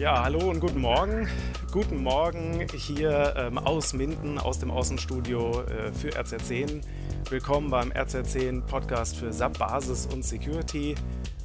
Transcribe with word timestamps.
Ja, 0.00 0.24
hallo 0.24 0.48
und 0.48 0.60
guten 0.60 0.80
Morgen. 0.80 1.28
Guten 1.72 2.02
Morgen 2.02 2.66
hier 2.72 3.34
ähm, 3.36 3.58
aus 3.58 3.92
Minden, 3.92 4.38
aus 4.38 4.58
dem 4.58 4.70
Außenstudio 4.70 5.60
äh, 5.60 5.92
für 5.92 6.08
RZ10. 6.18 6.80
Willkommen 7.28 7.68
beim 7.68 7.92
RZ10 7.92 8.62
Podcast 8.62 9.18
für 9.18 9.30
SAP 9.30 9.58
Basis 9.58 10.06
und 10.06 10.24
Security. 10.24 10.94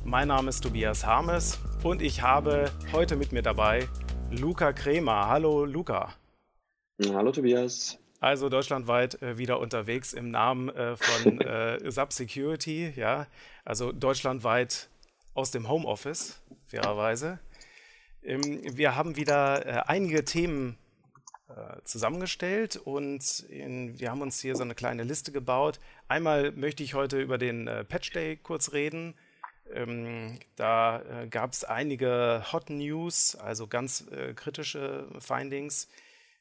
Mein 0.05 0.29
Name 0.29 0.47
ist 0.47 0.62
Tobias 0.62 1.05
Harmes 1.05 1.60
und 1.83 2.02
ich 2.02 2.21
habe 2.21 2.71
heute 2.94 3.18
mit 3.18 3.33
mir 3.33 3.41
dabei 3.41 3.89
Luca 4.31 4.72
Kremer. 4.72 5.28
Hallo 5.28 5.65
Luca. 5.65 6.13
Hallo 7.10 7.33
Tobias. 7.33 7.99
Also 8.22 8.47
deutschlandweit 8.47 9.22
äh, 9.22 9.37
wieder 9.37 9.60
unterwegs 9.60 10.13
im 10.13 10.31
Namen 10.31 10.69
äh, 10.69 10.96
von 10.96 11.42
äh, 11.42 11.92
SAP 11.92 12.13
Security, 12.13 12.94
ja. 12.96 13.28
Also 13.65 13.92
deutschlandweit 13.92 14.87
aus 15.33 15.51
dem 15.51 15.67
Homeoffice, 15.67 16.41
fairerweise. 16.67 17.40
Ähm, 18.26 18.62
wir 18.76 18.95
haben 18.95 19.16
wieder 19.16 19.66
äh, 19.66 19.71
einige 19.85 20.25
Themen 20.25 20.77
äh, 21.47 21.81
zusammengestellt 21.83 22.75
und 22.75 23.41
in, 23.49 23.99
wir 23.99 24.09
haben 24.09 24.21
uns 24.21 24.39
hier 24.39 24.55
so 24.55 24.63
eine 24.63 24.75
kleine 24.75 25.03
Liste 25.03 25.31
gebaut. 25.31 25.79
Einmal 26.07 26.52
möchte 26.52 26.83
ich 26.83 26.95
heute 26.95 27.21
über 27.21 27.38
den 27.38 27.67
äh, 27.67 27.83
Patch 27.83 28.11
Day 28.11 28.35
kurz 28.35 28.73
reden. 28.73 29.13
Ähm, 29.71 30.39
da 30.55 31.02
äh, 31.02 31.27
gab 31.27 31.53
es 31.53 31.63
einige 31.63 32.43
Hot 32.52 32.69
News, 32.69 33.35
also 33.35 33.67
ganz 33.67 34.05
äh, 34.11 34.33
kritische 34.33 35.07
Findings. 35.19 35.88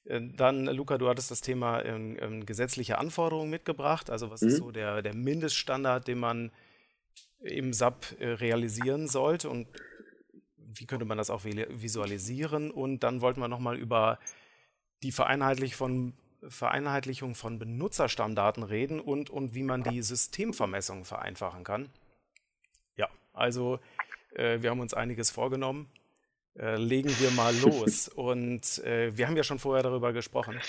Äh, 0.04 0.20
dann, 0.36 0.64
Luca, 0.66 0.96
du 0.96 1.08
hattest 1.08 1.30
das 1.30 1.42
Thema 1.42 1.84
ähm, 1.84 2.16
ähm, 2.20 2.46
gesetzliche 2.46 2.96
Anforderungen 2.98 3.50
mitgebracht. 3.50 4.08
Also 4.08 4.30
was 4.30 4.40
mhm. 4.40 4.48
ist 4.48 4.56
so 4.56 4.70
der, 4.70 5.02
der 5.02 5.14
Mindeststandard, 5.14 6.08
den 6.08 6.18
man 6.18 6.50
im 7.40 7.74
SAP 7.74 8.16
realisieren 8.20 9.06
sollte 9.06 9.50
und 9.50 9.66
wie 10.74 10.86
könnte 10.86 11.04
man 11.04 11.18
das 11.18 11.30
auch 11.30 11.44
visualisieren? 11.44 12.70
Und 12.70 13.00
dann 13.00 13.20
wollten 13.20 13.40
wir 13.40 13.48
nochmal 13.48 13.76
über 13.76 14.18
die 15.02 15.12
Vereinheitlichung 15.12 15.76
von, 15.76 16.14
Vereinheitlichung 16.50 17.34
von 17.34 17.58
Benutzerstammdaten 17.58 18.62
reden 18.62 19.00
und, 19.00 19.30
und 19.30 19.54
wie 19.54 19.62
man 19.62 19.82
die 19.82 20.02
Systemvermessung 20.02 21.04
vereinfachen 21.04 21.64
kann. 21.64 21.88
Ja, 22.96 23.08
also 23.32 23.80
äh, 24.34 24.60
wir 24.60 24.70
haben 24.70 24.80
uns 24.80 24.94
einiges 24.94 25.30
vorgenommen. 25.30 25.88
Äh, 26.56 26.76
legen 26.76 27.10
wir 27.18 27.30
mal 27.32 27.54
los. 27.56 28.08
Und 28.14 28.78
äh, 28.84 29.16
wir 29.16 29.26
haben 29.26 29.36
ja 29.36 29.42
schon 29.42 29.58
vorher 29.58 29.82
darüber 29.82 30.12
gesprochen. 30.12 30.60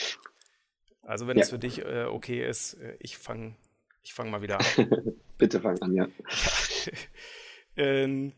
Also 1.03 1.27
wenn 1.27 1.37
ja. 1.37 1.43
es 1.43 1.51
für 1.51 1.59
dich 1.59 1.85
äh, 1.85 2.05
okay 2.05 2.43
ist, 2.43 2.73
äh, 2.73 2.97
ich 2.99 3.19
fange 3.19 3.55
ich 4.05 4.13
fang 4.13 4.29
mal 4.29 4.41
wieder 4.41 4.59
an. 4.59 4.65
Bitte 5.37 5.59
fang 5.59 5.79
an, 5.81 5.93
ja. 5.93 6.07
ähm, 7.75 8.33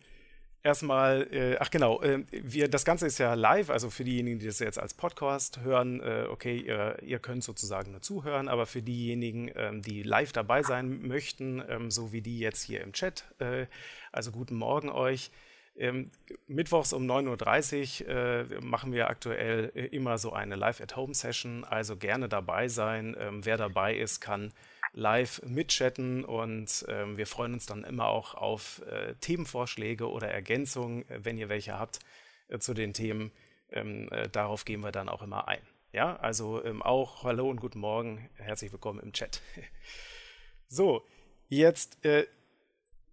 Erstmal, 0.63 1.27
äh, 1.31 1.58
ach 1.59 1.69
genau, 1.69 2.02
äh, 2.02 2.23
wir, 2.31 2.67
das 2.67 2.83
Ganze 2.83 3.08
ist 3.08 3.19
ja 3.19 3.36
live, 3.36 3.69
also 3.69 3.89
für 3.89 4.03
diejenigen, 4.03 4.39
die 4.39 4.47
das 4.47 4.59
jetzt 4.59 4.80
als 4.80 4.94
Podcast 4.94 5.61
hören, 5.61 6.02
äh, 6.02 6.25
okay, 6.30 6.58
ihr, 6.58 6.97
ihr, 7.03 7.19
könnt 7.19 7.44
sozusagen 7.44 7.91
nur 7.91 8.02
zuhören, 8.02 8.49
aber 8.49 8.66
für 8.66 8.81
diejenigen, 8.81 9.52
ähm, 9.55 9.81
die 9.81 10.03
live 10.03 10.33
dabei 10.33 10.64
sein 10.64 11.08
möchten, 11.08 11.64
ähm, 11.69 11.89
so 11.89 12.11
wie 12.11 12.22
die 12.22 12.39
jetzt 12.39 12.64
hier 12.64 12.81
im 12.81 12.91
Chat, 12.91 13.23
äh, 13.39 13.67
also 14.11 14.31
guten 14.31 14.55
Morgen 14.55 14.89
euch. 14.89 15.31
Ähm, 15.77 16.09
mittwochs 16.47 16.92
um 16.92 17.03
9.30 17.03 18.03
Uhr 18.03 18.09
äh, 18.09 18.61
machen 18.61 18.94
wir 18.94 19.09
aktuell 19.09 19.71
äh, 19.75 19.86
immer 19.86 20.17
so 20.17 20.33
eine 20.33 20.55
Live-at-Home-Session, 20.55 21.66
also 21.66 21.97
gerne 21.97 22.27
dabei 22.27 22.67
sein. 22.67 23.16
Ähm, 23.19 23.45
wer 23.45 23.58
dabei 23.58 23.95
ist, 23.95 24.19
kann 24.19 24.52
live 24.97 25.41
mitchatten 25.43 26.25
und 26.25 26.85
ähm, 26.89 27.17
wir 27.17 27.27
freuen 27.27 27.53
uns 27.53 27.67
dann 27.67 27.83
immer 27.83 28.07
auch 28.07 28.33
auf 28.33 28.81
äh, 28.89 29.13
Themenvorschläge 29.21 30.09
oder 30.09 30.29
Ergänzungen, 30.29 31.07
äh, 31.09 31.23
wenn 31.23 31.37
ihr 31.37 31.49
welche 31.49 31.77
habt 31.77 31.99
äh, 32.47 32.57
zu 32.57 32.73
den 32.73 32.93
Themen. 32.93 33.31
Ähm, 33.71 34.09
äh, 34.11 34.27
darauf 34.27 34.65
gehen 34.65 34.83
wir 34.83 34.91
dann 34.91 35.07
auch 35.07 35.21
immer 35.21 35.47
ein. 35.47 35.61
Ja, 35.93 36.15
also 36.17 36.63
ähm, 36.63 36.81
auch 36.81 37.23
Hallo 37.23 37.47
und 37.47 37.61
guten 37.61 37.79
Morgen, 37.79 38.27
herzlich 38.37 38.71
willkommen 38.71 38.99
im 38.99 39.13
Chat. 39.13 39.41
so, 40.67 41.05
jetzt 41.47 42.03
äh, 42.03 42.25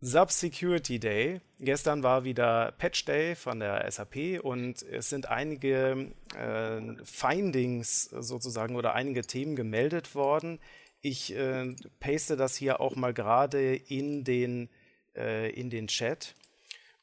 Sub 0.00 0.31
Security 0.31 0.99
Day. 0.99 1.41
Gestern 1.61 2.03
war 2.03 2.25
wieder 2.25 2.73
Patch 2.73 3.05
Day 3.05 3.34
von 3.34 3.61
der 3.61 3.91
SAP 3.91 4.43
und 4.43 4.83
es 4.83 5.11
sind 5.11 5.28
einige 5.28 6.12
äh, 6.34 6.81
Findings 7.05 8.05
sozusagen 8.05 8.77
oder 8.77 8.94
einige 8.94 9.23
Themen 9.23 9.55
gemeldet 9.55 10.15
worden, 10.15 10.61
ich 11.05 11.37
äh, 11.37 11.77
paste 12.01 12.35
das 12.35 12.57
hier 12.57 12.81
auch 12.81 12.97
mal 12.97 13.13
gerade 13.13 13.77
in 13.77 14.25
den, 14.25 14.71
äh, 15.15 15.51
in 15.51 15.69
den 15.69 15.87
Chat. 15.87 16.35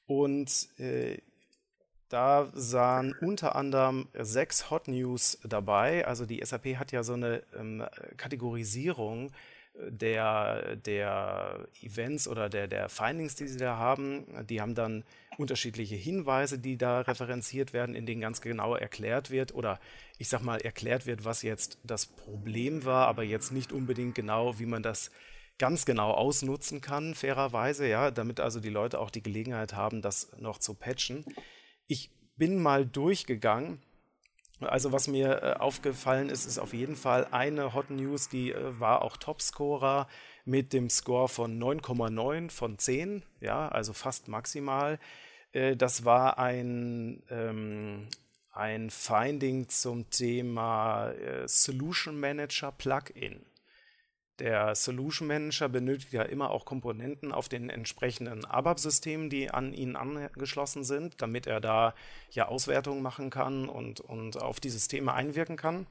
Und 0.08 0.68
äh, 0.80 1.20
da 2.10 2.50
sahen 2.54 3.16
unter 3.22 3.56
anderem 3.56 4.08
sechs 4.14 4.72
Hot 4.72 4.88
News 4.88 5.38
dabei. 5.44 6.06
Also 6.08 6.26
die 6.26 6.44
SAP 6.44 6.78
hat 6.78 6.92
ja 6.92 7.04
so 7.04 7.14
eine 7.14 7.44
ähm, 7.56 7.86
Kategorisierung 8.18 9.32
der, 9.76 10.76
der 10.78 11.68
Events 11.82 12.28
oder 12.28 12.50
der, 12.50 12.68
der 12.68 12.90
Findings, 12.90 13.36
die 13.36 13.48
sie 13.48 13.60
da 13.60 13.78
haben. 13.78 14.26
Die 14.50 14.62
haben 14.62 14.74
dann 14.74 15.04
unterschiedliche 15.42 15.96
Hinweise, 15.96 16.60
die 16.60 16.78
da 16.78 17.02
referenziert 17.02 17.74
werden, 17.74 17.96
in 17.96 18.06
denen 18.06 18.22
ganz 18.22 18.42
genau 18.42 18.76
erklärt 18.76 19.32
wird 19.32 19.54
oder 19.54 19.80
ich 20.18 20.30
sag 20.30 20.42
mal 20.44 20.62
erklärt 20.62 21.06
wird, 21.06 21.26
was 21.26 21.42
jetzt 21.42 21.80
das 21.84 22.06
Problem 22.06 22.86
war, 22.86 23.08
aber 23.08 23.24
jetzt 23.24 23.52
nicht 23.52 23.72
unbedingt 23.72 24.16
genau, 24.16 24.60
wie 24.60 24.66
man 24.66 24.84
das 24.84 25.12
ganz 25.58 25.86
genau 25.86 26.12
ausnutzen 26.12 26.82
kann, 26.82 27.14
fairerweise, 27.14 27.88
ja, 27.88 28.12
damit 28.12 28.40
also 28.40 28.60
die 28.60 28.70
Leute 28.70 29.00
auch 29.00 29.10
die 29.10 29.24
Gelegenheit 29.24 29.74
haben, 29.74 30.02
das 30.02 30.32
noch 30.40 30.58
zu 30.58 30.74
patchen. 30.74 31.26
Ich 31.88 32.12
bin 32.38 32.62
mal 32.62 32.86
durchgegangen 32.86 33.82
also 34.68 34.92
was 34.92 35.08
mir 35.08 35.42
äh, 35.42 35.54
aufgefallen 35.54 36.30
ist, 36.30 36.46
ist 36.46 36.60
auf 36.60 36.74
jeden 36.74 36.96
Fall 36.96 37.28
eine 37.32 37.74
Hot 37.74 37.90
News, 37.90 38.30
die 38.30 38.52
äh, 38.52 38.80
war 38.80 39.02
auch 39.02 39.18
Topscorer 39.18 40.08
mit 40.46 40.74
dem 40.74 40.90
Score 40.90 41.28
von 41.28 41.60
9,9 41.62 42.52
von 42.52 42.78
10, 42.78 43.24
ja, 43.40 43.68
also 43.68 43.94
fast 43.94 44.28
maximal. 44.28 45.00
Äh, 45.54 45.76
das 45.76 46.06
war 46.06 46.38
ein, 46.38 47.24
ähm, 47.30 48.08
ein 48.52 48.90
Finding 48.90 49.70
zum 49.70 50.10
Thema 50.10 51.12
äh, 51.12 51.48
Solution 51.48 52.20
Manager 52.20 52.72
Plugin. 52.72 53.46
Der 54.40 54.74
Solution 54.74 55.28
Manager 55.28 55.70
benötigt 55.70 56.14
ja 56.14 56.24
immer 56.24 56.50
auch 56.50 56.66
Komponenten 56.66 57.32
auf 57.32 57.48
den 57.48 57.70
entsprechenden 57.70 58.44
ABAP-Systemen, 58.44 59.30
die 59.30 59.52
an 59.52 59.72
ihn 59.72 59.96
angeschlossen 59.96 60.84
sind, 60.84 61.22
damit 61.22 61.46
er 61.46 61.62
da 61.62 61.94
ja 62.32 62.48
Auswertungen 62.48 63.04
machen 63.04 63.30
kann 63.30 63.70
und, 63.70 64.00
und 64.00 64.42
auf 64.42 64.60
die 64.60 64.72
Systeme 64.72 65.14
einwirken 65.14 65.58
kann. 65.58 65.86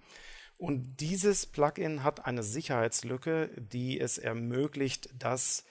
Und 0.59 0.97
dieses 1.01 1.47
Plugin 1.47 2.03
hat 2.03 2.27
eine 2.27 2.43
Sicherheitslücke, 2.43 3.51
die 3.57 4.01
es 4.01 4.19
ermöglicht, 4.19 5.09
dass 5.17 5.65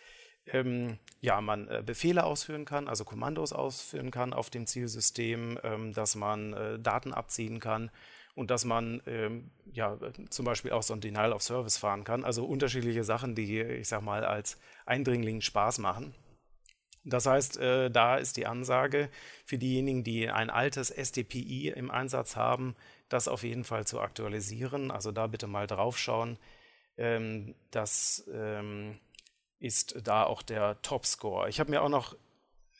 ähm, 0.54 0.98
ja, 1.22 1.42
man 1.42 1.68
äh, 1.68 1.84
Befehle 1.86 2.24
ausführen 2.24 2.66
kann, 2.66 2.88
also 2.88 3.04
Kommandos 3.04 3.54
ausführen 3.54 4.12
kann 4.12 4.34
auf 4.34 4.50
dem 4.50 4.68
Zielsystem, 4.68 5.60
ähm, 5.64 5.94
dass 5.94 6.16
man 6.16 6.54
äh, 6.54 6.80
Daten 6.80 7.14
abziehen 7.14 7.60
kann 7.60 7.92
und 8.36 8.52
dass 8.52 8.64
man 8.64 9.02
ähm, 9.06 9.52
ja 9.74 9.98
zum 10.30 10.46
Beispiel 10.46 10.72
auch 10.72 10.84
so 10.84 10.94
ein 10.94 11.02
Denial 11.02 11.34
of 11.34 11.44
Service 11.44 11.78
fahren 11.78 12.04
kann. 12.04 12.24
Also 12.24 12.46
unterschiedliche 12.46 13.04
Sachen, 13.04 13.36
die, 13.36 13.62
ich 13.62 13.88
sag 13.90 14.02
mal, 14.02 14.24
als 14.24 14.58
Eindringling 14.86 15.42
Spaß 15.42 15.80
machen. 15.80 16.14
Das 17.04 17.26
heißt, 17.26 17.58
äh, 17.58 17.90
da 17.90 18.18
ist 18.18 18.38
die 18.38 18.46
Ansage 18.46 19.09
für 19.46 19.58
diejenigen, 19.58 20.04
die 20.04 20.30
ein 20.30 20.50
altes 20.50 20.90
SDPI 20.92 21.70
im 21.70 21.92
Einsatz 21.92 22.36
haben, 22.36 22.76
das 23.09 23.28
auf 23.28 23.44
jeden 23.44 23.64
Fall 23.64 23.86
zu 23.86 24.00
aktualisieren. 24.00 24.92
Also 24.92 25.12
da 25.12 25.28
bitte 25.28 25.48
mal 25.48 25.68
draufschauen. 25.68 26.38
Ähm, 26.98 27.56
das 27.72 28.26
ähm, 28.34 29.00
ist 29.59 29.96
da 30.03 30.24
auch 30.24 30.42
der 30.42 30.81
Top-Score. 30.81 31.50
Ich 31.50 31.59
habe 31.59 31.70
mir 31.70 31.81
auch 31.81 31.90
noch, 31.90 32.16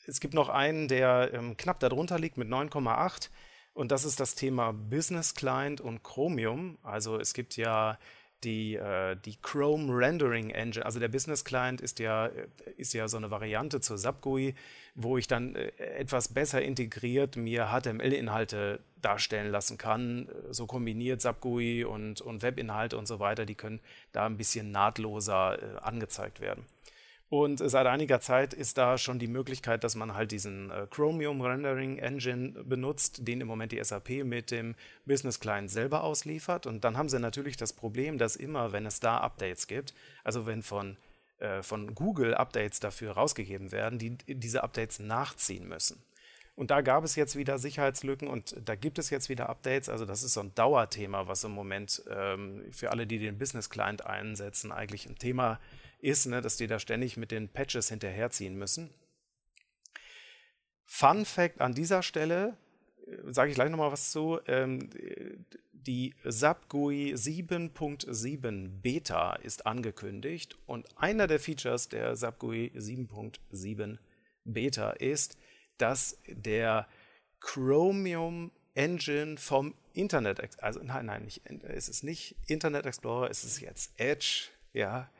es 0.06 0.20
gibt 0.20 0.34
noch 0.34 0.48
einen, 0.48 0.88
der 0.88 1.30
ähm, 1.32 1.56
knapp 1.56 1.80
darunter 1.80 2.18
liegt 2.18 2.36
mit 2.36 2.48
9,8. 2.48 3.30
Und 3.72 3.92
das 3.92 4.04
ist 4.04 4.18
das 4.18 4.34
Thema 4.34 4.72
Business 4.72 5.34
Client 5.34 5.80
und 5.80 6.02
Chromium. 6.02 6.78
Also 6.82 7.18
es 7.18 7.34
gibt 7.34 7.56
ja 7.56 7.98
die, 8.44 8.76
äh, 8.76 9.16
die 9.24 9.36
Chrome 9.36 9.92
Rendering 9.92 10.50
Engine. 10.50 10.84
Also 10.84 11.00
der 11.00 11.08
Business 11.08 11.44
Client 11.44 11.80
ist 11.80 11.98
ja, 11.98 12.26
äh, 12.26 12.46
ist 12.76 12.92
ja 12.92 13.08
so 13.08 13.16
eine 13.16 13.30
Variante 13.30 13.80
zur 13.80 13.98
SAP 13.98 14.20
GUI, 14.20 14.54
wo 14.94 15.18
ich 15.18 15.26
dann 15.26 15.54
äh, 15.54 15.68
etwas 15.76 16.28
besser 16.28 16.62
integriert 16.62 17.36
mir 17.36 17.68
HTML-Inhalte 17.68 18.80
darstellen 19.02 19.50
lassen 19.50 19.78
kann. 19.78 20.28
So 20.50 20.66
kombiniert 20.66 21.20
SAP 21.20 21.40
GUI 21.40 21.84
und, 21.84 22.20
und 22.20 22.42
Webinhalte 22.42 22.96
und 22.96 23.06
so 23.06 23.20
weiter, 23.20 23.46
die 23.46 23.54
können 23.54 23.80
da 24.12 24.26
ein 24.26 24.36
bisschen 24.36 24.70
nahtloser 24.70 25.58
äh, 25.60 25.78
angezeigt 25.80 26.40
werden. 26.40 26.64
Und 27.30 27.62
seit 27.64 27.86
einiger 27.86 28.20
Zeit 28.20 28.52
ist 28.52 28.76
da 28.76 28.98
schon 28.98 29.20
die 29.20 29.28
Möglichkeit, 29.28 29.84
dass 29.84 29.94
man 29.94 30.14
halt 30.14 30.32
diesen 30.32 30.72
äh, 30.72 30.88
Chromium 30.90 31.40
Rendering 31.40 31.98
Engine 31.98 32.50
benutzt, 32.64 33.26
den 33.28 33.40
im 33.40 33.46
Moment 33.46 33.70
die 33.70 33.82
SAP 33.82 34.24
mit 34.24 34.50
dem 34.50 34.74
Business 35.06 35.38
Client 35.38 35.70
selber 35.70 36.02
ausliefert. 36.02 36.66
Und 36.66 36.82
dann 36.82 36.98
haben 36.98 37.08
sie 37.08 37.20
natürlich 37.20 37.56
das 37.56 37.72
Problem, 37.72 38.18
dass 38.18 38.34
immer, 38.34 38.72
wenn 38.72 38.84
es 38.84 38.98
da 38.98 39.18
Updates 39.18 39.68
gibt, 39.68 39.94
also 40.24 40.46
wenn 40.46 40.64
von, 40.64 40.96
äh, 41.38 41.62
von 41.62 41.94
Google 41.94 42.34
Updates 42.34 42.80
dafür 42.80 43.12
rausgegeben 43.12 43.70
werden, 43.70 44.00
die 44.00 44.16
diese 44.26 44.64
Updates 44.64 44.98
nachziehen 44.98 45.68
müssen. 45.68 46.02
Und 46.56 46.72
da 46.72 46.80
gab 46.80 47.04
es 47.04 47.14
jetzt 47.14 47.36
wieder 47.36 47.58
Sicherheitslücken 47.58 48.26
und 48.26 48.56
da 48.64 48.74
gibt 48.74 48.98
es 48.98 49.08
jetzt 49.08 49.28
wieder 49.28 49.48
Updates. 49.48 49.88
Also 49.88 50.04
das 50.04 50.24
ist 50.24 50.34
so 50.34 50.40
ein 50.40 50.52
Dauerthema, 50.56 51.28
was 51.28 51.44
im 51.44 51.52
Moment 51.52 52.02
ähm, 52.10 52.64
für 52.72 52.90
alle, 52.90 53.06
die 53.06 53.20
den 53.20 53.38
Business 53.38 53.70
Client 53.70 54.04
einsetzen, 54.04 54.72
eigentlich 54.72 55.08
ein 55.08 55.16
Thema 55.16 55.52
ist, 55.52 55.89
ne, 56.26 56.40
dass 56.40 56.56
die 56.56 56.66
da 56.66 56.78
ständig 56.78 57.16
mit 57.16 57.30
den 57.30 57.48
Patches 57.48 57.88
hinterherziehen 57.88 58.56
müssen. 58.56 58.90
Fun 60.84 61.24
Fact 61.24 61.60
an 61.60 61.74
dieser 61.74 62.02
Stelle, 62.02 62.56
äh, 63.06 63.32
sage 63.32 63.50
ich 63.50 63.54
gleich 63.54 63.70
nochmal 63.70 63.92
was 63.92 64.10
zu, 64.10 64.40
ähm, 64.46 64.90
die 65.72 66.14
SAP 66.24 66.68
GUI 66.68 67.14
7.7 67.14 68.82
Beta 68.82 69.34
ist 69.36 69.66
angekündigt 69.66 70.58
und 70.66 70.86
einer 70.98 71.26
der 71.26 71.40
Features 71.40 71.88
der 71.88 72.14
SAP 72.16 72.38
GUI 72.38 72.72
7.7 72.74 73.98
Beta 74.44 74.90
ist, 74.90 75.38
dass 75.78 76.18
der 76.26 76.86
Chromium 77.40 78.50
Engine 78.74 79.36
vom 79.36 79.74
Internet, 79.94 80.62
also 80.62 80.80
nein, 80.82 81.06
nein, 81.06 81.24
nicht, 81.24 81.42
es 81.62 81.88
ist 81.88 82.04
nicht 82.04 82.36
Internet 82.46 82.86
Explorer, 82.86 83.30
es 83.30 83.44
ist 83.44 83.60
jetzt 83.60 83.92
Edge, 83.98 84.48
ja, 84.72 85.10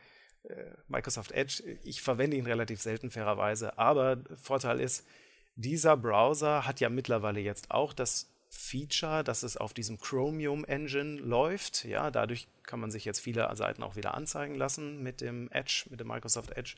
Microsoft 0.88 1.32
Edge. 1.32 1.62
Ich 1.84 2.02
verwende 2.02 2.36
ihn 2.36 2.46
relativ 2.46 2.80
selten 2.80 3.10
fairerweise, 3.10 3.78
aber 3.78 4.18
Vorteil 4.40 4.80
ist, 4.80 5.06
dieser 5.56 5.96
Browser 5.96 6.66
hat 6.66 6.80
ja 6.80 6.88
mittlerweile 6.88 7.40
jetzt 7.40 7.70
auch 7.70 7.92
das 7.92 8.30
Feature, 8.48 9.22
dass 9.22 9.42
es 9.42 9.56
auf 9.56 9.74
diesem 9.74 10.00
Chromium 10.00 10.64
Engine 10.64 11.20
läuft. 11.20 11.84
Ja, 11.84 12.10
dadurch 12.10 12.48
kann 12.64 12.80
man 12.80 12.90
sich 12.90 13.04
jetzt 13.04 13.20
viele 13.20 13.54
Seiten 13.54 13.82
auch 13.82 13.96
wieder 13.96 14.14
anzeigen 14.14 14.54
lassen 14.54 15.02
mit 15.02 15.20
dem 15.20 15.50
Edge, 15.52 15.84
mit 15.90 16.00
dem 16.00 16.08
Microsoft 16.08 16.56
Edge. 16.56 16.76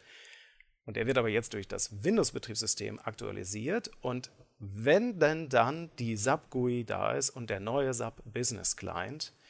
Und 0.85 0.97
der 0.97 1.07
wird 1.07 1.17
aber 1.17 1.29
jetzt 1.29 1.55
durch 1.55 1.69
das 1.69 2.05
Windows-Betriebssystem 2.05 2.99
aktualisiert. 2.99 3.91
Und 4.01 4.31
wenn 4.59 5.19
denn 5.19 5.49
dann 5.49 5.91
die 5.99 6.17
SAP 6.17 6.51
GUI 6.51 6.85
da 6.85 7.13
ist 7.13 7.31
und 7.31 7.49
der 7.51 7.61
neue 7.61 7.95
SAP 7.95 8.21
Business 8.25 8.77
Client, 8.77 9.33
äh, 9.33 9.42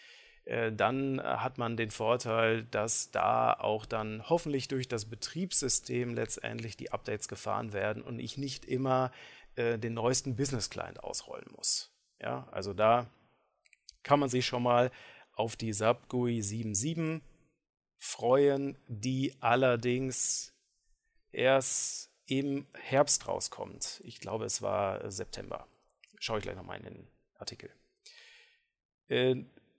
dann 0.72 1.18
äh, 1.18 1.22
hat 1.22 1.58
man 1.58 1.76
den 1.76 1.90
Vorteil, 1.90 2.64
dass 2.64 3.10
da 3.10 3.52
auch 3.52 3.86
dann 3.86 4.28
hoffentlich 4.28 4.68
durch 4.68 4.88
das 4.88 5.04
Betriebssystem 5.04 6.14
letztendlich 6.14 6.76
die 6.76 6.90
Updates 6.90 7.28
gefahren 7.28 7.72
werden 7.72 8.02
und 8.02 8.18
ich 8.18 8.38
nicht 8.38 8.64
immer 8.64 9.12
äh, 9.54 9.78
den 9.78 9.94
neuesten 9.94 10.36
Business 10.36 10.68
Client 10.68 11.02
ausrollen 11.02 11.50
muss. 11.56 11.92
Ja, 12.20 12.48
also 12.50 12.72
da 12.72 13.06
kann 14.02 14.18
man 14.18 14.28
sich 14.28 14.46
schon 14.46 14.62
mal 14.62 14.90
auf 15.34 15.56
die 15.56 15.72
SAP 15.72 16.08
GUI 16.08 16.40
7.7 16.40 17.20
freuen, 17.98 18.76
die 18.88 19.34
allerdings 19.40 20.52
erst 21.30 22.10
im 22.26 22.66
Herbst 22.74 23.28
rauskommt. 23.28 24.00
Ich 24.04 24.18
glaube, 24.18 24.44
es 24.44 24.60
war 24.60 25.10
September. 25.10 25.66
Schaue 26.18 26.38
ich 26.38 26.42
gleich 26.42 26.56
nochmal 26.56 26.78
in 26.78 26.84
den 26.84 27.08
Artikel. 27.34 27.70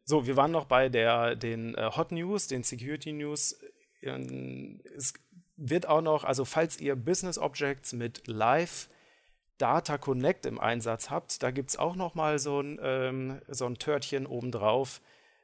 Äh, 0.03 0.09
so, 0.09 0.27
wir 0.27 0.35
waren 0.35 0.51
noch 0.51 0.65
bei 0.65 0.89
der, 0.89 1.35
den 1.35 1.75
äh, 1.75 1.91
Hot 1.95 2.11
News, 2.11 2.47
den 2.47 2.63
Security 2.63 3.13
News. 3.13 3.53
Äh, 4.01 4.79
es 4.95 5.13
wird 5.55 5.88
auch 5.88 6.01
noch, 6.01 6.23
also 6.23 6.45
falls 6.45 6.79
ihr 6.79 6.95
Business 6.95 7.38
Objects 7.38 7.94
mit 7.94 8.27
Live 8.27 8.89
Data 9.57 9.97
Connect 9.97 10.45
im 10.45 10.59
Einsatz 10.59 11.09
habt, 11.09 11.44
da 11.44 11.51
gibt 11.51 11.69
es 11.69 11.77
auch 11.77 11.95
noch 11.95 12.15
mal 12.15 12.39
so 12.39 12.59
ein, 12.59 12.79
ähm, 12.81 13.41
so 13.47 13.65
ein 13.65 13.75
Törtchen 13.75 14.25
obendrauf 14.25 15.00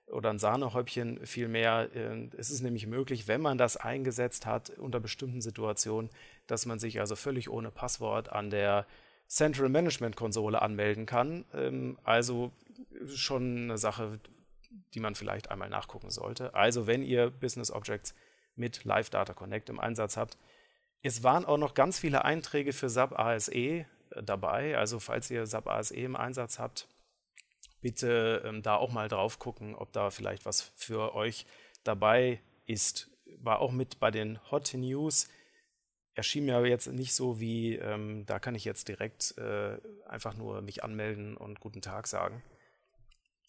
oder 0.07 0.31
ein 0.31 0.39
Sahnehäubchen 0.39 1.25
vielmehr. 1.25 1.89
Ähm, 1.94 2.31
es 2.35 2.50
ist 2.50 2.61
nämlich 2.61 2.88
möglich, 2.88 3.27
wenn 3.27 3.41
man 3.41 3.57
das 3.57 3.77
eingesetzt 3.77 4.45
hat 4.45 4.71
unter 4.71 5.00
bestimmten 5.00 5.41
Situationen, 5.41 6.09
dass 6.47 6.65
man 6.65 6.79
sich 6.79 7.00
also 7.00 7.15
völlig 7.15 7.50
ohne 7.50 7.71
Passwort 7.71 8.31
an 8.31 8.50
der 8.50 8.88
Central 9.27 9.69
Management 9.69 10.15
Konsole 10.15 10.61
anmelden 10.61 11.06
kann. 11.06 11.45
Ähm, 11.53 12.00
also 12.03 12.51
schon 13.13 13.63
eine 13.63 13.77
Sache, 13.77 14.19
die 14.94 15.00
man 15.00 15.16
vielleicht 15.16 15.51
einmal 15.51 15.69
nachgucken 15.69 16.12
sollte. 16.12 16.54
Also 16.54 16.88
wenn 16.88 17.04
ihr 17.04 17.30
Business 17.30 17.71
Objects 17.71 18.13
mit 18.60 18.83
Live 18.83 19.10
Data 19.10 19.33
Connect 19.33 19.69
im 19.69 19.80
Einsatz 19.80 20.18
habt. 20.18 20.38
Es 21.01 21.24
waren 21.24 21.45
auch 21.45 21.57
noch 21.57 21.74
ganz 21.74 21.98
viele 21.98 22.25
Einträge 22.25 22.74
für 22.74 22.89
SAP 22.89 23.18
ASE 23.18 23.54
äh, 23.56 23.86
dabei. 24.21 24.77
Also 24.77 25.00
falls 25.00 25.31
ihr 25.31 25.48
SAP 25.48 25.68
ASE 25.68 25.95
im 25.95 26.16
Einsatz 26.16 26.60
habt, 26.60 26.88
bitte 27.81 28.44
ähm, 28.45 28.62
da 28.62 28.75
auch 28.75 28.92
mal 28.92 29.07
drauf 29.07 29.39
gucken, 29.39 29.74
ob 29.74 29.94
da 29.94 30.12
vielleicht 30.12 30.45
was 30.45 30.62
für 30.75 31.16
euch 31.16 31.45
dabei 31.83 32.42
ist. 32.66 33.10
War 33.38 33.60
auch 33.60 33.71
mit 33.71 34.00
bei 34.00 34.12
den 34.12 34.39
Hot 34.51 34.74
News. 34.74 35.30
Erschien 36.16 36.45
mir 36.45 36.57
aber 36.57 36.68
jetzt 36.68 36.88
nicht 36.88 37.13
so 37.13 37.39
wie, 37.39 37.75
ähm, 37.75 38.25
da 38.25 38.39
kann 38.39 38.56
ich 38.56 38.66
jetzt 38.66 38.89
direkt 38.89 39.38
äh, 39.38 39.77
einfach 40.06 40.36
nur 40.36 40.62
mich 40.62 40.83
anmelden 40.83 41.38
und 41.38 41.62
guten 41.62 41.81
Tag 41.81 42.07
sagen. 42.07 42.44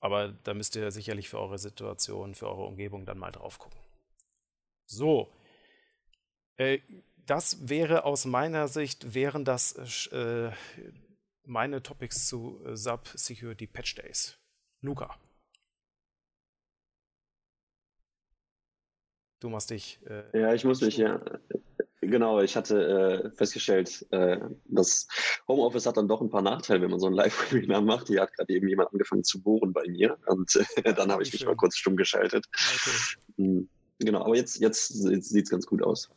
Aber 0.01 0.29
da 0.45 0.55
müsst 0.55 0.77
ihr 0.77 0.91
sicherlich 0.91 1.29
für 1.29 1.39
eure 1.39 1.59
Situation, 1.59 2.35
für 2.35 2.49
eure 2.49 2.65
Umgebung 2.65 3.05
dann 3.05 3.19
mal 3.19 3.31
drauf 3.31 3.59
gucken. 3.59 3.79
So, 4.87 5.33
äh, 6.57 6.81
das 7.27 7.69
wäre 7.69 8.05
aus 8.05 8.25
meiner 8.25 8.67
Sicht, 8.67 9.15
wären 9.15 9.45
das 9.45 10.07
äh, 10.09 10.51
meine 11.45 11.83
Topics 11.83 12.27
zu 12.27 12.65
äh, 12.65 12.77
SAP 12.77 13.09
Security 13.15 13.67
Patch 13.67 13.95
Days. 13.95 14.39
Luca. 14.81 15.17
Du 19.41 19.49
machst 19.49 19.71
dich. 19.71 20.01
Äh, 20.07 20.39
ja, 20.39 20.55
ich 20.55 20.65
muss 20.65 20.81
mich, 20.81 20.97
ja. 20.97 21.21
Genau, 22.11 22.41
ich 22.41 22.57
hatte 22.57 23.31
äh, 23.33 23.37
festgestellt, 23.37 24.05
äh, 24.11 24.41
das 24.65 25.07
Homeoffice 25.47 25.87
hat 25.87 25.97
dann 25.97 26.09
doch 26.09 26.21
ein 26.21 26.29
paar 26.29 26.43
Nachteile, 26.43 26.83
wenn 26.83 26.91
man 26.91 26.99
so 26.99 27.07
ein 27.07 27.13
Live-Webinar 27.15 27.83
macht. 27.83 28.09
Hier 28.09 28.23
hat 28.23 28.33
gerade 28.33 28.53
eben 28.53 28.69
jemand 28.69 28.93
angefangen 28.93 29.23
zu 29.23 29.41
bohren 29.41 29.73
bei 29.73 29.87
mir 29.89 30.19
und 30.27 30.57
äh, 30.83 30.93
dann 30.93 31.13
habe 31.13 31.23
ich 31.23 31.33
mich 31.33 31.45
mal 31.47 31.55
kurz 31.55 31.77
stumm 31.77 31.97
geschaltet. 31.97 32.47
Okay. 32.53 33.17
Hm, 33.37 33.69
genau, 34.01 34.25
aber 34.25 34.35
jetzt, 34.35 34.61
jetzt 34.61 34.89
sieht 34.89 35.45
es 35.45 35.51
ganz 35.51 35.67
gut 35.67 35.83
aus. 35.83 36.11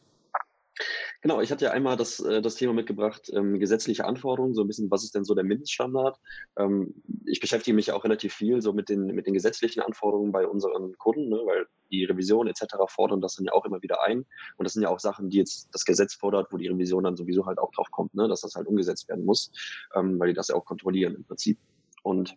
Genau, 1.21 1.39
ich 1.39 1.51
hatte 1.51 1.65
ja 1.65 1.71
einmal 1.71 1.95
das, 1.95 2.19
äh, 2.19 2.41
das 2.41 2.55
Thema 2.55 2.73
mitgebracht, 2.73 3.31
ähm, 3.33 3.59
gesetzliche 3.59 4.05
Anforderungen, 4.05 4.55
so 4.55 4.61
ein 4.61 4.67
bisschen, 4.67 4.89
was 4.89 5.03
ist 5.03 5.13
denn 5.13 5.23
so 5.23 5.35
der 5.35 5.43
Mindeststandard? 5.43 6.19
Ähm, 6.57 6.95
ich 7.25 7.39
beschäftige 7.39 7.75
mich 7.75 7.87
ja 7.87 7.93
auch 7.93 8.03
relativ 8.03 8.33
viel 8.33 8.61
so 8.61 8.73
mit 8.73 8.89
den, 8.89 9.05
mit 9.05 9.27
den 9.27 9.33
gesetzlichen 9.33 9.81
Anforderungen 9.81 10.31
bei 10.31 10.47
unseren 10.47 10.97
Kunden, 10.97 11.29
ne, 11.29 11.39
weil 11.45 11.67
die 11.93 12.05
Revision 12.05 12.47
etc. 12.47 12.75
fordern 12.87 13.21
das 13.21 13.35
dann 13.35 13.45
ja 13.45 13.53
auch 13.53 13.65
immer 13.65 13.81
wieder 13.81 14.03
ein. 14.03 14.25
Und 14.57 14.63
das 14.65 14.73
sind 14.73 14.83
ja 14.83 14.89
auch 14.89 14.99
Sachen, 14.99 15.29
die 15.29 15.37
jetzt 15.37 15.69
das 15.71 15.85
Gesetz 15.85 16.15
fordert, 16.15 16.51
wo 16.51 16.57
die 16.57 16.67
Revision 16.67 17.03
dann 17.03 17.15
sowieso 17.15 17.45
halt 17.45 17.59
auch 17.59 17.71
drauf 17.71 17.91
kommt, 17.91 18.13
ne, 18.15 18.27
dass 18.27 18.41
das 18.41 18.55
halt 18.55 18.67
umgesetzt 18.67 19.07
werden 19.07 19.25
muss, 19.25 19.51
ähm, 19.95 20.19
weil 20.19 20.29
die 20.29 20.33
das 20.33 20.49
ja 20.49 20.55
auch 20.55 20.65
kontrollieren 20.65 21.15
im 21.15 21.23
Prinzip. 21.23 21.59
Und 22.01 22.35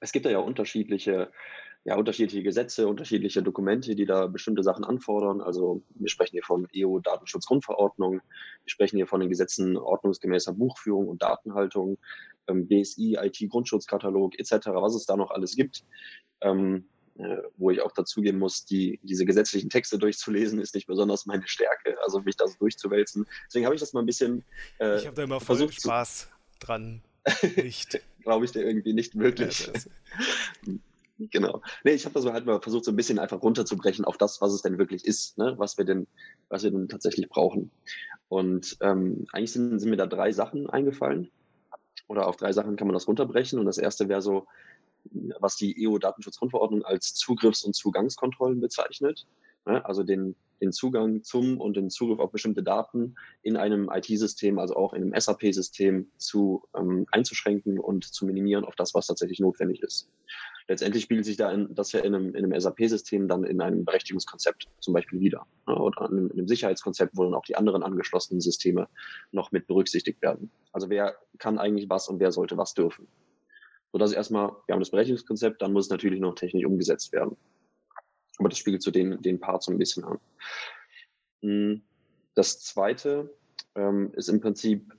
es 0.00 0.12
gibt 0.12 0.26
da 0.26 0.30
ja 0.30 0.38
unterschiedliche 0.38 1.30
ja, 1.84 1.96
unterschiedliche 1.96 2.42
Gesetze, 2.42 2.86
unterschiedliche 2.86 3.42
Dokumente, 3.42 3.94
die 3.94 4.04
da 4.04 4.26
bestimmte 4.26 4.62
Sachen 4.62 4.84
anfordern. 4.84 5.40
Also 5.40 5.82
wir 5.94 6.10
sprechen 6.10 6.32
hier 6.32 6.42
von 6.42 6.68
EU-Datenschutzgrundverordnung, 6.76 8.20
wir 8.20 8.70
sprechen 8.70 8.96
hier 8.96 9.06
von 9.06 9.20
den 9.20 9.30
Gesetzen 9.30 9.78
ordnungsgemäßer 9.78 10.52
Buchführung 10.52 11.08
und 11.08 11.22
Datenhaltung, 11.22 11.96
ähm, 12.48 12.68
BSI, 12.68 13.16
IT-Grundschutzkatalog 13.20 14.38
etc., 14.38 14.68
was 14.74 14.94
es 14.94 15.06
da 15.06 15.16
noch 15.16 15.30
alles 15.30 15.56
gibt. 15.56 15.84
Ähm, 16.42 16.76
äh, 16.76 16.99
wo 17.56 17.70
ich 17.70 17.82
auch 17.82 17.92
dazugehen 17.92 18.38
muss, 18.38 18.64
die, 18.64 18.98
diese 19.02 19.24
gesetzlichen 19.24 19.68
Texte 19.68 19.98
durchzulesen, 19.98 20.60
ist 20.60 20.74
nicht 20.74 20.86
besonders 20.86 21.26
meine 21.26 21.46
Stärke, 21.46 21.96
also 22.02 22.20
mich 22.20 22.36
da 22.36 22.46
so 22.46 22.56
durchzuwälzen. 22.58 23.26
Deswegen 23.46 23.66
habe 23.66 23.74
ich 23.74 23.80
das 23.80 23.92
mal 23.92 24.00
ein 24.00 24.06
bisschen 24.06 24.44
äh, 24.78 24.98
Ich 24.98 25.06
habe 25.06 25.16
da 25.16 25.24
immer 25.24 25.40
voll 25.40 25.70
Spaß 25.70 26.28
dran. 26.60 27.02
Nicht. 27.56 28.00
Glaube 28.22 28.44
ich 28.44 28.52
dir 28.52 28.62
irgendwie 28.62 28.92
nicht. 28.92 29.14
Ja, 29.14 29.30
Genau. 31.30 31.60
Nee, 31.84 31.92
ich 31.92 32.06
habe 32.06 32.14
das 32.14 32.24
halt 32.24 32.46
mal 32.46 32.62
versucht, 32.62 32.86
so 32.86 32.92
ein 32.92 32.96
bisschen 32.96 33.18
einfach 33.18 33.42
runterzubrechen 33.42 34.06
auf 34.06 34.16
das, 34.16 34.40
was 34.40 34.54
es 34.54 34.62
denn 34.62 34.78
wirklich 34.78 35.04
ist, 35.04 35.36
ne? 35.36 35.54
was 35.58 35.76
wir 35.76 35.84
denn, 35.84 36.06
was 36.48 36.62
wir 36.62 36.70
denn 36.70 36.88
tatsächlich 36.88 37.28
brauchen. 37.28 37.70
Und 38.28 38.78
ähm, 38.80 39.26
eigentlich 39.32 39.52
sind, 39.52 39.78
sind 39.78 39.90
mir 39.90 39.96
da 39.96 40.06
drei 40.06 40.32
Sachen 40.32 40.70
eingefallen. 40.70 41.30
Oder 42.08 42.26
auf 42.26 42.36
drei 42.36 42.52
Sachen 42.52 42.76
kann 42.76 42.86
man 42.86 42.94
das 42.94 43.06
runterbrechen. 43.06 43.58
Und 43.58 43.66
das 43.66 43.76
erste 43.76 44.08
wäre 44.08 44.22
so, 44.22 44.46
was 45.40 45.56
die 45.56 45.86
EU-Datenschutzgrundverordnung 45.86 46.84
als 46.84 47.14
Zugriffs- 47.14 47.64
und 47.64 47.74
Zugangskontrollen 47.74 48.60
bezeichnet. 48.60 49.26
Ne? 49.66 49.84
Also 49.84 50.02
den, 50.02 50.36
den 50.60 50.72
Zugang 50.72 51.22
zum 51.22 51.60
und 51.60 51.76
den 51.76 51.90
Zugriff 51.90 52.18
auf 52.18 52.32
bestimmte 52.32 52.62
Daten 52.62 53.16
in 53.42 53.56
einem 53.56 53.90
IT-System, 53.92 54.58
also 54.58 54.74
auch 54.76 54.92
in 54.92 55.02
einem 55.02 55.18
SAP-System 55.18 56.10
zu 56.16 56.62
ähm, 56.76 57.06
einzuschränken 57.10 57.78
und 57.78 58.04
zu 58.04 58.26
minimieren 58.26 58.64
auf 58.64 58.76
das, 58.76 58.94
was 58.94 59.06
tatsächlich 59.06 59.40
notwendig 59.40 59.82
ist. 59.82 60.10
Letztendlich 60.68 61.02
spiegelt 61.02 61.26
sich 61.26 61.36
da 61.36 61.50
in, 61.50 61.74
das 61.74 61.92
ja 61.92 62.00
in 62.00 62.14
einem, 62.14 62.34
in 62.34 62.44
einem 62.44 62.58
SAP-System 62.58 63.26
dann 63.28 63.44
in 63.44 63.60
einem 63.60 63.84
Berechtigungskonzept 63.84 64.68
zum 64.80 64.94
Beispiel 64.94 65.20
wieder. 65.20 65.46
Ne? 65.66 65.74
Oder 65.74 66.08
in 66.10 66.18
einem, 66.18 66.26
in 66.30 66.38
einem 66.38 66.48
Sicherheitskonzept, 66.48 67.16
wo 67.16 67.24
dann 67.24 67.34
auch 67.34 67.44
die 67.44 67.56
anderen 67.56 67.82
angeschlossenen 67.82 68.40
Systeme 68.40 68.88
noch 69.32 69.52
mit 69.52 69.66
berücksichtigt 69.66 70.22
werden. 70.22 70.50
Also 70.72 70.88
wer 70.88 71.16
kann 71.38 71.58
eigentlich 71.58 71.90
was 71.90 72.08
und 72.08 72.20
wer 72.20 72.32
sollte 72.32 72.56
was 72.56 72.74
dürfen. 72.74 73.08
So 73.92 73.98
dass 73.98 74.12
erstmal, 74.12 74.52
wir 74.66 74.72
haben 74.72 74.80
das 74.80 74.90
Berechtigungskonzept, 74.90 75.60
dann 75.62 75.72
muss 75.72 75.86
es 75.86 75.90
natürlich 75.90 76.20
noch 76.20 76.34
technisch 76.34 76.64
umgesetzt 76.64 77.12
werden. 77.12 77.36
Aber 78.38 78.48
das 78.48 78.58
spiegelt 78.58 78.82
so 78.82 78.90
den, 78.90 79.20
den 79.22 79.40
Part 79.40 79.62
so 79.62 79.72
ein 79.72 79.78
bisschen 79.78 80.04
an. 80.04 80.18
Hm, 81.42 81.82
das 82.34 82.60
zweite 82.60 83.34
ähm, 83.74 84.12
ist 84.14 84.28
im 84.28 84.40
Prinzip 84.40 84.92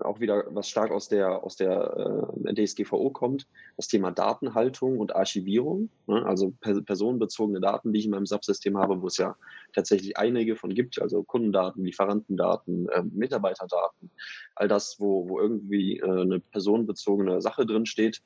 auch 0.00 0.20
wieder, 0.20 0.44
was 0.50 0.68
stark 0.68 0.90
aus 0.90 1.08
der, 1.08 1.42
aus 1.42 1.56
der 1.56 2.32
äh, 2.44 2.54
DSGVO 2.54 3.10
kommt, 3.10 3.46
das 3.76 3.88
Thema 3.88 4.10
Datenhaltung 4.10 4.98
und 4.98 5.14
Archivierung, 5.14 5.90
ne? 6.06 6.24
also 6.26 6.52
per 6.60 6.80
personenbezogene 6.82 7.60
Daten, 7.60 7.92
die 7.92 8.00
ich 8.00 8.04
in 8.06 8.10
meinem 8.10 8.26
Subsystem 8.26 8.78
habe, 8.78 9.00
wo 9.02 9.06
es 9.06 9.16
ja 9.16 9.36
tatsächlich 9.72 10.16
einige 10.16 10.56
von 10.56 10.74
gibt, 10.74 11.00
also 11.00 11.22
Kundendaten, 11.22 11.84
Lieferantendaten, 11.84 12.88
äh, 12.88 13.02
Mitarbeiterdaten, 13.02 14.10
all 14.54 14.68
das, 14.68 14.96
wo, 14.98 15.28
wo 15.28 15.40
irgendwie 15.40 15.98
äh, 15.98 16.04
eine 16.04 16.40
personenbezogene 16.40 17.40
Sache 17.40 17.66
drin 17.66 17.86
steht, 17.86 18.22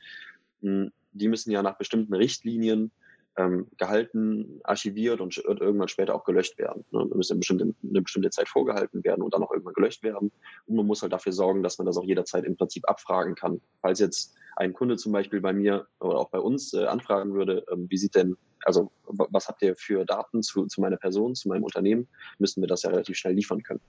mh, 0.61 0.91
die 1.13 1.29
müssen 1.29 1.51
ja 1.51 1.63
nach 1.63 1.79
bestimmten 1.79 2.15
Richtlinien 2.15 2.91
ähm, 3.37 3.67
gehalten, 3.79 4.61
archiviert 4.65 5.21
und 5.21 5.37
irgendwann 5.39 5.89
später 5.89 6.15
auch 6.15 6.25
gelöscht 6.25 6.59
werden. 6.59 6.85
Ne? 6.91 7.07
Da 7.09 7.17
müssen 7.17 7.33
eine 7.33 7.41
bestimmte, 7.41 7.75
eine 7.83 8.03
bestimmte 8.03 8.31
Zeit 8.31 8.49
vorgehalten 8.49 9.03
werden 9.05 9.23
und 9.23 9.35
dann 9.35 9.43
auch 9.43 9.51
irgendwann 9.51 9.75
gelöscht 9.75 10.03
werden. 10.03 10.31
Und 10.67 10.77
man 10.77 10.87
muss 10.87 11.03
halt 11.03 11.13
dafür 11.13 11.33
sorgen, 11.33 11.63
dass 11.63 11.79
man 11.79 11.87
das 11.87 11.97
auch 11.97 12.05
jederzeit 12.05 12.45
im 12.45 12.57
Prinzip 12.57 12.89
abfragen 12.89 13.35
kann. 13.35 13.61
Falls 13.81 13.99
jetzt 13.99 14.35
ein 14.57 14.73
Kunde 14.73 14.97
zum 14.97 15.13
Beispiel 15.13 15.41
bei 15.41 15.53
mir 15.53 15.87
oder 16.01 16.19
auch 16.19 16.31
bei 16.31 16.39
uns 16.39 16.73
äh, 16.75 16.85
anfragen 16.85 17.35
würde, 17.35 17.65
ähm, 17.73 17.87
wie 17.89 17.99
sieht 17.99 18.15
denn, 18.15 18.37
also 18.65 18.93
was 19.07 19.49
habt 19.49 19.63
ihr 19.63 19.75
für 19.77 20.05
Daten 20.05 20.43
zu, 20.43 20.67
zu 20.67 20.81
meiner 20.81 20.97
Person, 20.97 21.35
zu 21.35 21.49
meinem 21.49 21.65
Unternehmen, 21.65 22.09
müssen 22.39 22.63
wir 22.63 22.69
das 22.69 22.83
ja 22.83 22.91
relativ 22.91 23.17
schnell 23.17 23.35
liefern 23.35 23.63
können. 23.63 23.81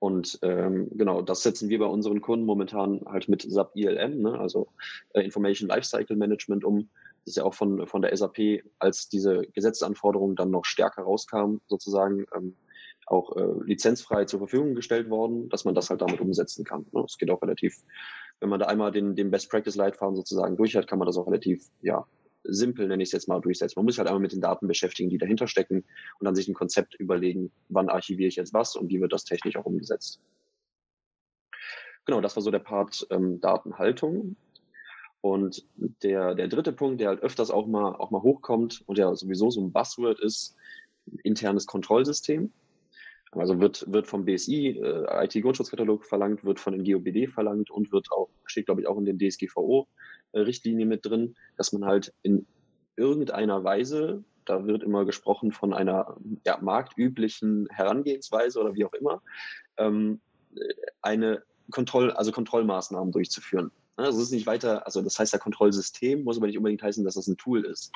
Und 0.00 0.38
ähm, 0.40 0.88
genau, 0.92 1.20
das 1.20 1.42
setzen 1.42 1.68
wir 1.68 1.78
bei 1.78 1.84
unseren 1.84 2.22
Kunden 2.22 2.46
momentan 2.46 3.02
halt 3.04 3.28
mit 3.28 3.42
SAP 3.42 3.76
ILM, 3.76 4.22
ne, 4.22 4.38
also 4.40 4.68
äh, 5.12 5.20
Information 5.20 5.68
Lifecycle 5.68 6.16
Management 6.16 6.64
um, 6.64 6.88
das 7.24 7.32
ist 7.32 7.36
ja 7.36 7.44
auch 7.44 7.54
von, 7.54 7.86
von 7.86 8.02
der 8.02 8.16
SAP, 8.16 8.62
als 8.78 9.08
diese 9.08 9.42
Gesetzesanforderungen 9.52 10.36
dann 10.36 10.50
noch 10.50 10.64
stärker 10.64 11.02
rauskamen, 11.02 11.60
sozusagen 11.66 12.26
ähm, 12.34 12.56
auch 13.06 13.36
äh, 13.36 13.64
lizenzfrei 13.64 14.24
zur 14.24 14.40
Verfügung 14.40 14.74
gestellt 14.74 15.10
worden, 15.10 15.48
dass 15.48 15.64
man 15.64 15.74
das 15.74 15.90
halt 15.90 16.00
damit 16.00 16.20
umsetzen 16.20 16.64
kann. 16.64 16.86
Ne? 16.92 17.04
Es 17.06 17.18
geht 17.18 17.30
auch 17.30 17.42
relativ, 17.42 17.76
wenn 18.40 18.48
man 18.48 18.60
da 18.60 18.66
einmal 18.66 18.92
den, 18.92 19.16
den 19.16 19.30
Best 19.30 19.50
Practice 19.50 19.76
Leitfaden 19.76 20.16
sozusagen 20.16 20.56
durch 20.56 20.76
hat, 20.76 20.86
kann 20.86 20.98
man 20.98 21.06
das 21.06 21.16
auch 21.16 21.26
relativ, 21.26 21.64
ja, 21.82 22.06
simpel, 22.44 22.88
nenne 22.88 23.02
ich 23.02 23.08
es 23.08 23.12
jetzt 23.12 23.28
mal, 23.28 23.40
durchsetzen. 23.40 23.74
Man 23.76 23.84
muss 23.84 23.98
halt 23.98 24.08
einmal 24.08 24.22
mit 24.22 24.32
den 24.32 24.40
Daten 24.40 24.66
beschäftigen, 24.66 25.10
die 25.10 25.18
dahinter 25.18 25.46
stecken 25.46 25.84
und 26.18 26.24
dann 26.24 26.34
sich 26.34 26.48
ein 26.48 26.54
Konzept 26.54 26.94
überlegen, 26.94 27.52
wann 27.68 27.88
archiviere 27.88 28.28
ich 28.28 28.36
jetzt 28.36 28.54
was 28.54 28.76
und 28.76 28.88
wie 28.88 29.00
wird 29.00 29.12
das 29.12 29.24
technisch 29.24 29.56
auch 29.56 29.66
umgesetzt. 29.66 30.20
Genau, 32.06 32.20
das 32.20 32.36
war 32.36 32.42
so 32.42 32.50
der 32.50 32.60
Part 32.60 33.06
ähm, 33.10 33.40
Datenhaltung. 33.40 34.36
Und 35.20 35.66
der, 35.76 36.34
der 36.34 36.48
dritte 36.48 36.72
Punkt, 36.72 37.00
der 37.00 37.08
halt 37.08 37.22
öfters 37.22 37.50
auch 37.50 37.66
mal, 37.66 37.94
auch 37.94 38.10
mal 38.10 38.22
hochkommt 38.22 38.82
und 38.86 38.98
der 38.98 39.14
sowieso 39.16 39.50
so 39.50 39.60
ein 39.60 39.72
Buzzword 39.72 40.18
ist, 40.20 40.56
internes 41.22 41.66
Kontrollsystem. 41.66 42.52
Also 43.32 43.60
wird, 43.60 43.90
wird 43.92 44.08
vom 44.08 44.24
BSI, 44.24 44.80
äh, 44.82 45.24
IT-Grundschutzkatalog 45.24 46.04
verlangt, 46.04 46.44
wird 46.44 46.58
von 46.58 46.72
den 46.72 46.84
GOBD 46.84 47.28
verlangt 47.28 47.70
und 47.70 47.92
wird 47.92 48.10
auch, 48.10 48.28
steht 48.44 48.66
glaube 48.66 48.80
ich 48.80 48.88
auch 48.88 48.98
in 48.98 49.04
den 49.04 49.18
DSGVO-Richtlinien 49.18 50.88
mit 50.88 51.06
drin, 51.06 51.36
dass 51.56 51.72
man 51.72 51.84
halt 51.84 52.12
in 52.22 52.46
irgendeiner 52.96 53.62
Weise, 53.62 54.24
da 54.46 54.66
wird 54.66 54.82
immer 54.82 55.04
gesprochen 55.04 55.52
von 55.52 55.72
einer 55.72 56.16
ja, 56.44 56.58
marktüblichen 56.60 57.68
Herangehensweise 57.70 58.60
oder 58.60 58.74
wie 58.74 58.84
auch 58.84 58.94
immer, 58.94 59.22
ähm, 59.76 60.20
eine 61.00 61.44
Kontroll, 61.70 62.10
also 62.10 62.32
Kontrollmaßnahmen 62.32 63.12
durchzuführen. 63.12 63.70
Also 64.04 64.18
es 64.18 64.26
ist 64.26 64.32
nicht 64.32 64.46
weiter, 64.46 64.86
also 64.86 65.02
das 65.02 65.18
heißt 65.18 65.32
ja 65.32 65.38
Kontrollsystem, 65.38 66.24
muss 66.24 66.36
aber 66.36 66.46
nicht 66.46 66.58
unbedingt 66.58 66.82
heißen, 66.82 67.04
dass 67.04 67.14
das 67.14 67.26
ein 67.26 67.36
Tool 67.36 67.64
ist. 67.64 67.92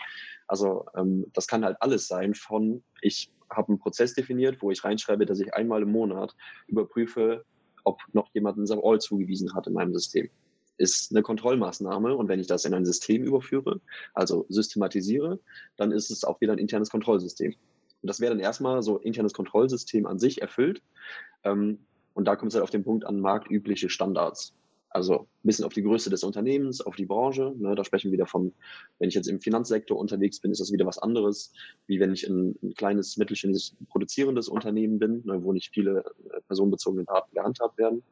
Also 0.47 0.87
ähm, 0.97 1.27
das 1.33 1.47
kann 1.47 1.65
halt 1.65 1.77
alles 1.81 2.09
sein 2.09 2.35
von, 2.35 2.83
ich 3.01 3.31
habe 3.51 3.69
einen 3.69 3.79
Prozess 3.79 4.15
definiert, 4.15 4.63
wo 4.63 4.71
ich 4.71 4.85
reinschreibe, 4.85 5.27
dass 5.27 5.41
ich 5.41 5.55
einmal 5.55 5.83
im 5.83 5.93
Monat 5.93 6.35
überprüfe, 6.67 7.45
ob 7.85 8.01
noch 8.13 8.29
jemand 8.35 8.59
ein 8.59 8.81
All 8.83 9.01
zugewiesen 9.01 9.55
hat 9.55 9.67
in 9.67 9.75
meinem 9.75 9.93
System. 9.93 10.29
Ist 10.77 11.13
eine 11.13 11.23
Kontrollmaßnahme 11.23 12.17
und 12.17 12.29
wenn 12.29 12.41
ich 12.41 12.47
das 12.47 12.65
in 12.65 12.75
ein 12.75 12.85
System 12.85 13.23
überführe, 13.23 13.81
also 14.13 14.47
systematisiere, 14.49 15.39
dann 15.77 15.93
ist 15.93 16.11
es 16.11 16.25
auch 16.25 16.41
wieder 16.41 16.53
ein 16.53 16.59
internes 16.59 16.91
Kontrollsystem. 16.91 17.55
Und 18.03 18.09
das 18.09 18.21
wäre 18.21 18.35
dann 18.35 18.41
erstmal 18.41 18.83
so 18.83 18.99
internes 18.99 19.33
Kontrollsystem 19.33 20.07
an 20.07 20.19
sich 20.19 20.43
erfüllt. 20.43 20.83
Ähm, 21.45 21.79
und 22.13 22.27
da 22.27 22.37
kommt 22.37 22.53
es 22.53 22.55
halt 22.55 22.63
auf 22.63 22.71
den 22.71 22.85
Punkt 22.85 23.07
an 23.07 23.21
marktübliche 23.21 23.89
Standards. 23.89 24.55
Also 24.95 25.23
ein 25.23 25.27
bisschen 25.43 25.65
auf 25.65 25.73
die 25.73 25.83
Größe 25.83 26.09
des 26.09 26.23
Unternehmens, 26.23 26.81
auf 26.81 26.95
die 26.95 27.05
Branche. 27.05 27.53
Ne, 27.59 27.75
da 27.75 27.85
sprechen 27.85 28.09
wir 28.09 28.13
wieder 28.13 28.27
von, 28.27 28.55
wenn 29.01 29.09
ich 29.09 29.17
jetzt 29.17 29.27
im 29.27 29.41
Finanzsektor 29.41 29.99
unterwegs 29.99 30.39
bin, 30.39 30.53
ist 30.53 30.61
das 30.61 30.71
wieder 30.71 30.87
was 30.87 30.99
anderes, 30.99 31.53
wie 31.89 31.99
wenn 31.99 32.13
ich 32.13 32.29
ein, 32.29 32.57
ein 32.63 32.75
kleines, 32.75 33.17
mittelständisches 33.17 33.75
produzierendes 33.89 34.49
Unternehmen 34.49 35.01
bin, 35.01 35.23
ne, 35.25 35.43
wo 35.43 35.53
nicht 35.53 35.75
viele 35.75 36.05
äh, 36.33 36.41
personenbezogene 36.47 37.05
Daten 37.07 37.35
gehandhabt 37.35 37.77
werden. 37.77 38.05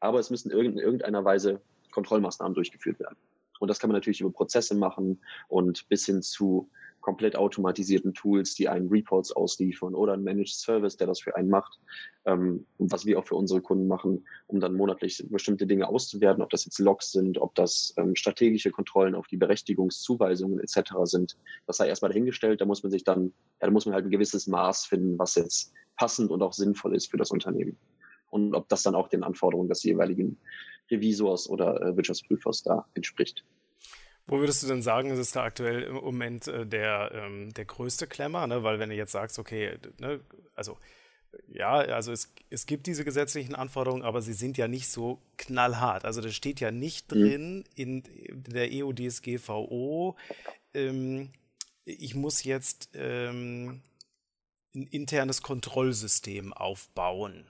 Aber 0.00 0.18
es 0.20 0.28
müssen 0.28 0.50
in 0.50 0.76
irgendeiner 0.76 1.24
Weise 1.24 1.62
Kontrollmaßnahmen 1.92 2.54
durchgeführt 2.54 3.00
werden. 3.00 3.16
Und 3.58 3.68
das 3.68 3.78
kann 3.78 3.88
man 3.88 3.96
natürlich 3.96 4.20
über 4.20 4.30
Prozesse 4.30 4.74
machen 4.74 5.18
und 5.48 5.88
bis 5.88 6.04
hin 6.04 6.20
zu 6.20 6.68
komplett 7.06 7.36
automatisierten 7.36 8.14
Tools, 8.14 8.56
die 8.56 8.68
einen 8.68 8.88
Reports 8.88 9.30
ausliefern 9.30 9.94
oder 9.94 10.14
ein 10.14 10.24
Managed 10.24 10.56
Service, 10.56 10.96
der 10.96 11.06
das 11.06 11.20
für 11.20 11.36
einen 11.36 11.48
macht, 11.48 11.78
ähm, 12.24 12.66
was 12.78 13.06
wir 13.06 13.16
auch 13.16 13.24
für 13.24 13.36
unsere 13.36 13.60
Kunden 13.60 13.86
machen, 13.86 14.26
um 14.48 14.58
dann 14.58 14.74
monatlich 14.74 15.24
bestimmte 15.30 15.68
Dinge 15.68 15.86
auszuwerten, 15.86 16.42
ob 16.42 16.50
das 16.50 16.64
jetzt 16.64 16.80
Logs 16.80 17.12
sind, 17.12 17.38
ob 17.38 17.54
das 17.54 17.94
ähm, 17.96 18.16
strategische 18.16 18.72
Kontrollen 18.72 19.14
auf 19.14 19.28
die 19.28 19.36
Berechtigungszuweisungen 19.36 20.58
etc. 20.58 20.94
sind. 21.04 21.36
Das 21.68 21.76
sei 21.76 21.86
erstmal 21.86 22.10
dahingestellt, 22.10 22.60
da 22.60 22.64
muss 22.64 22.82
man 22.82 22.90
sich 22.90 23.04
dann, 23.04 23.26
ja, 23.60 23.68
da 23.68 23.70
muss 23.70 23.86
man 23.86 23.94
halt 23.94 24.06
ein 24.06 24.10
gewisses 24.10 24.48
Maß 24.48 24.86
finden, 24.86 25.16
was 25.16 25.36
jetzt 25.36 25.72
passend 25.96 26.32
und 26.32 26.42
auch 26.42 26.54
sinnvoll 26.54 26.96
ist 26.96 27.08
für 27.12 27.18
das 27.18 27.30
Unternehmen. 27.30 27.76
Und 28.30 28.52
ob 28.56 28.68
das 28.68 28.82
dann 28.82 28.96
auch 28.96 29.06
den 29.06 29.22
Anforderungen 29.22 29.68
des 29.68 29.84
jeweiligen 29.84 30.38
Revisors 30.90 31.48
oder 31.48 31.80
äh, 31.82 31.96
Wirtschaftsprüfers 31.96 32.64
da 32.64 32.84
entspricht. 32.94 33.44
Wo 34.26 34.40
würdest 34.40 34.62
du 34.62 34.66
denn 34.66 34.82
sagen, 34.82 35.10
ist 35.10 35.18
es 35.18 35.30
da 35.30 35.44
aktuell 35.44 35.82
im 35.84 35.94
Moment 35.94 36.48
äh, 36.48 36.66
der, 36.66 37.12
ähm, 37.14 37.52
der 37.54 37.64
größte 37.64 38.06
Klemmer? 38.06 38.46
Ne? 38.46 38.62
Weil 38.62 38.78
wenn 38.78 38.90
du 38.90 38.96
jetzt 38.96 39.12
sagst, 39.12 39.38
okay, 39.38 39.78
ne, 39.98 40.20
also 40.54 40.78
ja, 41.48 41.74
also 41.74 42.12
es, 42.12 42.32
es 42.50 42.66
gibt 42.66 42.86
diese 42.86 43.04
gesetzlichen 43.04 43.54
Anforderungen, 43.54 44.02
aber 44.02 44.22
sie 44.22 44.32
sind 44.32 44.56
ja 44.56 44.68
nicht 44.68 44.88
so 44.88 45.20
knallhart. 45.36 46.04
Also 46.04 46.20
das 46.20 46.34
steht 46.34 46.60
ja 46.60 46.70
nicht 46.70 47.12
mhm. 47.12 47.20
drin 47.20 47.64
in, 47.74 48.02
der 48.28 48.68
EU-DSGVO, 48.72 50.16
ähm, 50.74 51.30
ich 51.84 52.16
muss 52.16 52.42
jetzt 52.42 52.90
ähm, 52.94 53.80
ein 54.74 54.86
internes 54.88 55.42
Kontrollsystem 55.42 56.52
aufbauen. 56.52 57.46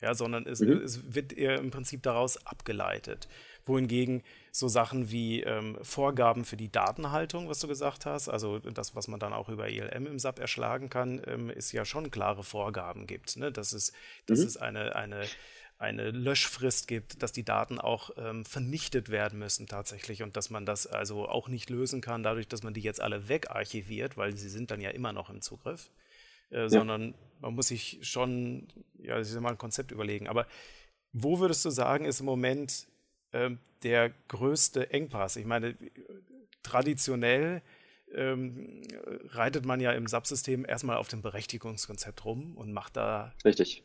Ja, 0.00 0.14
sondern 0.14 0.46
es, 0.46 0.60
mhm. 0.60 0.72
es 0.72 1.14
wird 1.14 1.32
eher 1.32 1.58
im 1.58 1.70
Prinzip 1.70 2.02
daraus 2.02 2.46
abgeleitet 2.46 3.28
wohingegen 3.68 4.22
so 4.50 4.68
Sachen 4.68 5.10
wie 5.10 5.42
ähm, 5.42 5.78
Vorgaben 5.82 6.44
für 6.44 6.56
die 6.56 6.70
Datenhaltung, 6.70 7.48
was 7.48 7.60
du 7.60 7.68
gesagt 7.68 8.06
hast, 8.06 8.28
also 8.28 8.58
das, 8.58 8.94
was 8.94 9.08
man 9.08 9.20
dann 9.20 9.32
auch 9.32 9.48
über 9.48 9.68
ELM 9.68 10.06
im 10.06 10.18
SAP 10.18 10.38
erschlagen 10.38 10.90
kann, 10.90 11.22
ähm, 11.26 11.50
ist 11.50 11.72
ja 11.72 11.84
schon 11.84 12.10
klare 12.10 12.42
Vorgaben 12.42 13.06
gibt. 13.06 13.36
Ne? 13.36 13.52
Dass 13.52 13.72
es, 13.72 13.92
dass 14.26 14.40
mhm. 14.40 14.46
es 14.46 14.56
eine, 14.56 14.96
eine, 14.96 15.26
eine 15.78 16.10
Löschfrist 16.10 16.88
gibt, 16.88 17.22
dass 17.22 17.32
die 17.32 17.44
Daten 17.44 17.78
auch 17.78 18.10
ähm, 18.16 18.44
vernichtet 18.44 19.10
werden 19.10 19.38
müssen 19.38 19.68
tatsächlich 19.68 20.22
und 20.22 20.36
dass 20.36 20.50
man 20.50 20.66
das 20.66 20.86
also 20.86 21.28
auch 21.28 21.48
nicht 21.48 21.70
lösen 21.70 22.00
kann, 22.00 22.22
dadurch, 22.22 22.48
dass 22.48 22.62
man 22.64 22.74
die 22.74 22.80
jetzt 22.80 23.00
alle 23.00 23.28
wegarchiviert, 23.28 24.16
weil 24.16 24.36
sie 24.36 24.48
sind 24.48 24.70
dann 24.70 24.80
ja 24.80 24.90
immer 24.90 25.12
noch 25.12 25.30
im 25.30 25.40
Zugriff, 25.40 25.90
äh, 26.50 26.62
ja. 26.62 26.68
sondern 26.68 27.14
man 27.40 27.54
muss 27.54 27.68
sich 27.68 28.00
schon, 28.02 28.66
ja, 28.98 29.20
ich 29.20 29.32
mal 29.38 29.50
ein 29.50 29.58
Konzept 29.58 29.92
überlegen. 29.92 30.26
Aber 30.26 30.46
wo 31.12 31.38
würdest 31.38 31.64
du 31.64 31.70
sagen, 31.70 32.04
ist 32.04 32.20
im 32.20 32.26
Moment 32.26 32.88
ähm, 33.32 33.58
der 33.82 34.12
größte 34.28 34.90
Engpass. 34.90 35.36
Ich 35.36 35.46
meine, 35.46 35.76
traditionell 36.62 37.62
ähm, 38.14 38.82
reitet 39.30 39.64
man 39.64 39.80
ja 39.80 39.92
im 39.92 40.06
Subsystem 40.06 40.64
erstmal 40.64 40.96
auf 40.96 41.08
dem 41.08 41.22
Berechtigungskonzept 41.22 42.24
rum 42.24 42.56
und 42.56 42.72
macht 42.72 42.96
da. 42.96 43.34
Richtig. 43.44 43.84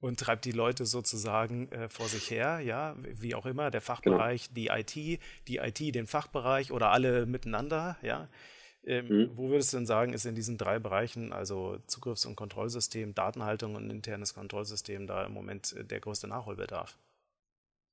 Und 0.00 0.20
treibt 0.20 0.44
die 0.44 0.52
Leute 0.52 0.84
sozusagen 0.84 1.72
äh, 1.72 1.88
vor 1.88 2.08
sich 2.08 2.30
her, 2.30 2.60
ja, 2.60 2.94
wie 2.98 3.34
auch 3.34 3.46
immer, 3.46 3.70
der 3.70 3.80
Fachbereich, 3.80 4.50
genau. 4.52 4.76
die 4.76 5.16
IT, 5.16 5.20
die 5.48 5.56
IT, 5.56 5.94
den 5.94 6.06
Fachbereich 6.06 6.72
oder 6.72 6.90
alle 6.90 7.24
miteinander, 7.24 7.96
ja. 8.02 8.28
Ähm, 8.86 9.08
mhm. 9.08 9.30
Wo 9.34 9.48
würdest 9.48 9.72
du 9.72 9.78
denn 9.78 9.86
sagen, 9.86 10.12
ist 10.12 10.26
in 10.26 10.34
diesen 10.34 10.58
drei 10.58 10.78
Bereichen, 10.78 11.32
also 11.32 11.78
Zugriffs- 11.86 12.26
und 12.26 12.36
Kontrollsystem, 12.36 13.14
Datenhaltung 13.14 13.76
und 13.76 13.88
internes 13.88 14.34
Kontrollsystem, 14.34 15.06
da 15.06 15.24
im 15.24 15.32
Moment 15.32 15.72
äh, 15.72 15.84
der 15.84 16.00
größte 16.00 16.28
Nachholbedarf? 16.28 16.98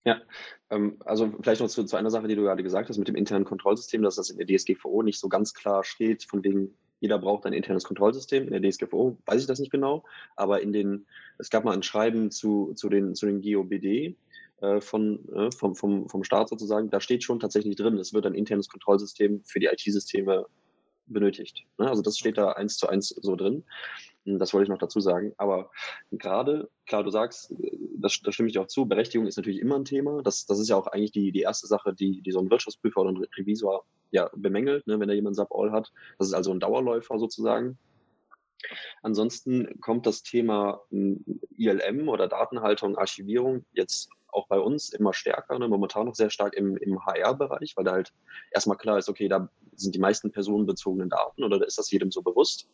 Ja, 0.04 0.22
ähm, 0.70 0.98
also 1.06 1.32
vielleicht 1.42 1.62
noch 1.62 1.70
zu, 1.70 1.84
zu 1.84 1.96
einer 1.96 2.10
Sache, 2.10 2.28
die 2.28 2.36
du 2.36 2.42
gerade 2.42 2.64
gesagt 2.64 2.90
hast, 2.90 2.98
mit 2.98 3.08
dem 3.08 3.16
internen 3.16 3.46
Kontrollsystem, 3.46 4.02
dass 4.02 4.16
das 4.16 4.30
in 4.30 4.38
der 4.38 4.48
DSGVO 4.48 5.04
nicht 5.04 5.20
so 5.20 5.30
ganz 5.30 5.54
klar 5.54 5.84
steht, 5.84 6.24
von 6.24 6.44
wegen, 6.44 6.76
jeder 7.00 7.20
braucht 7.20 7.46
ein 7.46 7.54
internes 7.54 7.84
Kontrollsystem. 7.84 8.48
In 8.48 8.52
der 8.52 8.72
DSGVO 8.72 9.18
weiß 9.26 9.42
ich 9.42 9.48
das 9.48 9.60
nicht 9.60 9.72
genau, 9.72 10.04
aber 10.36 10.62
in 10.62 10.74
den, 10.74 11.06
es 11.38 11.50
gab 11.50 11.64
mal 11.64 11.74
ein 11.74 11.84
Schreiben 11.84 12.32
zu, 12.32 12.74
zu 12.74 12.90
den, 12.90 13.14
zu 13.16 13.28
den 13.28 13.42
GOBD, 13.42 14.16
äh, 14.62 14.80
von, 14.80 15.28
äh, 15.34 15.52
vom, 15.52 15.76
vom, 15.76 16.08
vom 16.08 16.24
Staat 16.24 16.50
sozusagen, 16.50 16.90
da 16.90 17.00
steht 17.02 17.24
schon 17.24 17.40
tatsächlich 17.40 17.76
drin, 17.76 17.98
es 17.98 18.14
wird 18.14 18.26
ein 18.28 18.36
internes 18.36 18.70
Kontrollsystem 18.70 19.44
für 19.44 19.60
die 19.60 19.66
IT-Systeme 19.66 20.46
benötigt. 21.08 21.66
Ne? 21.78 21.90
Also 21.90 22.02
das 22.02 22.18
steht 22.18 22.38
da 22.38 22.52
eins 22.52 22.78
zu 22.78 22.88
eins 22.88 23.10
so 23.10 23.36
drin. 23.36 23.64
Das 24.26 24.54
wollte 24.54 24.64
ich 24.64 24.70
noch 24.70 24.78
dazu 24.78 25.00
sagen. 25.00 25.34
Aber 25.38 25.72
gerade, 26.12 26.70
klar, 26.86 27.04
du 27.04 27.10
sagst, 27.10 27.54
das, 27.98 28.20
da 28.24 28.32
stimme 28.32 28.48
ich 28.48 28.54
dir 28.54 28.62
auch 28.62 28.68
zu. 28.68 28.86
Berechtigung 28.86 29.28
ist 29.28 29.38
natürlich 29.38 29.60
immer 29.60 29.78
ein 29.78 29.86
Thema. 29.86 30.22
Das, 30.22 30.46
das 30.46 30.60
ist 30.60 30.70
ja 30.70 30.76
auch 30.76 30.88
eigentlich 30.88 31.12
die, 31.12 31.32
die 31.32 31.42
erste 31.42 31.68
Sache, 31.68 31.94
die, 31.94 32.22
die 32.22 32.32
so 32.32 32.40
ein 32.40 32.50
Wirtschaftsprüfer 32.52 33.02
oder 33.02 33.12
ein 33.12 33.26
Revisor 33.38 33.86
ja 34.12 34.30
bemängelt, 34.36 34.86
ne, 34.86 35.00
wenn 35.00 35.10
er 35.10 35.16
jemand 35.16 35.36
Sub-All 35.36 35.72
hat. 35.72 35.92
Das 36.20 36.28
ist 36.28 36.34
also 36.34 36.52
ein 36.52 36.60
Dauerläufer 36.60 37.18
sozusagen. 37.18 37.78
Ansonsten 39.02 39.80
kommt 39.82 40.06
das 40.06 40.22
Thema 40.22 40.82
hm, 40.90 41.24
ILM 41.58 42.08
oder 42.10 42.28
Datenhaltung, 42.28 42.98
Archivierung 42.98 43.66
jetzt 43.74 44.10
auch 44.32 44.48
bei 44.48 44.60
uns 44.60 44.90
immer 44.90 45.14
stärker, 45.14 45.60
ne? 45.60 45.68
momentan 45.68 46.06
noch 46.06 46.16
sehr 46.16 46.30
stark 46.30 46.54
im, 46.54 46.78
im 46.78 47.06
HR-Bereich, 47.06 47.76
weil 47.76 47.86
da 47.86 47.92
halt 47.94 48.14
erstmal 48.52 48.78
klar 48.78 48.98
ist, 48.98 49.10
okay, 49.10 49.28
da 49.28 49.50
sind 49.76 49.96
die 49.96 50.00
meisten 50.00 50.32
personenbezogenen 50.32 51.10
Daten 51.10 51.44
oder 51.44 51.60
da 51.60 51.66
ist 51.66 51.78
das 51.78 51.92
jedem 51.92 52.12
so 52.12 52.22
bewusst 52.22 52.70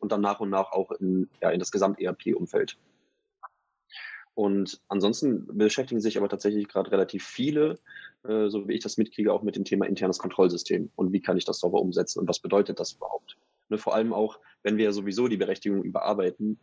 und 0.00 0.12
dann 0.12 0.20
nach 0.20 0.40
und 0.40 0.50
nach 0.50 0.72
auch 0.72 0.90
in, 0.92 1.28
ja, 1.40 1.50
in 1.50 1.60
das 1.60 1.70
Gesamt-ERP-Umfeld. 1.70 2.78
Und 4.34 4.80
ansonsten 4.86 5.48
beschäftigen 5.58 6.00
sich 6.00 6.16
aber 6.16 6.28
tatsächlich 6.28 6.68
gerade 6.68 6.92
relativ 6.92 7.26
viele, 7.26 7.80
äh, 8.22 8.48
so 8.48 8.68
wie 8.68 8.74
ich 8.74 8.82
das 8.84 8.96
mitkriege, 8.96 9.32
auch 9.32 9.42
mit 9.42 9.56
dem 9.56 9.64
Thema 9.64 9.84
internes 9.84 10.18
Kontrollsystem 10.18 10.92
und 10.94 11.12
wie 11.12 11.20
kann 11.20 11.36
ich 11.36 11.44
das 11.44 11.58
sauber 11.58 11.80
umsetzen 11.80 12.20
und 12.20 12.28
was 12.28 12.38
bedeutet 12.38 12.78
das 12.78 12.92
überhaupt. 12.92 13.36
Ne, 13.68 13.78
vor 13.78 13.94
allem 13.94 14.12
auch, 14.12 14.38
wenn 14.62 14.78
wir 14.78 14.92
sowieso 14.92 15.28
die 15.28 15.36
Berechtigung 15.36 15.82
überarbeiten, 15.82 16.58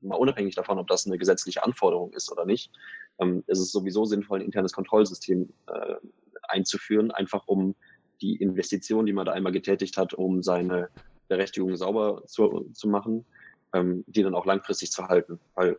mal 0.00 0.16
unabhängig 0.16 0.54
davon, 0.54 0.78
ob 0.78 0.86
das 0.88 1.06
eine 1.06 1.18
gesetzliche 1.18 1.64
Anforderung 1.64 2.12
ist 2.12 2.30
oder 2.30 2.44
nicht, 2.44 2.70
ähm, 3.18 3.42
ist 3.46 3.58
es 3.58 3.72
sowieso 3.72 4.04
sinnvoll, 4.04 4.40
ein 4.40 4.44
internes 4.44 4.72
Kontrollsystem 4.72 5.52
äh, 5.66 5.94
einzuführen, 6.42 7.10
einfach 7.10 7.46
um 7.46 7.74
die 8.20 8.36
Investition, 8.36 9.06
die 9.06 9.12
man 9.12 9.26
da 9.26 9.32
einmal 9.32 9.52
getätigt 9.52 9.96
hat, 9.96 10.14
um 10.14 10.42
seine 10.42 10.88
Berechtigung 11.28 11.76
sauber 11.76 12.22
zu, 12.26 12.70
zu 12.72 12.88
machen, 12.88 13.24
ähm, 13.72 14.04
die 14.06 14.22
dann 14.22 14.34
auch 14.34 14.46
langfristig 14.46 14.92
zu 14.92 15.08
halten. 15.08 15.40
Weil 15.54 15.78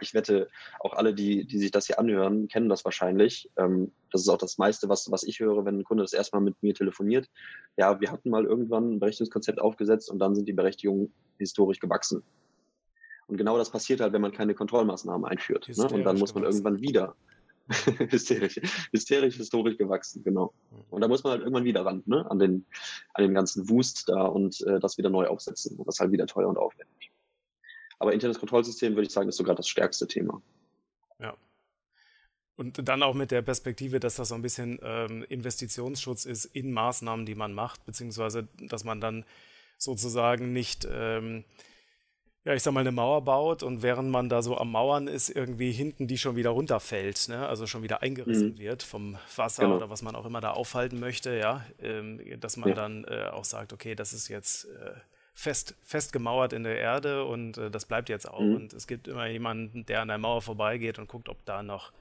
ich 0.00 0.14
wette, 0.14 0.48
auch 0.78 0.94
alle, 0.94 1.14
die, 1.14 1.44
die 1.44 1.58
sich 1.58 1.70
das 1.70 1.86
hier 1.86 1.98
anhören, 1.98 2.48
kennen 2.48 2.68
das 2.68 2.84
wahrscheinlich. 2.84 3.50
Ähm, 3.56 3.92
das 4.12 4.22
ist 4.22 4.28
auch 4.28 4.38
das 4.38 4.58
meiste, 4.58 4.88
was, 4.88 5.10
was 5.10 5.22
ich 5.22 5.40
höre, 5.40 5.64
wenn 5.64 5.78
ein 5.78 5.84
Kunde 5.84 6.02
das 6.02 6.12
erstmal 6.12 6.42
mit 6.42 6.62
mir 6.62 6.74
telefoniert. 6.74 7.28
Ja, 7.76 8.00
wir 8.00 8.10
hatten 8.10 8.30
mal 8.30 8.44
irgendwann 8.44 8.94
ein 8.94 9.00
Berechtigungskonzept 9.00 9.60
aufgesetzt 9.60 10.10
und 10.10 10.18
dann 10.18 10.34
sind 10.34 10.46
die 10.46 10.52
Berechtigungen 10.52 11.12
historisch 11.38 11.80
gewachsen. 11.80 12.22
Und 13.26 13.36
genau 13.36 13.56
das 13.58 13.70
passiert 13.70 14.00
halt, 14.00 14.12
wenn 14.12 14.22
man 14.22 14.32
keine 14.32 14.54
Kontrollmaßnahmen 14.54 15.24
einführt. 15.24 15.68
Ne? 15.68 15.88
Und 15.88 16.04
dann 16.04 16.18
muss 16.18 16.34
man 16.34 16.42
gewachsen. 16.42 16.64
irgendwann 16.64 16.82
wieder 16.82 17.14
hysterisch, 18.10 18.60
hysterisch, 18.90 19.36
historisch 19.36 19.78
gewachsen, 19.78 20.24
genau. 20.24 20.52
Mhm. 20.70 20.78
Und 20.90 21.00
da 21.00 21.08
muss 21.08 21.22
man 21.22 21.32
halt 21.32 21.42
irgendwann 21.42 21.64
wieder 21.64 21.86
ran, 21.86 22.02
ne? 22.06 22.28
an, 22.28 22.38
den, 22.38 22.66
an 23.14 23.22
den 23.22 23.34
ganzen 23.34 23.68
Wust 23.70 24.08
da 24.08 24.24
und 24.24 24.60
äh, 24.62 24.80
das 24.80 24.98
wieder 24.98 25.10
neu 25.10 25.26
aufsetzen. 25.26 25.76
Und 25.78 25.86
das 25.86 25.96
ist 25.96 26.00
halt 26.00 26.10
wieder 26.10 26.26
teuer 26.26 26.48
und 26.48 26.58
aufwendig. 26.58 26.99
Aber 28.00 28.14
internes 28.14 28.38
Kontrollsystem, 28.38 28.94
würde 28.94 29.06
ich 29.06 29.12
sagen, 29.12 29.28
ist 29.28 29.36
sogar 29.36 29.54
das 29.54 29.68
stärkste 29.68 30.08
Thema. 30.08 30.42
Ja. 31.20 31.36
Und 32.56 32.88
dann 32.88 33.02
auch 33.02 33.14
mit 33.14 33.30
der 33.30 33.42
Perspektive, 33.42 34.00
dass 34.00 34.16
das 34.16 34.30
so 34.30 34.34
ein 34.34 34.42
bisschen 34.42 34.78
ähm, 34.82 35.22
Investitionsschutz 35.28 36.24
ist 36.24 36.46
in 36.46 36.72
Maßnahmen, 36.72 37.26
die 37.26 37.34
man 37.34 37.52
macht, 37.52 37.84
beziehungsweise 37.84 38.48
dass 38.58 38.84
man 38.84 39.02
dann 39.02 39.26
sozusagen 39.76 40.54
nicht, 40.54 40.88
ähm, 40.90 41.44
ja, 42.44 42.54
ich 42.54 42.62
sag 42.62 42.72
mal, 42.72 42.80
eine 42.80 42.90
Mauer 42.90 43.22
baut 43.22 43.62
und 43.62 43.82
während 43.82 44.10
man 44.10 44.30
da 44.30 44.40
so 44.40 44.56
am 44.56 44.72
Mauern 44.72 45.06
ist, 45.06 45.28
irgendwie 45.28 45.70
hinten 45.70 46.06
die 46.06 46.16
schon 46.16 46.36
wieder 46.36 46.50
runterfällt, 46.50 47.28
ne? 47.28 47.46
also 47.46 47.66
schon 47.66 47.82
wieder 47.82 48.00
eingerissen 48.00 48.52
mhm. 48.52 48.58
wird 48.58 48.82
vom 48.82 49.18
Wasser 49.36 49.64
genau. 49.64 49.76
oder 49.76 49.90
was 49.90 50.00
man 50.00 50.16
auch 50.16 50.24
immer 50.24 50.40
da 50.40 50.52
aufhalten 50.52 51.00
möchte, 51.00 51.36
ja, 51.36 51.66
ähm, 51.82 52.18
dass 52.40 52.56
man 52.56 52.70
ja. 52.70 52.74
dann 52.74 53.04
äh, 53.04 53.28
auch 53.30 53.44
sagt, 53.44 53.74
okay, 53.74 53.94
das 53.94 54.14
ist 54.14 54.28
jetzt 54.28 54.64
äh, 54.64 54.92
fest, 55.40 55.74
festgemauert 55.82 56.52
in 56.52 56.64
der 56.64 56.78
Erde 56.78 57.24
und 57.24 57.56
äh, 57.56 57.70
das 57.70 57.86
bleibt 57.86 58.08
jetzt 58.08 58.28
auch. 58.28 58.40
Mhm. 58.40 58.56
Und 58.56 58.72
es 58.74 58.86
gibt 58.86 59.08
immer 59.08 59.26
jemanden, 59.26 59.86
der 59.86 60.02
an 60.02 60.08
der 60.08 60.18
Mauer 60.18 60.42
vorbeigeht 60.42 60.98
und 60.98 61.08
guckt, 61.08 61.28
ob 61.28 61.44
da 61.46 61.62
noch 61.62 61.92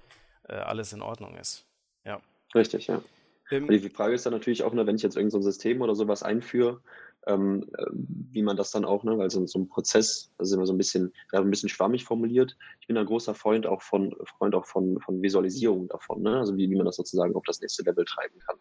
äh, 0.48 0.53
alles 0.53 0.91
in 0.91 1.01
Ordnung 1.01 1.38
ist. 1.38 1.65
Ja. 2.05 2.19
Richtig, 2.53 2.88
ja. 2.88 3.01
Ähm, 3.50 3.67
die 3.67 3.89
Frage 3.89 4.13
ist 4.13 4.25
dann 4.25 4.34
natürlich 4.34 4.63
auch, 4.63 4.74
ne, 4.74 4.86
wenn 4.86 4.96
ich 4.96 5.03
jetzt 5.03 5.15
irgendein 5.15 5.41
so 5.41 5.50
System 5.50 5.81
oder 5.81 5.96
sowas 5.96 6.22
einführe, 6.22 6.81
ähm, 7.27 7.65
äh, 7.78 7.86
wie 7.93 8.41
man 8.41 8.58
das 8.58 8.71
dann 8.71 8.84
auch, 8.84 9.04
ne, 9.04 9.17
weil 9.17 9.30
so, 9.30 9.45
so, 9.45 9.60
ein 9.60 9.69
Prozess, 9.69 10.32
das 10.38 10.49
ist 10.49 10.54
immer 10.54 10.65
so 10.65 10.73
ein 10.73 10.78
bisschen, 10.78 11.13
ja, 11.32 11.39
ein 11.39 11.49
bisschen 11.49 11.69
schwammig 11.69 12.04
formuliert. 12.04 12.58
Ich 12.82 12.88
bin 12.88 12.97
ein 12.97 13.06
großer 13.06 13.34
Freund 13.36 13.65
auch 13.65 13.82
von, 13.82 14.15
Freund 14.38 14.54
auch 14.54 14.65
von, 14.65 14.99
von 14.99 15.21
Visualisierung 15.21 15.88
davon, 15.88 16.21
ne? 16.21 16.38
also 16.38 16.58
wie, 16.58 16.69
wie 16.69 16.75
man 16.75 16.86
das 16.86 16.97
sozusagen 16.97 17.36
auf 17.36 17.43
das 17.45 17.62
nächste 17.62 17.84
Level 17.84 18.06
treiben 18.06 18.38
kann. 18.39 18.58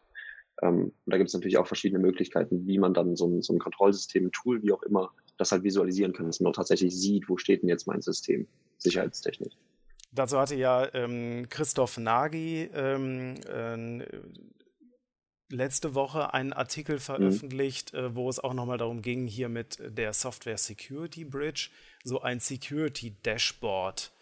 Ähm, 0.63 0.85
und 0.85 0.93
da 1.07 1.17
gibt 1.19 1.29
es 1.29 1.35
natürlich 1.35 1.59
auch 1.59 1.67
verschiedene 1.67 2.01
Möglichkeiten, 2.01 2.67
wie 2.67 2.79
man 2.79 2.95
dann 2.95 3.17
so 3.17 3.27
ein, 3.27 3.43
so 3.43 3.53
ein 3.53 3.59
Kontrollsystem, 3.59 4.27
ein 4.27 4.33
Tool, 4.33 4.63
wie 4.63 4.73
auch 4.73 4.83
immer, 4.83 5.13
das 5.37 5.53
halt 5.53 5.63
visualisieren 5.63 6.13
kann, 6.13 6.27
dass 6.27 6.41
man 6.41 6.51
auch 6.51 6.57
tatsächlich 6.57 6.97
sieht, 6.97 7.29
wo 7.29 7.37
steht 7.37 7.63
denn 7.63 7.69
jetzt 7.69 7.87
mein 7.87 8.01
System, 8.01 8.47
sicherheitstechnisch. 8.79 9.55
Dazu 10.13 10.39
hatte 10.39 10.55
ja 10.57 10.93
ähm, 10.95 11.47
Christoph 11.49 11.99
Nagy 11.99 12.71
ähm, 12.75 13.35
äh, 13.47 14.07
letzte 15.51 15.95
Woche 15.95 16.35
einen 16.35 16.53
Artikel 16.53 16.97
mhm. 16.97 17.01
veröffentlicht, 17.01 17.93
mhm. 17.93 17.99
äh, 17.99 18.15
wo 18.15 18.29
es 18.29 18.41
auch 18.41 18.55
nochmal 18.55 18.79
darum 18.79 19.03
ging, 19.03 19.27
hier 19.27 19.49
mit 19.49 19.79
der 19.81 20.13
Software 20.13 20.59
Security 20.59 21.25
Bridge 21.25 21.71
so 22.05 22.21
ein 22.21 22.41
Security 22.41 23.17
Dashboard 23.23 24.13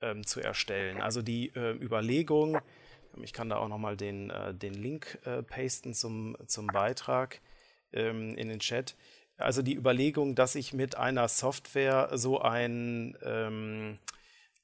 ähm, 0.00 0.26
zu 0.26 0.40
erstellen. 0.40 1.00
Also 1.00 1.22
die 1.22 1.48
äh, 1.54 1.72
Überlegung, 1.72 2.58
ich 3.22 3.32
kann 3.32 3.48
da 3.48 3.56
auch 3.56 3.68
nochmal 3.68 3.96
den, 3.96 4.30
äh, 4.30 4.54
den 4.54 4.74
Link 4.74 5.18
äh, 5.24 5.42
pasten 5.42 5.94
zum, 5.94 6.36
zum 6.46 6.66
Beitrag 6.66 7.40
ähm, 7.92 8.36
in 8.36 8.48
den 8.48 8.60
Chat. 8.60 8.96
Also 9.36 9.62
die 9.62 9.74
Überlegung, 9.74 10.34
dass 10.34 10.54
ich 10.54 10.72
mit 10.72 10.96
einer 10.96 11.28
Software 11.28 12.10
so 12.14 12.40
ein, 12.40 13.16
ähm, 13.24 13.98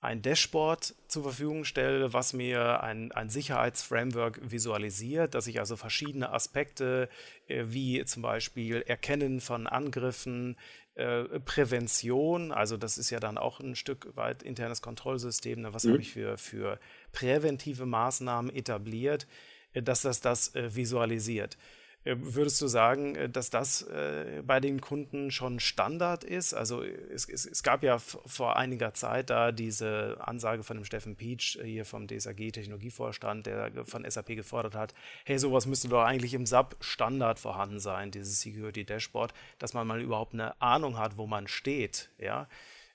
ein 0.00 0.22
Dashboard 0.22 0.94
zur 1.08 1.24
Verfügung 1.24 1.64
stelle, 1.64 2.12
was 2.12 2.32
mir 2.32 2.82
ein, 2.82 3.10
ein 3.12 3.30
Sicherheitsframework 3.30 4.40
visualisiert, 4.50 5.34
dass 5.34 5.46
ich 5.46 5.58
also 5.58 5.76
verschiedene 5.76 6.32
Aspekte 6.32 7.08
äh, 7.48 7.64
wie 7.66 8.04
zum 8.04 8.22
Beispiel 8.22 8.82
Erkennen 8.82 9.40
von 9.40 9.66
Angriffen, 9.66 10.56
äh, 10.94 11.40
Prävention, 11.40 12.52
also 12.52 12.76
das 12.76 12.98
ist 12.98 13.10
ja 13.10 13.20
dann 13.20 13.38
auch 13.38 13.60
ein 13.60 13.76
Stück 13.76 14.14
weit 14.16 14.42
internes 14.42 14.82
Kontrollsystem, 14.82 15.60
ne? 15.60 15.72
was 15.72 15.84
mhm. 15.84 15.92
habe 15.92 16.02
ich 16.02 16.12
für, 16.12 16.36
für 16.36 16.78
präventive 17.12 17.86
Maßnahmen 17.86 18.54
etabliert, 18.54 19.26
äh, 19.72 19.82
dass 19.82 20.02
das 20.02 20.20
das 20.20 20.54
äh, 20.54 20.74
visualisiert. 20.74 21.56
Äh, 22.04 22.16
würdest 22.18 22.60
du 22.62 22.66
sagen, 22.66 23.14
äh, 23.14 23.28
dass 23.28 23.50
das 23.50 23.82
äh, 23.82 24.42
bei 24.46 24.58
den 24.60 24.80
Kunden 24.80 25.30
schon 25.30 25.60
Standard 25.60 26.24
ist? 26.24 26.54
Also 26.54 26.82
es, 26.82 27.28
es, 27.28 27.44
es, 27.44 27.62
gab 27.62 27.82
ja 27.82 27.98
vor 27.98 28.56
einiger 28.56 28.94
Zeit 28.94 29.28
da 29.28 29.52
diese 29.52 30.16
Ansage 30.20 30.62
von 30.62 30.78
dem 30.78 30.84
Steffen 30.84 31.16
Peach 31.16 31.58
hier 31.62 31.84
vom 31.84 32.06
DSAG 32.06 32.52
Technologievorstand, 32.52 33.46
der 33.46 33.84
von 33.84 34.08
SAP 34.08 34.28
gefordert 34.28 34.74
hat, 34.74 34.94
hey, 35.24 35.38
sowas 35.38 35.66
müsste 35.66 35.88
doch 35.88 36.02
eigentlich 36.02 36.32
im 36.32 36.46
SAP 36.46 36.76
Standard 36.80 37.38
vorhanden 37.38 37.80
sein, 37.80 38.10
dieses 38.10 38.40
Security 38.40 38.84
Dashboard, 38.84 39.34
dass 39.58 39.74
man 39.74 39.86
mal 39.86 40.00
überhaupt 40.00 40.32
eine 40.32 40.60
Ahnung 40.60 40.98
hat, 40.98 41.18
wo 41.18 41.26
man 41.26 41.48
steht. 41.48 42.10
Ja? 42.18 42.48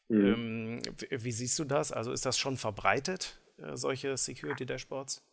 Mhm. 0.07 0.81
Ähm, 0.89 1.21
wie 1.23 1.31
siehst 1.31 1.59
du 1.59 1.63
das? 1.63 1.91
Also 1.91 2.11
ist 2.11 2.25
das 2.25 2.39
schon 2.39 2.57
verbreitet, 2.57 3.39
solche 3.73 4.17
Security 4.17 4.65
Dashboards? 4.65 5.23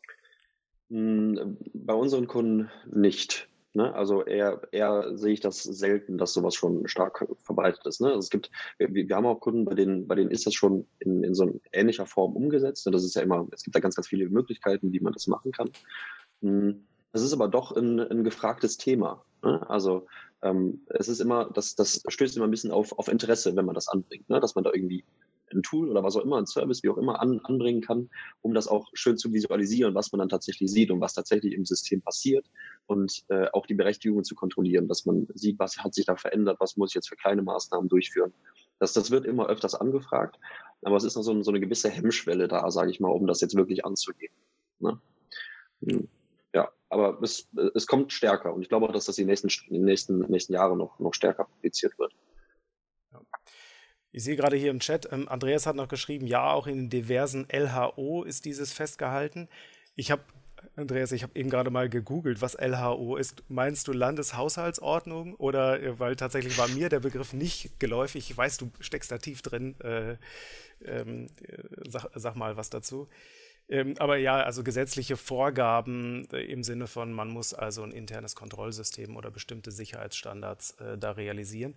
Hm, 0.90 1.56
bei 1.72 1.94
unseren 1.94 2.26
Kunden 2.26 2.70
nicht. 2.86 3.48
Ne? 3.74 3.94
Also 3.94 4.24
eher, 4.24 4.60
eher 4.70 5.16
sehe 5.16 5.32
ich 5.32 5.40
das 5.40 5.62
selten, 5.62 6.18
dass 6.18 6.34
sowas 6.34 6.54
schon 6.54 6.86
stark 6.88 7.26
verbreitet 7.42 7.86
ist. 7.86 8.00
Ne? 8.00 8.08
Also 8.08 8.18
es 8.18 8.30
gibt, 8.30 8.50
wir, 8.78 8.92
wir 8.92 9.16
haben 9.16 9.26
auch 9.26 9.40
Kunden, 9.40 9.64
bei 9.64 9.74
denen, 9.74 10.06
bei 10.06 10.14
denen 10.14 10.30
ist 10.30 10.46
das 10.46 10.54
schon 10.54 10.86
in, 10.98 11.24
in 11.24 11.34
so 11.34 11.60
ähnlicher 11.72 12.06
Form 12.06 12.36
umgesetzt. 12.36 12.86
Das 12.90 13.04
ist 13.04 13.14
ja 13.14 13.22
immer, 13.22 13.46
es 13.52 13.62
gibt 13.62 13.74
da 13.74 13.80
ganz, 13.80 13.94
ganz 13.94 14.08
viele 14.08 14.28
Möglichkeiten, 14.28 14.92
wie 14.92 15.00
man 15.00 15.14
das 15.14 15.26
machen 15.26 15.52
kann. 15.52 15.70
Hm, 16.42 16.86
das 17.12 17.22
ist 17.22 17.32
aber 17.32 17.48
doch 17.48 17.72
ein, 17.72 17.98
ein 18.00 18.24
gefragtes 18.24 18.76
Thema. 18.76 19.24
Ne? 19.42 19.68
Also 19.70 20.06
ähm, 20.42 20.82
es 20.88 21.08
ist 21.08 21.20
immer, 21.20 21.50
das, 21.52 21.74
das 21.74 22.02
stößt 22.06 22.36
immer 22.36 22.46
ein 22.46 22.50
bisschen 22.50 22.72
auf, 22.72 22.98
auf 22.98 23.08
Interesse, 23.08 23.56
wenn 23.56 23.64
man 23.64 23.74
das 23.74 23.88
anbringt, 23.88 24.28
ne? 24.28 24.40
dass 24.40 24.54
man 24.54 24.64
da 24.64 24.70
irgendwie 24.72 25.04
ein 25.54 25.62
Tool 25.62 25.88
oder 25.88 26.02
was 26.02 26.16
auch 26.16 26.24
immer, 26.24 26.38
ein 26.38 26.46
Service, 26.46 26.82
wie 26.82 26.88
auch 26.88 26.96
immer, 26.96 27.20
an, 27.20 27.40
anbringen 27.44 27.80
kann, 27.80 28.10
um 28.40 28.54
das 28.54 28.68
auch 28.68 28.88
schön 28.94 29.16
zu 29.18 29.32
visualisieren, 29.32 29.94
was 29.94 30.12
man 30.12 30.20
dann 30.20 30.28
tatsächlich 30.28 30.70
sieht 30.70 30.90
und 30.90 31.00
was 31.00 31.14
tatsächlich 31.14 31.54
im 31.54 31.64
System 31.64 32.02
passiert 32.02 32.46
und 32.86 33.24
äh, 33.28 33.46
auch 33.52 33.66
die 33.66 33.74
Berechtigungen 33.74 34.24
zu 34.24 34.34
kontrollieren, 34.34 34.88
dass 34.88 35.06
man 35.06 35.26
sieht, 35.34 35.58
was 35.58 35.78
hat 35.78 35.94
sich 35.94 36.06
da 36.06 36.16
verändert, 36.16 36.58
was 36.60 36.76
muss 36.76 36.90
ich 36.90 36.94
jetzt 36.94 37.08
für 37.08 37.16
kleine 37.16 37.42
Maßnahmen 37.42 37.88
durchführen. 37.88 38.32
Das, 38.78 38.92
das 38.92 39.10
wird 39.10 39.24
immer 39.24 39.46
öfters 39.46 39.74
angefragt, 39.74 40.38
aber 40.82 40.96
es 40.96 41.04
ist 41.04 41.16
noch 41.16 41.22
so, 41.22 41.42
so 41.42 41.50
eine 41.50 41.60
gewisse 41.60 41.88
Hemmschwelle 41.88 42.48
da, 42.48 42.70
sage 42.70 42.90
ich 42.90 43.00
mal, 43.00 43.10
um 43.10 43.26
das 43.26 43.40
jetzt 43.40 43.54
wirklich 43.54 43.84
anzugehen. 43.84 44.32
Ne? 44.80 45.00
Hm. 45.84 46.08
Ja, 46.54 46.70
aber 46.90 47.18
es, 47.22 47.48
es 47.74 47.86
kommt 47.86 48.12
stärker 48.12 48.52
und 48.52 48.62
ich 48.62 48.68
glaube 48.68 48.86
auch, 48.86 48.92
dass 48.92 49.06
das 49.06 49.16
die 49.16 49.24
nächsten, 49.24 49.48
die 49.48 49.78
nächsten, 49.78 50.18
nächsten 50.30 50.52
Jahre 50.52 50.76
noch, 50.76 50.98
noch 50.98 51.14
stärker 51.14 51.44
publiziert 51.44 51.98
wird. 51.98 52.12
Ich 54.12 54.24
sehe 54.24 54.36
gerade 54.36 54.56
hier 54.56 54.70
im 54.70 54.80
Chat, 54.80 55.10
ähm, 55.10 55.28
Andreas 55.28 55.66
hat 55.66 55.76
noch 55.76 55.88
geschrieben, 55.88 56.26
ja, 56.26 56.52
auch 56.52 56.66
in 56.66 56.90
diversen 56.90 57.46
LHO 57.50 58.24
ist 58.24 58.44
dieses 58.44 58.72
festgehalten. 58.72 59.48
Ich 59.96 60.10
habe 60.10 60.22
Andreas, 60.76 61.12
ich 61.12 61.22
habe 61.22 61.38
eben 61.38 61.50
gerade 61.50 61.70
mal 61.70 61.88
gegoogelt, 61.88 62.40
was 62.40 62.54
LHO 62.54 63.16
ist. 63.16 63.42
Meinst 63.48 63.88
du 63.88 63.92
Landeshaushaltsordnung 63.92 65.34
oder 65.34 65.82
äh, 65.82 65.98
weil 65.98 66.16
tatsächlich 66.16 66.56
war 66.56 66.68
mir 66.68 66.88
der 66.88 67.00
Begriff 67.00 67.32
nicht 67.32 67.78
geläufig? 67.78 68.30
Ich 68.30 68.36
weiß, 68.36 68.58
du 68.58 68.70
steckst 68.80 69.10
da 69.10 69.18
tief 69.18 69.42
drin. 69.42 69.78
Äh, 69.80 70.16
ähm, 70.84 71.28
sag, 71.86 72.10
sag, 72.14 72.36
mal 72.36 72.56
was 72.56 72.70
dazu. 72.70 73.08
Ähm, 73.68 73.94
aber 73.98 74.16
ja, 74.16 74.42
also 74.42 74.64
gesetzliche 74.64 75.16
Vorgaben 75.16 76.26
äh, 76.32 76.42
im 76.44 76.62
Sinne 76.62 76.86
von, 76.86 77.12
man 77.12 77.28
muss 77.28 77.54
also 77.54 77.82
ein 77.82 77.92
internes 77.92 78.34
Kontrollsystem 78.34 79.16
oder 79.16 79.30
bestimmte 79.30 79.70
Sicherheitsstandards 79.70 80.72
äh, 80.72 80.98
da 80.98 81.12
realisieren. 81.12 81.74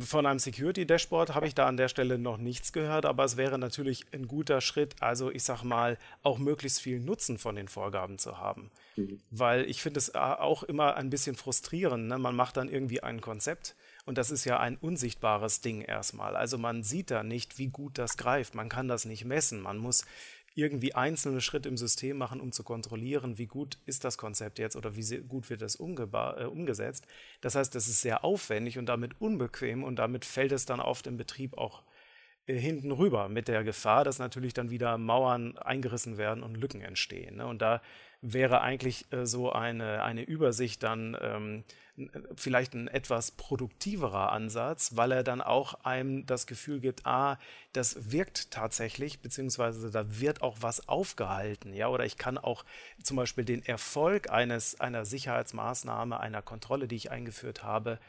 Von 0.00 0.24
einem 0.24 0.38
Security-Dashboard 0.38 1.34
habe 1.34 1.48
ich 1.48 1.54
da 1.56 1.66
an 1.66 1.76
der 1.76 1.88
Stelle 1.88 2.16
noch 2.16 2.36
nichts 2.36 2.72
gehört, 2.72 3.06
aber 3.06 3.24
es 3.24 3.36
wäre 3.36 3.58
natürlich 3.58 4.06
ein 4.12 4.28
guter 4.28 4.60
Schritt, 4.60 4.94
also 5.00 5.32
ich 5.32 5.42
sage 5.42 5.66
mal, 5.66 5.98
auch 6.22 6.38
möglichst 6.38 6.80
viel 6.80 7.00
Nutzen 7.00 7.38
von 7.38 7.56
den 7.56 7.66
Vorgaben 7.66 8.18
zu 8.18 8.38
haben. 8.38 8.70
Mhm. 8.94 9.20
Weil 9.30 9.64
ich 9.64 9.82
finde 9.82 9.98
es 9.98 10.10
äh, 10.10 10.18
auch 10.18 10.62
immer 10.62 10.94
ein 10.94 11.10
bisschen 11.10 11.34
frustrierend. 11.34 12.06
Ne? 12.06 12.18
Man 12.18 12.36
macht 12.36 12.56
dann 12.56 12.68
irgendwie 12.68 13.02
ein 13.02 13.20
Konzept 13.20 13.74
und 14.04 14.16
das 14.16 14.30
ist 14.30 14.44
ja 14.44 14.60
ein 14.60 14.76
unsichtbares 14.76 15.60
Ding 15.60 15.80
erstmal. 15.80 16.36
Also 16.36 16.56
man 16.56 16.84
sieht 16.84 17.10
da 17.10 17.24
nicht, 17.24 17.58
wie 17.58 17.68
gut 17.68 17.98
das 17.98 18.16
greift. 18.16 18.54
Man 18.54 18.68
kann 18.68 18.86
das 18.86 19.06
nicht 19.06 19.24
messen. 19.24 19.60
Man 19.60 19.78
muss 19.78 20.04
irgendwie 20.54 20.94
einzelne 20.94 21.40
Schritte 21.40 21.68
im 21.68 21.76
System 21.76 22.16
machen, 22.16 22.40
um 22.40 22.52
zu 22.52 22.62
kontrollieren, 22.62 23.38
wie 23.38 23.46
gut 23.46 23.78
ist 23.86 24.04
das 24.04 24.18
Konzept 24.18 24.58
jetzt 24.58 24.76
oder 24.76 24.96
wie 24.96 25.18
gut 25.22 25.50
wird 25.50 25.62
das 25.62 25.80
äh, 25.80 26.44
umgesetzt. 26.44 27.06
Das 27.40 27.54
heißt, 27.54 27.74
das 27.74 27.88
ist 27.88 28.00
sehr 28.00 28.24
aufwendig 28.24 28.78
und 28.78 28.86
damit 28.86 29.20
unbequem 29.20 29.82
und 29.82 29.96
damit 29.96 30.24
fällt 30.24 30.52
es 30.52 30.64
dann 30.64 30.80
auf 30.80 31.02
dem 31.02 31.16
Betrieb 31.16 31.58
auch 31.58 31.82
äh, 32.46 32.56
hinten 32.56 32.92
rüber 32.92 33.28
mit 33.28 33.48
der 33.48 33.64
Gefahr, 33.64 34.04
dass 34.04 34.18
natürlich 34.18 34.54
dann 34.54 34.70
wieder 34.70 34.96
Mauern 34.96 35.58
eingerissen 35.58 36.18
werden 36.18 36.44
und 36.44 36.56
Lücken 36.56 36.82
entstehen. 36.82 37.36
Ne? 37.36 37.46
Und 37.46 37.60
da 37.60 37.82
wäre 38.24 38.62
eigentlich 38.62 39.04
äh, 39.12 39.26
so 39.26 39.52
eine, 39.52 40.02
eine 40.02 40.22
Übersicht 40.22 40.82
dann 40.82 41.16
ähm, 41.20 41.64
vielleicht 42.34 42.74
ein 42.74 42.88
etwas 42.88 43.30
produktiverer 43.30 44.32
Ansatz, 44.32 44.96
weil 44.96 45.12
er 45.12 45.22
dann 45.22 45.40
auch 45.40 45.74
einem 45.84 46.26
das 46.26 46.46
Gefühl 46.46 46.80
gibt, 46.80 47.06
ah, 47.06 47.38
das 47.72 48.10
wirkt 48.10 48.50
tatsächlich, 48.50 49.20
beziehungsweise 49.20 49.90
da 49.90 50.18
wird 50.20 50.42
auch 50.42 50.56
was 50.60 50.88
aufgehalten, 50.88 51.72
ja, 51.72 51.88
oder 51.88 52.04
ich 52.04 52.16
kann 52.16 52.36
auch 52.36 52.64
zum 53.02 53.16
Beispiel 53.16 53.44
den 53.44 53.64
Erfolg 53.64 54.30
eines, 54.30 54.80
einer 54.80 55.04
Sicherheitsmaßnahme, 55.04 56.18
einer 56.18 56.42
Kontrolle, 56.42 56.88
die 56.88 56.96
ich 56.96 57.12
eingeführt 57.12 57.62
habe, 57.62 58.00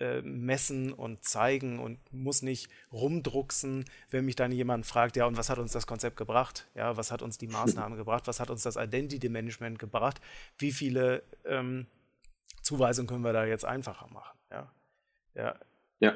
äh, 0.00 0.22
messen 0.22 0.92
und 0.92 1.24
zeigen 1.24 1.78
und 1.78 1.98
muss 2.12 2.42
nicht 2.42 2.70
rumdrucksen, 2.92 3.84
wenn 4.10 4.24
mich 4.24 4.36
dann 4.36 4.52
jemand 4.52 4.86
fragt, 4.86 5.16
ja, 5.16 5.26
und 5.26 5.36
was 5.36 5.50
hat 5.50 5.58
uns 5.58 5.72
das 5.72 5.86
Konzept 5.86 6.16
gebracht? 6.16 6.68
Ja, 6.74 6.96
was 6.96 7.10
hat 7.10 7.22
uns 7.22 7.38
die 7.38 7.46
Maßnahme 7.48 7.96
gebracht? 7.96 8.26
Was 8.26 8.40
hat 8.40 8.50
uns 8.50 8.62
das 8.62 8.76
Identity 8.76 9.28
Management 9.28 9.78
gebracht? 9.78 10.20
Wie 10.58 10.72
viele 10.72 11.22
ähm, 11.44 11.86
Zuweisung 12.62 13.06
können 13.06 13.24
wir 13.24 13.32
da 13.32 13.44
jetzt 13.44 13.64
einfacher 13.64 14.08
machen. 14.12 14.38
Ja, 14.50 14.72
ja. 15.34 15.54
ja. 16.00 16.14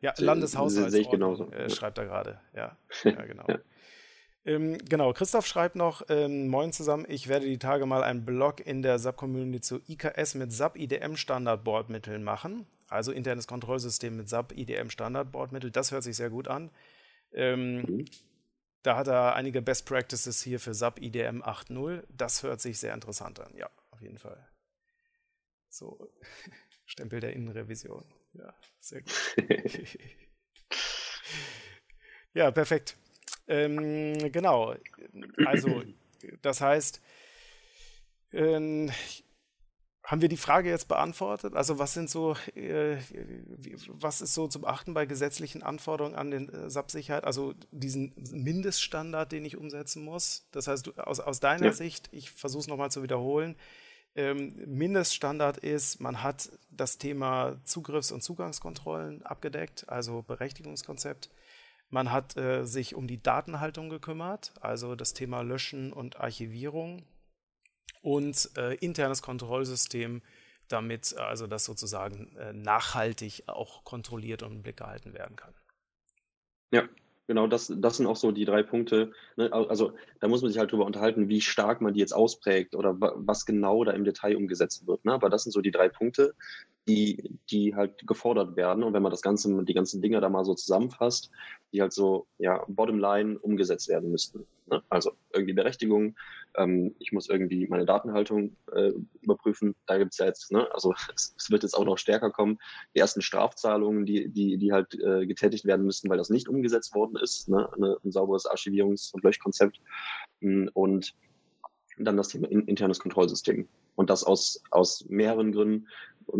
ja 0.00 0.14
Landeshaushaltsordnung 0.16 1.52
äh, 1.52 1.68
schreibt 1.70 1.98
er 1.98 2.06
gerade. 2.06 2.40
Ja, 2.54 2.76
ja 3.04 3.24
genau. 3.24 3.44
ja. 3.48 3.58
Ähm, 4.44 4.78
genau, 4.78 5.12
Christoph 5.12 5.46
schreibt 5.46 5.76
noch, 5.76 6.02
ähm, 6.08 6.48
moin 6.48 6.72
zusammen, 6.72 7.04
ich 7.08 7.28
werde 7.28 7.46
die 7.46 7.58
Tage 7.58 7.84
mal 7.84 8.02
einen 8.02 8.24
Blog 8.24 8.64
in 8.64 8.80
der 8.82 8.98
SAP-Community 8.98 9.60
zu 9.60 9.80
IKS 9.88 10.36
mit 10.36 10.52
SAP-IDM-Standardbordmitteln 10.52 12.22
machen. 12.24 12.66
Also 12.88 13.12
internes 13.12 13.46
Kontrollsystem 13.46 14.16
mit 14.16 14.28
SAP-IDM-Standardbordmittel. 14.28 15.70
Das 15.70 15.92
hört 15.92 16.02
sich 16.02 16.16
sehr 16.16 16.30
gut 16.30 16.48
an. 16.48 16.70
Ähm, 17.32 17.82
mhm. 17.82 18.04
Da 18.82 18.96
hat 18.96 19.08
er 19.08 19.34
einige 19.34 19.60
Best 19.60 19.86
Practices 19.86 20.42
hier 20.42 20.60
für 20.60 20.72
SAP 20.72 21.00
IDM 21.00 21.42
8.0. 21.42 22.04
Das 22.08 22.42
hört 22.42 22.60
sich 22.60 22.78
sehr 22.78 22.94
interessant 22.94 23.40
an. 23.40 23.54
Ja, 23.56 23.68
auf 23.90 24.00
jeden 24.00 24.18
Fall. 24.18 24.48
So, 25.68 26.10
Stempel 26.86 27.20
der 27.20 27.34
Innenrevision. 27.34 28.04
Ja, 28.32 28.54
sehr 28.80 29.02
gut. 29.02 29.12
ja, 32.34 32.50
perfekt. 32.50 32.96
Ähm, 33.46 34.32
genau. 34.32 34.74
Also, 35.44 35.82
das 36.42 36.60
heißt, 36.60 37.02
ähm, 38.32 38.90
haben 40.08 40.22
wir 40.22 40.30
die 40.30 40.38
Frage 40.38 40.70
jetzt 40.70 40.88
beantwortet? 40.88 41.54
Also 41.54 41.78
was 41.78 41.92
sind 41.92 42.08
so, 42.08 42.34
äh, 42.54 42.96
was 43.88 44.22
ist 44.22 44.32
so 44.32 44.48
zum 44.48 44.64
Achten 44.64 44.94
bei 44.94 45.04
gesetzlichen 45.04 45.62
Anforderungen 45.62 46.14
an 46.14 46.30
den 46.30 46.48
äh, 46.48 46.70
SAP-Sicherheit? 46.70 47.24
Also 47.24 47.52
diesen 47.72 48.14
Mindeststandard, 48.32 49.30
den 49.30 49.44
ich 49.44 49.58
umsetzen 49.58 50.02
muss. 50.02 50.48
Das 50.50 50.66
heißt, 50.66 50.86
du, 50.86 50.92
aus, 50.94 51.20
aus 51.20 51.40
deiner 51.40 51.66
ja. 51.66 51.72
Sicht, 51.74 52.08
ich 52.10 52.30
versuche 52.30 52.62
es 52.62 52.68
nochmal 52.68 52.90
zu 52.90 53.02
wiederholen, 53.02 53.54
ähm, 54.14 54.54
Mindeststandard 54.64 55.58
ist, 55.58 56.00
man 56.00 56.22
hat 56.22 56.50
das 56.70 56.96
Thema 56.96 57.60
Zugriffs- 57.64 58.10
und 58.10 58.22
Zugangskontrollen 58.22 59.22
abgedeckt, 59.26 59.90
also 59.90 60.22
Berechtigungskonzept. 60.22 61.28
Man 61.90 62.10
hat 62.10 62.34
äh, 62.38 62.64
sich 62.64 62.94
um 62.94 63.06
die 63.06 63.22
Datenhaltung 63.22 63.90
gekümmert, 63.90 64.54
also 64.62 64.96
das 64.96 65.12
Thema 65.12 65.42
Löschen 65.42 65.92
und 65.92 66.18
Archivierung 66.18 67.04
und 68.08 68.50
äh, 68.56 68.74
internes 68.76 69.20
Kontrollsystem, 69.20 70.22
damit 70.68 71.14
also 71.18 71.46
das 71.46 71.66
sozusagen 71.66 72.34
äh, 72.36 72.54
nachhaltig 72.54 73.42
auch 73.46 73.84
kontrolliert 73.84 74.42
und 74.42 74.52
im 74.52 74.62
Blick 74.62 74.78
gehalten 74.78 75.12
werden 75.12 75.36
kann. 75.36 75.52
Ja, 76.70 76.88
Genau, 77.28 77.46
das, 77.46 77.70
das 77.76 77.98
sind 77.98 78.06
auch 78.06 78.16
so 78.16 78.32
die 78.32 78.46
drei 78.46 78.62
Punkte. 78.62 79.12
Ne? 79.36 79.52
Also 79.52 79.92
da 80.18 80.28
muss 80.28 80.40
man 80.40 80.50
sich 80.50 80.58
halt 80.58 80.72
drüber 80.72 80.86
unterhalten, 80.86 81.28
wie 81.28 81.42
stark 81.42 81.82
man 81.82 81.92
die 81.92 82.00
jetzt 82.00 82.14
ausprägt 82.14 82.74
oder 82.74 82.96
was 82.98 83.44
genau 83.44 83.84
da 83.84 83.92
im 83.92 84.04
Detail 84.04 84.34
umgesetzt 84.34 84.86
wird. 84.86 85.04
Ne? 85.04 85.12
Aber 85.12 85.28
das 85.28 85.42
sind 85.42 85.52
so 85.52 85.60
die 85.60 85.70
drei 85.70 85.90
Punkte, 85.90 86.34
die, 86.88 87.38
die 87.50 87.74
halt 87.74 88.06
gefordert 88.06 88.56
werden. 88.56 88.82
Und 88.82 88.94
wenn 88.94 89.02
man 89.02 89.10
das 89.10 89.20
Ganze, 89.20 89.62
die 89.64 89.74
ganzen 89.74 90.00
Dinge 90.00 90.22
da 90.22 90.30
mal 90.30 90.46
so 90.46 90.54
zusammenfasst, 90.54 91.30
die 91.70 91.82
halt 91.82 91.92
so, 91.92 92.26
ja, 92.38 92.64
bottomline 92.66 93.38
umgesetzt 93.38 93.88
werden 93.88 94.10
müssten. 94.10 94.46
Ne? 94.64 94.82
Also 94.88 95.12
irgendwie 95.34 95.52
Berechtigung, 95.52 96.16
ähm, 96.58 96.94
ich 96.98 97.12
muss 97.12 97.28
irgendwie 97.28 97.66
meine 97.68 97.86
Datenhaltung 97.86 98.56
äh, 98.72 98.92
überprüfen. 99.22 99.74
Da 99.86 99.96
gibt's 99.98 100.18
ja 100.18 100.26
jetzt, 100.26 100.52
ne, 100.52 100.68
also 100.74 100.92
es, 101.14 101.34
es, 101.38 101.50
wird 101.50 101.62
jetzt 101.62 101.74
auch 101.74 101.84
noch 101.84 101.98
stärker 101.98 102.30
kommen, 102.30 102.58
die 102.94 102.98
ersten 102.98 103.22
Strafzahlungen, 103.22 104.04
die, 104.04 104.28
die, 104.28 104.58
die 104.58 104.72
halt 104.72 104.94
äh, 104.94 105.26
getätigt 105.26 105.64
werden 105.64 105.86
müssen, 105.86 106.10
weil 106.10 106.18
das 106.18 106.30
nicht 106.30 106.48
umgesetzt 106.48 106.94
worden 106.94 107.16
ist, 107.16 107.48
ne? 107.48 107.72
Eine, 107.72 107.96
ein 108.04 108.12
sauberes 108.12 108.46
Archivierungs- 108.46 109.12
und 109.14 109.22
Löschkonzept. 109.24 109.80
Hm, 110.40 110.70
und 110.74 111.14
dann 111.98 112.16
das 112.16 112.28
Thema 112.28 112.48
internes 112.48 113.00
Kontrollsystem. 113.00 113.68
Und 113.96 114.10
das 114.10 114.22
aus, 114.22 114.62
aus 114.70 115.04
mehreren 115.08 115.52
Gründen. 115.52 115.88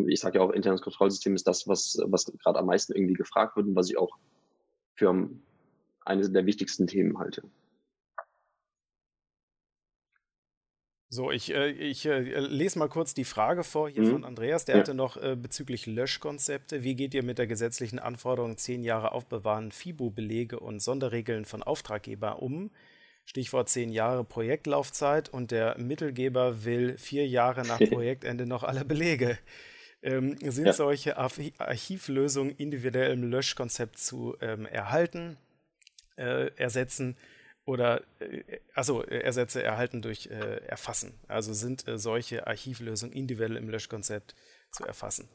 Ich 0.07 0.20
sage 0.20 0.38
ja 0.38 0.44
auch, 0.44 0.50
internes 0.50 0.83
Kontrollsystem 0.83 1.35
ist 1.35 1.48
das, 1.48 1.66
was, 1.66 1.98
was 2.04 2.26
gerade 2.44 2.59
am 2.59 2.66
meisten 2.66 2.92
irgendwie 2.92 3.14
gefragt 3.14 3.57
wird 3.57 3.66
und 3.66 3.74
was 3.74 3.90
ich 3.90 3.98
auch 3.98 4.16
für 4.94 5.28
eines 6.04 6.33
der 6.33 6.46
wichtigsten 6.46 6.87
Themen 6.87 7.18
halte. 7.18 7.42
So, 11.11 11.31
ich, 11.31 11.55
äh, 11.55 11.71
ich 11.71 12.05
äh, 12.05 12.21
lese 12.21 12.79
mal 12.79 12.88
kurz 12.88 13.14
die 13.14 13.25
Frage 13.25 13.64
vor 13.64 13.88
hier 13.88 14.03
mhm. 14.03 14.11
von 14.11 14.25
Andreas. 14.25 14.66
Der 14.66 14.75
ja. 14.75 14.81
hatte 14.83 14.94
noch 14.94 15.16
äh, 15.16 15.37
bezüglich 15.37 15.87
Löschkonzepte. 15.87 16.83
Wie 16.83 16.94
geht 16.94 17.14
ihr 17.14 17.23
mit 17.23 17.38
der 17.38 17.47
gesetzlichen 17.47 17.99
Anforderung 17.99 18.59
zehn 18.59 18.83
Jahre 18.83 19.12
aufbewahren, 19.12 19.73
FIBO-Belege 19.73 20.61
und 20.61 20.81
Sonderregeln 20.81 21.47
von 21.47 21.62
Auftraggeber 21.62 22.42
um? 22.42 22.71
Stichwort 23.25 23.68
zehn 23.68 23.90
Jahre 23.90 24.25
Projektlaufzeit 24.25 25.29
und 25.29 25.51
der 25.51 25.79
Mittelgeber 25.79 26.64
will 26.64 26.99
vier 26.99 27.27
Jahre 27.27 27.66
nach 27.66 27.79
Projektende 27.90 28.47
noch 28.47 28.62
alle 28.62 28.85
Belege. 28.85 29.38
Ähm, 30.03 30.37
sind 30.42 30.66
ja. 30.66 30.73
solche 30.73 31.16
Archivlösungen 31.16 32.55
individuell 32.57 33.12
im 33.12 33.25
Löschkonzept 33.25 33.99
zu 33.99 34.37
ähm, 34.40 34.66
erhalten, 34.66 35.38
äh, 36.16 36.51
ersetzen? 36.57 37.16
Oder 37.68 38.02
also 38.74 39.02
Ersätze 39.02 39.62
erhalten 39.62 40.00
durch 40.00 40.28
äh, 40.28 40.57
Erfassen. 40.66 41.12
Also 41.28 41.52
sind 41.52 41.87
äh, 41.87 41.98
solche 41.98 42.46
Archivlösungen 42.46 43.14
individuell 43.14 43.57
im 43.57 43.68
Löschkonzept 43.68 44.35
zu 44.70 44.85
erfassen. 44.85 45.28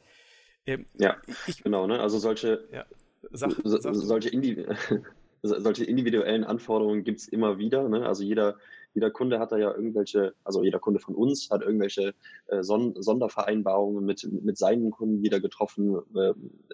Ähm, 0.66 0.88
ja, 0.96 1.18
ich, 1.46 1.64
genau. 1.64 1.86
Ne? 1.86 2.00
Also 2.00 2.18
solche, 2.18 2.68
ja, 2.72 2.86
sag, 3.32 3.52
sag 3.64 3.94
solche, 3.94 4.30
Indi 4.30 4.66
solche 5.44 5.84
individuellen 5.84 6.44
Anforderungen 6.44 7.04
gibt 7.04 7.20
es 7.20 7.28
immer 7.28 7.60
wieder. 7.60 7.88
Ne? 7.88 8.04
Also 8.04 8.24
jeder 8.24 8.58
jeder 8.94 9.12
Kunde 9.12 9.40
hat 9.40 9.52
da 9.52 9.58
ja 9.58 9.74
irgendwelche, 9.74 10.34
also 10.44 10.64
jeder 10.64 10.80
Kunde 10.80 11.00
von 11.00 11.16
uns 11.16 11.50
hat 11.50 11.62
irgendwelche 11.62 12.14
äh, 12.48 12.64
Son 12.64 12.94
Sondervereinbarungen 13.02 14.06
mit, 14.06 14.28
mit 14.32 14.58
seinen 14.58 14.92
Kunden 14.92 15.24
wieder 15.24 15.40
getroffen, 15.40 15.98
äh, 16.16 16.34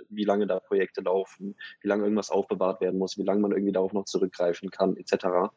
wie 0.10 0.26
lange 0.26 0.48
da 0.48 0.60
Projekte 0.60 1.02
laufen, 1.02 1.56
wie 1.82 1.88
lange 1.88 2.04
irgendwas 2.04 2.30
aufbewahrt 2.30 2.82
werden 2.82 3.00
muss, 3.00 3.18
wie 3.18 3.24
lange 3.24 3.42
man 3.42 3.52
irgendwie 3.52 3.72
darauf 3.72 3.94
noch 3.94 4.06
zurückgreifen 4.06 4.70
kann, 4.70 4.98
etc. 4.98 5.52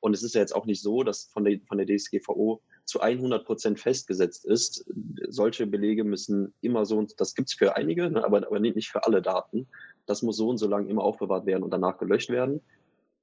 Und 0.00 0.14
es 0.14 0.22
ist 0.22 0.34
ja 0.34 0.40
jetzt 0.40 0.54
auch 0.54 0.66
nicht 0.66 0.82
so, 0.82 1.02
dass 1.02 1.24
von 1.24 1.44
der, 1.44 1.60
von 1.66 1.78
der 1.78 1.86
DSGVO 1.86 2.60
zu 2.84 3.00
100 3.00 3.44
Prozent 3.44 3.80
festgesetzt 3.80 4.44
ist. 4.44 4.86
Solche 5.28 5.66
Belege 5.66 6.04
müssen 6.04 6.54
immer 6.60 6.86
so, 6.86 6.96
und 6.98 7.20
das 7.20 7.34
gibt's 7.34 7.54
für 7.54 7.76
einige, 7.76 8.10
ne, 8.10 8.24
aber, 8.24 8.38
aber 8.46 8.60
nicht 8.60 8.90
für 8.90 9.04
alle 9.04 9.20
Daten. 9.20 9.66
Das 10.06 10.22
muss 10.22 10.36
so 10.36 10.48
und 10.48 10.58
so 10.58 10.68
lange 10.68 10.88
immer 10.88 11.02
aufbewahrt 11.02 11.46
werden 11.46 11.64
und 11.64 11.70
danach 11.70 11.98
gelöscht 11.98 12.30
werden. 12.30 12.60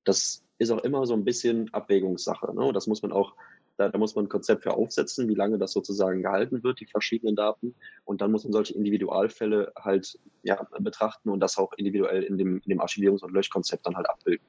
Das 0.04 0.44
ist 0.64 0.72
auch 0.72 0.84
immer 0.84 1.06
so 1.06 1.14
ein 1.14 1.24
bisschen 1.24 1.74
Abwägungssache. 1.74 2.54
Ne? 2.56 2.72
Das 2.74 2.88
muss 2.88 3.02
man 3.02 3.12
auch 3.12 3.34
Da, 3.78 3.90
da, 3.90 3.98
muss 3.98 4.16
man 4.16 4.26
ein 4.26 4.30
Konzept 4.30 4.64
für 4.64 4.76
aufsetzen, 4.76 5.28
wie 5.28 5.36
lange 5.36 5.58
das 5.58 5.72
sozusagen 5.72 6.22
gehalten 6.22 6.64
wird, 6.64 6.80
die 6.80 6.86
verschiedenen 6.86 7.36
Daten. 7.36 7.74
Und 8.06 8.22
dann 8.22 8.32
muss 8.32 8.44
man 8.44 8.54
solche 8.54 8.76
Individualfälle 8.76 9.74
halt 9.76 10.20
ja, 10.44 10.68
betrachten 10.80 11.30
und 11.30 11.40
das 11.40 11.58
auch 11.58 11.74
individuell 11.78 12.22
in 12.24 12.38
dem, 12.38 12.58
in 12.58 12.70
dem 12.70 12.82
Archivierungs- 12.82 13.24
und 13.24 13.34
Löschkonzept 13.34 13.86
dann 13.86 13.96
halt 13.96 14.08
abbilden. 14.08 14.46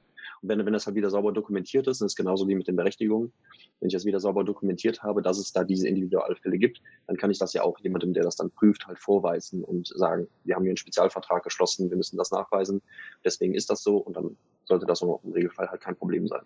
Wenn, 0.47 0.65
wenn 0.65 0.73
das 0.73 0.85
halt 0.85 0.95
wieder 0.95 1.09
sauber 1.09 1.31
dokumentiert 1.31 1.87
ist, 1.87 2.01
das 2.01 2.13
ist 2.13 2.15
genauso 2.15 2.47
wie 2.47 2.55
mit 2.55 2.67
den 2.67 2.75
Berechtigungen, 2.75 3.31
wenn 3.79 3.87
ich 3.87 3.93
das 3.93 4.05
wieder 4.05 4.19
sauber 4.19 4.43
dokumentiert 4.43 5.03
habe, 5.03 5.21
dass 5.21 5.37
es 5.37 5.51
da 5.51 5.63
diese 5.63 5.87
Individualfälle 5.87 6.57
gibt, 6.57 6.81
dann 7.07 7.17
kann 7.17 7.31
ich 7.31 7.39
das 7.39 7.53
ja 7.53 7.63
auch 7.63 7.79
jemandem, 7.79 8.13
der 8.13 8.23
das 8.23 8.35
dann 8.35 8.51
prüft, 8.51 8.87
halt 8.87 8.99
vorweisen 8.99 9.63
und 9.63 9.87
sagen, 9.87 10.27
wir 10.43 10.55
haben 10.55 10.63
hier 10.63 10.71
einen 10.71 10.77
Spezialvertrag 10.77 11.43
geschlossen, 11.43 11.89
wir 11.89 11.97
müssen 11.97 12.17
das 12.17 12.31
nachweisen, 12.31 12.81
deswegen 13.23 13.53
ist 13.53 13.69
das 13.69 13.83
so 13.83 13.97
und 13.97 14.15
dann 14.15 14.37
sollte 14.65 14.85
das 14.85 15.01
im 15.01 15.09
Regelfall 15.31 15.69
halt 15.69 15.81
kein 15.81 15.95
Problem 15.95 16.27
sein. 16.27 16.43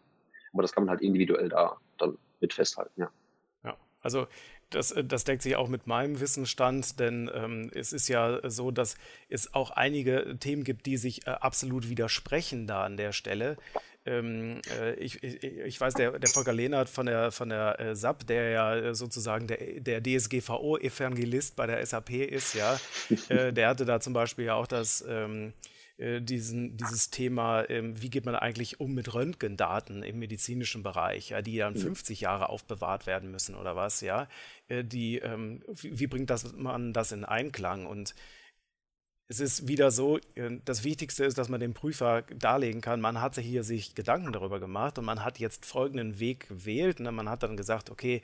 Aber 0.54 0.62
das 0.62 0.72
kann 0.72 0.84
man 0.84 0.92
halt 0.92 1.02
individuell 1.02 1.50
da 1.50 1.78
dann 1.98 2.18
mit 2.40 2.54
festhalten, 2.54 3.02
ja. 3.02 3.12
Ja, 3.64 3.78
also 4.02 4.28
das, 4.70 4.92
äh, 4.92 5.04
das 5.04 5.24
deckt 5.24 5.42
sich 5.42 5.56
auch 5.56 5.68
mit 5.68 5.88
meinem 5.88 6.20
Wissensstand, 6.20 7.00
denn 7.00 7.30
ähm, 7.34 7.72
es 7.74 7.94
ist 7.94 8.08
ja 8.08 8.40
so, 8.50 8.72
dass 8.72 8.96
es 9.30 9.54
auch 9.54 9.72
einige 9.72 10.38
Themen 10.40 10.64
gibt, 10.64 10.86
die 10.86 10.98
sich 10.98 11.26
äh, 11.28 11.32
absolut 11.32 11.90
widersprechen 11.90 12.68
da 12.68 12.84
an 12.84 12.98
der 12.98 13.12
Stelle. 13.12 13.58
Ähm, 14.06 14.62
äh, 14.80 14.94
ich, 14.96 15.22
ich, 15.24 15.44
ich, 15.44 15.80
weiß, 15.82 15.94
der, 15.96 16.20
der 16.20 16.30
Volker 16.30 16.54
Lehnert 16.54 16.90
von 16.90 17.06
der, 17.06 17.32
von 17.32 17.50
der 17.50 17.80
äh, 17.80 17.96
SAP, 17.96 18.26
der 18.28 18.50
ja 18.50 18.76
äh, 18.76 18.96
sozusagen 18.96 19.48
der, 19.48 19.82
der 19.82 20.02
DSGVO-Evangelist 20.02 21.56
bei 21.56 21.68
der 21.68 21.86
SAP 21.86 22.12
ist, 22.12 22.54
ja, 22.56 22.80
äh, 23.30 23.52
der 23.52 23.68
hatte 23.68 23.86
da 23.86 24.00
zum 24.00 24.14
Beispiel 24.14 24.46
ja 24.46 24.56
auch 24.56 24.68
das. 24.68 25.04
Ähm, 25.08 25.54
äh, 26.00 26.22
diesen, 26.22 26.78
dieses 26.78 27.10
Thema, 27.10 27.70
ähm, 27.70 28.02
wie 28.02 28.10
geht 28.10 28.26
man 28.26 28.34
eigentlich 28.34 28.80
um 28.80 28.94
mit 28.94 29.14
Röntgendaten 29.14 30.02
im 30.02 30.20
medizinischen 30.20 30.82
Bereich, 30.82 31.32
ja, 31.32 31.42
die 31.42 31.58
dann 31.58 31.76
50 31.76 32.22
mhm. 32.22 32.24
Jahre 32.24 32.48
aufbewahrt 32.48 33.06
werden 33.06 33.32
müssen 33.32 33.54
oder 33.54 33.76
was, 33.76 34.00
ja, 34.00 34.30
äh, 34.70 34.86
die, 34.86 35.18
ähm, 35.18 35.62
wie, 35.68 36.00
wie, 36.00 36.08
bringt 36.08 36.30
das, 36.30 36.54
man 36.54 36.94
das 36.94 37.12
in 37.12 37.26
Einklang? 37.26 37.86
Und 37.86 38.16
es 39.32 39.40
ist 39.40 39.68
wieder 39.68 39.92
so, 39.92 40.18
äh, 40.34 40.58
das 40.66 40.84
Wichtigste 40.84 41.24
ist, 41.24 41.38
dass 41.38 41.50
man 41.50 41.60
dem 41.60 41.76
Prüfer 41.76 42.24
darlegen 42.24 42.82
kann, 42.82 43.00
man 43.00 43.22
hat 43.22 43.38
hier 43.38 43.64
sich 43.64 43.94
Gedanken 43.94 44.34
darüber 44.34 44.60
gemacht 44.60 44.98
und 44.98 45.06
man 45.06 45.24
hat 45.24 45.38
jetzt 45.38 45.68
folgenden 45.68 46.20
Weg 46.20 46.50
gewählt. 46.50 47.00
Ne? 47.00 47.12
Man 47.12 47.30
hat 47.30 47.44
dann 47.44 47.56
gesagt, 47.56 47.92
okay, 47.92 48.24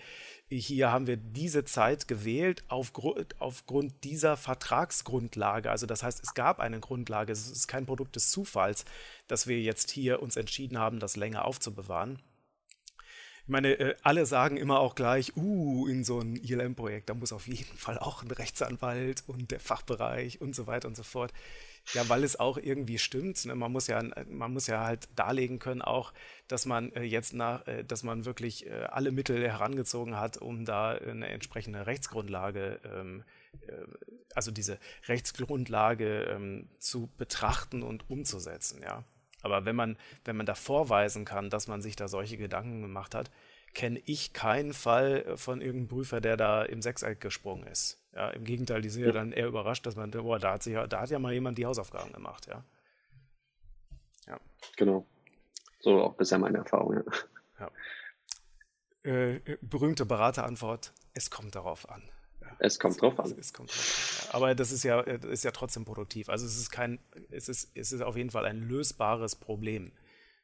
hier 0.50 0.92
haben 0.92 1.06
wir 1.06 1.18
diese 1.18 1.64
Zeit 1.64 2.08
gewählt 2.08 2.64
aufgrund, 2.70 3.40
aufgrund 3.40 4.04
dieser 4.04 4.36
Vertragsgrundlage. 4.36 5.70
Also 5.70 5.86
das 5.86 6.02
heißt, 6.02 6.24
es 6.24 6.34
gab 6.34 6.60
eine 6.60 6.80
Grundlage, 6.80 7.32
es 7.32 7.52
ist 7.52 7.68
kein 7.68 7.86
Produkt 7.86 8.16
des 8.16 8.32
Zufalls, 8.32 8.84
dass 9.28 9.46
wir 9.46 9.62
jetzt 9.62 9.92
hier 9.92 10.24
uns 10.24 10.36
entschieden 10.36 10.80
haben, 10.80 11.00
das 11.00 11.16
länger 11.16 11.46
aufzubewahren. 11.46 12.20
Ich 13.46 13.50
meine, 13.50 13.80
äh, 13.80 13.96
alle 14.02 14.26
sagen 14.26 14.58
immer 14.58 14.80
auch 14.80 14.96
gleich, 14.96 15.38
uh, 15.38 15.86
in 15.88 16.04
so 16.04 16.20
ein 16.20 16.36
ILM-Projekt, 16.36 17.10
da 17.10 17.14
muss 17.14 17.32
auf 17.32 17.46
jeden 17.46 17.78
Fall 17.78 18.00
auch 18.00 18.24
ein 18.24 18.32
Rechtsanwalt 18.32 19.24
und 19.28 19.52
der 19.52 19.60
Fachbereich 19.60 20.42
und 20.42 20.56
so 20.56 20.66
weiter 20.66 20.88
und 20.88 20.98
so 20.98 21.04
fort. 21.04 21.32
Ja, 21.94 22.10
weil 22.10 22.24
es 22.24 22.40
auch 22.40 22.58
irgendwie 22.58 22.98
stimmt. 22.98 23.46
Ne? 23.46 23.54
Man 23.54 23.72
muss 23.72 23.86
ja, 23.86 24.02
man 24.28 24.52
muss 24.52 24.66
ja 24.66 24.84
halt 24.84 25.08
darlegen 25.16 25.60
können 25.60 25.84
auch, 25.84 26.12
dass 26.48 26.66
man 26.66 26.92
äh, 26.94 27.04
jetzt 27.04 27.34
nach, 27.36 27.68
äh, 27.68 27.84
dass 27.84 28.02
man 28.02 28.26
wirklich 28.26 28.68
alle 28.90 29.12
Mittel 29.12 29.48
herangezogen 29.48 30.20
hat, 30.20 30.38
um 30.38 30.66
da 30.66 30.94
eine 30.94 31.28
entsprechende 31.28 31.86
Rechtsgrundlage, 31.86 32.80
ähm, 32.84 33.24
also 34.34 34.50
diese 34.50 34.80
Rechtsgrundlage 35.08 36.24
ähm, 36.24 36.70
zu 36.80 37.12
betrachten 37.18 37.84
und 37.84 38.10
umzusetzen, 38.10 38.82
ja. 38.82 39.04
Aber 39.46 39.64
wenn 39.64 39.76
man, 39.76 39.96
wenn 40.26 40.36
man 40.36 40.48
da 40.48 40.56
vorweisen 40.56 41.24
kann, 41.24 41.52
dass 41.52 41.68
man 41.68 41.82
sich 41.82 41.96
da 41.96 42.08
solche 42.08 42.36
Gedanken 42.36 42.82
gemacht 42.82 43.14
hat, 43.14 43.30
kenne 43.76 44.02
ich 44.06 44.34
keinen 44.34 44.74
Fall 44.74 45.38
von 45.38 45.62
irgendeinem 45.62 45.90
Prüfer, 45.90 46.20
der 46.20 46.36
da 46.36 46.64
im 46.64 46.82
Sechseck 46.82 47.22
gesprungen 47.22 47.68
ist. 47.68 48.02
Ja, 48.14 48.30
Im 48.30 48.44
Gegenteil, 48.44 48.82
die 48.82 48.90
sind 48.90 49.02
ja. 49.04 49.10
ja 49.10 49.14
dann 49.14 49.32
eher 49.32 49.46
überrascht, 49.46 49.86
dass 49.86 49.96
man, 49.96 50.10
boah, 50.10 50.40
da 50.40 50.54
hat, 50.54 50.64
sich 50.64 50.74
ja, 50.74 50.88
da 50.88 51.02
hat 51.02 51.12
ja 51.12 51.20
mal 51.20 51.34
jemand 51.34 51.60
die 51.60 51.66
Hausaufgaben 51.66 52.12
gemacht, 52.12 52.48
ja. 52.48 52.64
Ja. 54.26 54.40
Genau. 54.78 55.06
So 55.80 56.02
auch 56.02 56.16
bisher 56.16 56.40
meine 56.40 56.58
Erfahrung, 56.58 56.96
ja. 56.96 57.70
ja. 59.04 59.12
Äh, 59.12 59.58
berühmte 59.62 60.08
Beraterantwort, 60.08 60.92
es 61.14 61.30
kommt 61.30 61.54
darauf 61.54 61.88
an. 61.90 62.02
Es 62.60 62.80
kommt 62.80 63.02
drauf 63.02 63.20
an. 63.20 63.36
Es, 63.40 63.54
kommt 63.54 63.70
drauf 63.70 64.30
an. 64.30 64.36
Aber 64.36 64.56
das 64.56 64.72
ist 64.72 64.84
ja, 64.84 65.02
ist 65.02 65.44
ja 65.44 65.52
trotzdem 65.52 65.86
produktiv. 65.86 66.30
Also 66.30 66.46
es 66.46 66.58
ist 66.58 66.72
kein, 66.72 67.00
es 67.30 67.50
ist, 67.50 67.72
es 67.76 67.92
ist 67.92 68.02
auf 68.02 68.16
jeden 68.16 68.30
Fall 68.30 68.46
ein 68.46 68.62
lösbares 68.68 69.36
Problem. 69.36 69.92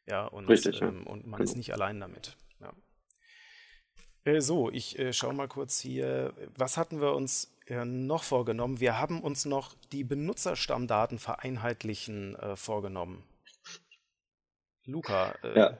Ja, 0.08 0.26
und, 0.26 0.47
Richtig, 0.47 0.82
ähm, 0.82 1.06
und 1.08 1.28
man 1.28 1.39
genau. 1.39 1.50
ist 1.50 1.56
nicht 1.56 1.74
allein 1.74 2.00
damit. 2.00 2.36
Ja. 2.60 2.74
Äh, 4.24 4.41
so, 4.41 4.69
ich 4.69 4.97
äh, 5.00 5.13
schaue 5.13 5.34
mal 5.34 5.47
kurz 5.47 5.80
hier. 5.80 6.34
Was 6.56 6.78
hatten 6.78 7.02
wir 7.02 7.13
uns 7.13 7.56
äh, 7.67 7.86
noch 7.86 8.24
vorgenommen? 8.24 8.80
Wir 8.80 9.00
haben 9.00 9.21
uns 9.21 9.45
noch 9.45 9.74
die 9.91 10.04
Benutzerstammdaten 10.04 11.19
vereinheitlichen 11.19 12.36
äh, 12.36 12.56
vorgenommen. 12.56 13.24
Luca, 14.86 15.36
äh, 15.43 15.58
ja. 15.58 15.78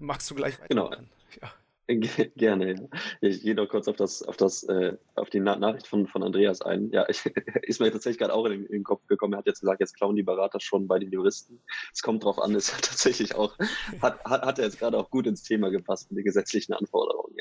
magst 0.00 0.30
du 0.30 0.34
gleich 0.34 0.60
weitermachen? 0.60 1.10
Genau. 1.30 1.46
Ja. 1.46 1.52
Gerne. 2.36 2.88
Ich 3.20 3.42
gehe 3.42 3.54
noch 3.54 3.68
kurz 3.68 3.86
auf 3.86 3.96
das, 3.96 4.22
auf 4.22 4.36
das, 4.36 4.64
äh, 4.64 4.96
auf 5.14 5.30
die 5.30 5.38
Na 5.38 5.56
Nachricht 5.56 5.86
von, 5.86 6.08
von 6.08 6.22
Andreas 6.22 6.60
ein. 6.60 6.90
Ja, 6.90 7.08
ich, 7.08 7.24
ist 7.62 7.80
mir 7.80 7.92
tatsächlich 7.92 8.18
gerade 8.18 8.34
auch 8.34 8.46
in, 8.46 8.66
in, 8.66 8.72
den 8.72 8.84
Kopf 8.84 9.06
gekommen. 9.06 9.34
Er 9.34 9.38
hat 9.38 9.46
jetzt 9.46 9.60
gesagt, 9.60 9.80
jetzt 9.80 9.96
klauen 9.96 10.16
die 10.16 10.24
Berater 10.24 10.58
schon 10.58 10.88
bei 10.88 10.98
den 10.98 11.12
Juristen. 11.12 11.62
Es 11.92 12.02
kommt 12.02 12.24
drauf 12.24 12.40
an, 12.40 12.54
ist 12.54 12.70
tatsächlich 12.82 13.36
auch, 13.36 13.56
hat, 14.02 14.24
hat, 14.24 14.42
hat 14.42 14.58
er 14.58 14.64
jetzt 14.64 14.78
gerade 14.78 14.98
auch 14.98 15.10
gut 15.10 15.26
ins 15.26 15.44
Thema 15.44 15.70
gepasst 15.70 16.10
mit 16.10 16.18
den 16.18 16.24
gesetzlichen 16.24 16.72
Anforderungen. 16.72 17.36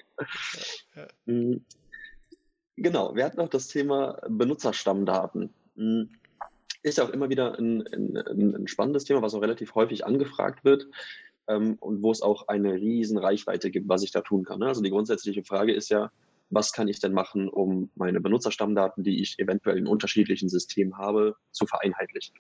Ja. 0.96 1.08
Mhm. 1.26 1.66
Genau, 2.78 3.16
wir 3.16 3.26
hatten 3.26 3.38
noch 3.38 3.50
das 3.50 3.68
Thema 3.68 4.22
Benutzerstammdaten. 4.28 5.54
Mhm. 5.76 6.12
Ist 6.84 7.00
ja 7.00 7.04
auch 7.04 7.10
immer 7.10 7.30
wieder 7.30 7.58
ein, 7.58 7.82
ein, 7.88 8.56
ein 8.56 8.68
spannendes 8.68 9.06
Thema, 9.06 9.24
was 9.24 9.34
auch 9.34 9.42
relativ 9.42 9.74
häufig 9.74 10.06
angefragt 10.06 10.64
wird 10.64 10.88
ähm, 11.48 11.76
und 11.80 12.02
wo 12.02 12.12
es 12.12 12.22
auch 12.22 12.48
eine 12.48 12.74
riesen 12.74 13.18
Reichweite 13.18 13.72
gibt, 13.72 13.90
was 13.90 14.04
ich 14.04 14.12
da 14.12 14.22
tun 14.22 14.44
kann. 14.44 14.60
Ne? 14.60 14.68
Also 14.68 14.82
die 14.82 14.90
grundsätzliche 14.90 15.44
Frage 15.44 15.74
ist 15.74 15.90
ja, 15.90 16.12
was 16.50 16.74
kann 16.74 16.88
ich 16.88 17.00
denn 17.00 17.14
machen, 17.14 17.50
um 17.50 17.90
meine 17.96 18.22
Benutzerstammdaten, 18.22 19.04
die 19.04 19.22
ich 19.22 19.40
eventuell 19.40 19.78
in 19.78 19.88
unterschiedlichen 19.88 20.50
Systemen 20.50 20.98
habe, 20.98 21.36
zu 21.52 21.66
vereinheitlichen? 21.66 22.36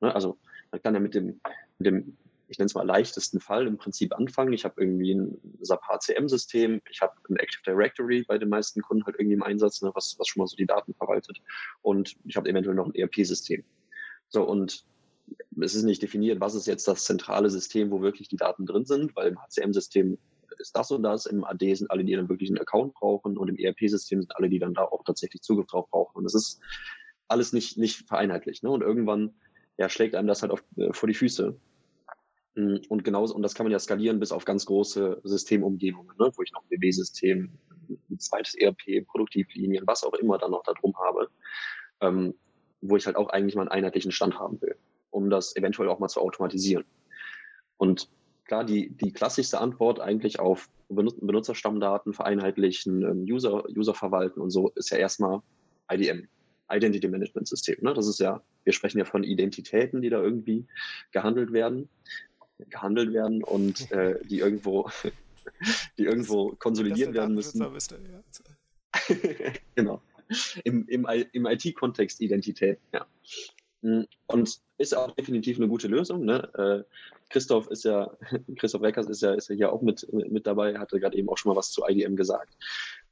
Ne? 0.00 0.14
Also 0.14 0.38
man 0.70 0.82
kann 0.82 0.94
ja 0.94 1.00
mit 1.00 1.14
dem, 1.14 1.40
mit 1.78 1.86
dem 1.86 2.16
ich 2.50 2.58
nenne 2.58 2.66
es 2.66 2.74
mal 2.74 2.84
leichtesten 2.84 3.38
Fall 3.38 3.68
im 3.68 3.78
Prinzip 3.78 4.12
anfangen. 4.12 4.52
Ich 4.52 4.64
habe 4.64 4.82
irgendwie 4.82 5.14
ein 5.14 5.40
SAP 5.60 5.82
HCM-System, 5.82 6.82
ich 6.90 7.00
habe 7.00 7.12
ein 7.28 7.36
Active 7.36 7.62
Directory 7.64 8.24
bei 8.26 8.38
den 8.38 8.48
meisten 8.48 8.82
Kunden 8.82 9.06
halt 9.06 9.16
irgendwie 9.20 9.36
im 9.36 9.42
Einsatz, 9.44 9.82
ne, 9.82 9.92
was, 9.94 10.16
was 10.18 10.26
schon 10.26 10.40
mal 10.40 10.48
so 10.48 10.56
die 10.56 10.66
Daten 10.66 10.92
verwaltet. 10.94 11.40
Und 11.82 12.16
ich 12.24 12.36
habe 12.36 12.48
eventuell 12.48 12.74
noch 12.74 12.86
ein 12.86 12.94
ERP-System. 12.94 13.62
So, 14.28 14.42
und 14.42 14.84
es 15.62 15.74
ist 15.74 15.84
nicht 15.84 16.02
definiert, 16.02 16.40
was 16.40 16.54
ist 16.54 16.66
jetzt 16.66 16.86
das 16.86 17.04
zentrale 17.04 17.50
System, 17.50 17.90
wo 17.90 18.02
wirklich 18.02 18.28
die 18.28 18.36
Daten 18.36 18.66
drin 18.66 18.84
sind, 18.84 19.14
weil 19.16 19.28
im 19.28 19.38
HCM-System 19.40 20.18
ist 20.58 20.76
das 20.76 20.90
und 20.90 21.02
das, 21.02 21.26
im 21.26 21.44
AD 21.44 21.74
sind 21.74 21.90
alle, 21.90 22.04
die 22.04 22.14
dann 22.14 22.28
wirklich 22.28 22.50
einen 22.50 22.58
Account 22.58 22.94
brauchen 22.94 23.36
und 23.38 23.48
im 23.48 23.56
ERP-System 23.56 24.20
sind 24.20 24.36
alle, 24.36 24.48
die 24.48 24.58
dann 24.58 24.74
da 24.74 24.82
auch 24.84 25.04
tatsächlich 25.04 25.42
Zugriff 25.42 25.66
drauf 25.66 25.88
brauchen. 25.90 26.18
Und 26.18 26.24
das 26.24 26.34
ist 26.34 26.60
alles 27.28 27.52
nicht, 27.52 27.78
nicht 27.78 28.06
vereinheitlich. 28.06 28.62
Ne? 28.62 28.70
Und 28.70 28.82
irgendwann 28.82 29.34
ja, 29.78 29.88
schlägt 29.88 30.14
einem 30.14 30.28
das 30.28 30.42
halt 30.42 30.52
auf, 30.52 30.62
äh, 30.76 30.92
vor 30.92 31.06
die 31.06 31.14
Füße. 31.14 31.56
Mm, 32.54 32.76
und 32.88 33.04
genauso, 33.04 33.34
und 33.34 33.42
das 33.42 33.54
kann 33.54 33.64
man 33.64 33.72
ja 33.72 33.78
skalieren 33.78 34.20
bis 34.20 34.32
auf 34.32 34.44
ganz 34.44 34.66
große 34.66 35.20
Systemumgebungen, 35.24 36.16
ne? 36.18 36.30
wo 36.36 36.42
ich 36.42 36.52
noch 36.52 36.62
ein 36.62 36.68
BW-System, 36.68 37.50
ein 38.10 38.18
zweites 38.18 38.54
ERP, 38.54 39.06
Produktivlinien, 39.06 39.86
was 39.86 40.04
auch 40.04 40.14
immer 40.14 40.38
dann 40.38 40.50
noch 40.50 40.62
da 40.64 40.74
drum 40.74 40.94
habe, 40.98 41.30
ähm, 42.00 42.34
wo 42.82 42.96
ich 42.96 43.06
halt 43.06 43.16
auch 43.16 43.30
eigentlich 43.30 43.54
mal 43.54 43.62
einen 43.62 43.70
einheitlichen 43.70 44.12
Stand 44.12 44.38
haben 44.38 44.60
will 44.60 44.76
um 45.10 45.30
das 45.30 45.56
eventuell 45.56 45.88
auch 45.88 45.98
mal 45.98 46.08
zu 46.08 46.20
automatisieren. 46.20 46.84
Und 47.76 48.08
klar, 48.44 48.64
die, 48.64 48.90
die 48.90 49.12
klassischste 49.12 49.60
Antwort 49.60 50.00
eigentlich 50.00 50.40
auf 50.40 50.68
Benutzerstammdaten 50.88 52.12
vereinheitlichen, 52.12 53.02
ähm, 53.02 53.22
User, 53.22 53.64
User 53.70 53.94
verwalten 53.94 54.40
und 54.40 54.50
so 54.50 54.70
ist 54.74 54.90
ja 54.90 54.98
erstmal 54.98 55.40
IDM, 55.90 56.26
Identity 56.70 57.08
Management 57.08 57.48
System. 57.48 57.76
Ne? 57.80 57.94
Das 57.94 58.08
ist 58.08 58.18
ja, 58.18 58.42
wir 58.64 58.72
sprechen 58.72 58.98
ja 58.98 59.04
von 59.04 59.22
Identitäten, 59.22 60.02
die 60.02 60.10
da 60.10 60.20
irgendwie 60.20 60.66
gehandelt 61.12 61.52
werden, 61.52 61.88
gehandelt 62.68 63.12
werden 63.12 63.44
und 63.44 63.90
äh, 63.92 64.18
die 64.24 64.40
irgendwo, 64.40 64.90
die 65.98 66.04
irgendwo 66.04 66.50
konsolidiert 66.58 67.14
werden 67.14 67.34
müssen. 67.34 67.60
genau. 69.74 70.02
Im, 70.64 70.86
im, 70.86 71.06
im 71.32 71.46
IT-Kontext 71.46 72.20
Identität, 72.20 72.78
ja. 72.92 73.06
Mm, 73.82 74.02
und 74.26 74.58
ist 74.78 74.96
auch 74.96 75.12
definitiv 75.12 75.58
eine 75.58 75.68
gute 75.68 75.88
Lösung. 75.88 76.24
Ne? 76.24 76.48
Äh, 76.54 76.84
Christoph 77.30 77.68
ist 77.68 77.84
ja, 77.84 78.10
Christoph 78.56 78.82
Reckers 78.82 79.06
ist 79.08 79.22
ja, 79.22 79.34
ist 79.34 79.48
ja 79.48 79.56
hier 79.56 79.72
auch 79.72 79.82
mit, 79.82 80.06
mit 80.12 80.46
dabei, 80.46 80.78
hatte 80.78 81.00
gerade 81.00 81.16
eben 81.16 81.28
auch 81.28 81.38
schon 81.38 81.52
mal 81.52 81.58
was 81.58 81.70
zu 81.70 81.82
IDM 81.86 82.16
gesagt. 82.16 82.54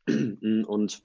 Mm, 0.07 0.65
und 0.65 1.03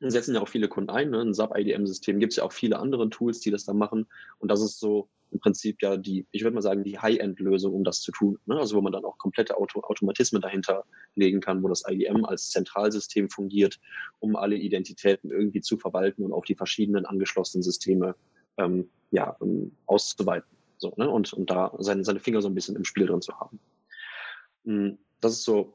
setzen 0.00 0.34
ja 0.34 0.42
auch 0.42 0.48
viele 0.48 0.68
Kunden 0.68 0.90
ein. 0.90 1.10
Ne? 1.10 1.20
Ein 1.20 1.34
SAP-IDM-System 1.34 2.18
gibt 2.18 2.32
es 2.32 2.36
ja 2.36 2.44
auch 2.44 2.52
viele 2.52 2.78
andere 2.78 3.08
Tools, 3.10 3.40
die 3.40 3.50
das 3.50 3.64
da 3.64 3.72
machen. 3.72 4.06
Und 4.38 4.50
das 4.50 4.60
ist 4.60 4.78
so 4.78 5.08
im 5.30 5.40
Prinzip 5.40 5.82
ja 5.82 5.96
die, 5.96 6.26
ich 6.30 6.42
würde 6.42 6.54
mal 6.54 6.62
sagen, 6.62 6.84
die 6.84 6.98
High-End-Lösung, 6.98 7.74
um 7.74 7.84
das 7.84 8.00
zu 8.00 8.12
tun. 8.12 8.38
Ne? 8.46 8.56
Also 8.56 8.76
wo 8.76 8.80
man 8.80 8.92
dann 8.92 9.04
auch 9.04 9.18
komplette 9.18 9.56
Auto 9.56 9.80
Automatismen 9.80 10.40
dahinter 10.40 10.84
legen 11.16 11.40
kann, 11.40 11.62
wo 11.62 11.68
das 11.68 11.84
IBM 11.88 12.24
als 12.24 12.50
Zentralsystem 12.50 13.30
fungiert, 13.30 13.80
um 14.20 14.36
alle 14.36 14.56
Identitäten 14.56 15.30
irgendwie 15.30 15.60
zu 15.60 15.76
verwalten 15.76 16.22
und 16.24 16.32
auf 16.32 16.44
die 16.44 16.54
verschiedenen 16.54 17.04
angeschlossenen 17.04 17.62
Systeme 17.62 18.14
ähm, 18.58 18.88
ja, 19.10 19.36
ähm, 19.40 19.72
auszuweiten. 19.86 20.48
So, 20.78 20.92
ne? 20.96 21.08
und, 21.08 21.32
und 21.32 21.50
da 21.50 21.72
seine, 21.78 22.04
seine 22.04 22.20
Finger 22.20 22.42
so 22.42 22.48
ein 22.48 22.54
bisschen 22.54 22.76
im 22.76 22.84
Spiel 22.84 23.06
drin 23.06 23.22
zu 23.22 23.38
haben. 23.38 23.60
Hm, 24.64 24.98
das 25.20 25.34
ist 25.34 25.44
so 25.44 25.74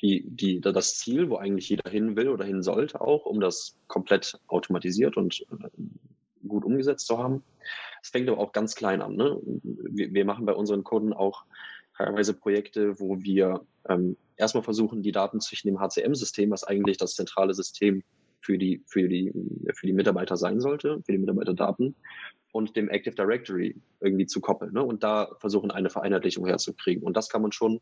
die, 0.00 0.24
die, 0.28 0.60
das 0.60 0.98
Ziel, 0.98 1.30
wo 1.30 1.36
eigentlich 1.36 1.68
jeder 1.68 1.90
hin 1.90 2.16
will 2.16 2.28
oder 2.28 2.44
hin 2.44 2.62
sollte 2.62 3.00
auch, 3.00 3.26
um 3.26 3.40
das 3.40 3.76
komplett 3.88 4.38
automatisiert 4.46 5.16
und 5.16 5.44
äh, 5.50 5.68
gut 6.46 6.64
umgesetzt 6.64 7.06
zu 7.06 7.18
haben. 7.18 7.42
Es 8.02 8.10
fängt 8.10 8.28
aber 8.28 8.38
auch 8.38 8.52
ganz 8.52 8.74
klein 8.74 9.02
an. 9.02 9.16
Ne? 9.16 9.38
Wir, 9.42 10.12
wir 10.12 10.24
machen 10.24 10.46
bei 10.46 10.52
unseren 10.52 10.84
Kunden 10.84 11.12
auch 11.12 11.44
teilweise 11.96 12.34
Projekte, 12.34 13.00
wo 13.00 13.20
wir 13.20 13.66
ähm, 13.88 14.16
erstmal 14.36 14.62
versuchen, 14.64 15.02
die 15.02 15.12
Daten 15.12 15.40
zwischen 15.40 15.68
dem 15.68 15.80
HCM-System, 15.80 16.50
was 16.50 16.64
eigentlich 16.64 16.98
das 16.98 17.14
zentrale 17.14 17.54
System 17.54 18.02
für 18.44 18.58
die, 18.58 18.82
für 18.86 19.08
die, 19.08 19.32
für 19.74 19.86
die 19.86 19.92
Mitarbeiter 19.92 20.36
sein 20.36 20.60
sollte, 20.60 21.02
für 21.04 21.12
die 21.12 21.18
Mitarbeiterdaten, 21.18 21.94
und 22.54 22.76
dem 22.76 22.88
Active 22.88 23.16
Directory 23.16 23.74
irgendwie 24.00 24.26
zu 24.26 24.40
koppeln 24.40 24.72
ne? 24.74 24.82
und 24.84 25.02
da 25.02 25.28
versuchen, 25.40 25.72
eine 25.72 25.90
Vereinheitlichung 25.90 26.46
herzukriegen. 26.46 27.02
Und 27.02 27.16
das 27.16 27.28
kann 27.28 27.42
man 27.42 27.50
schon 27.50 27.80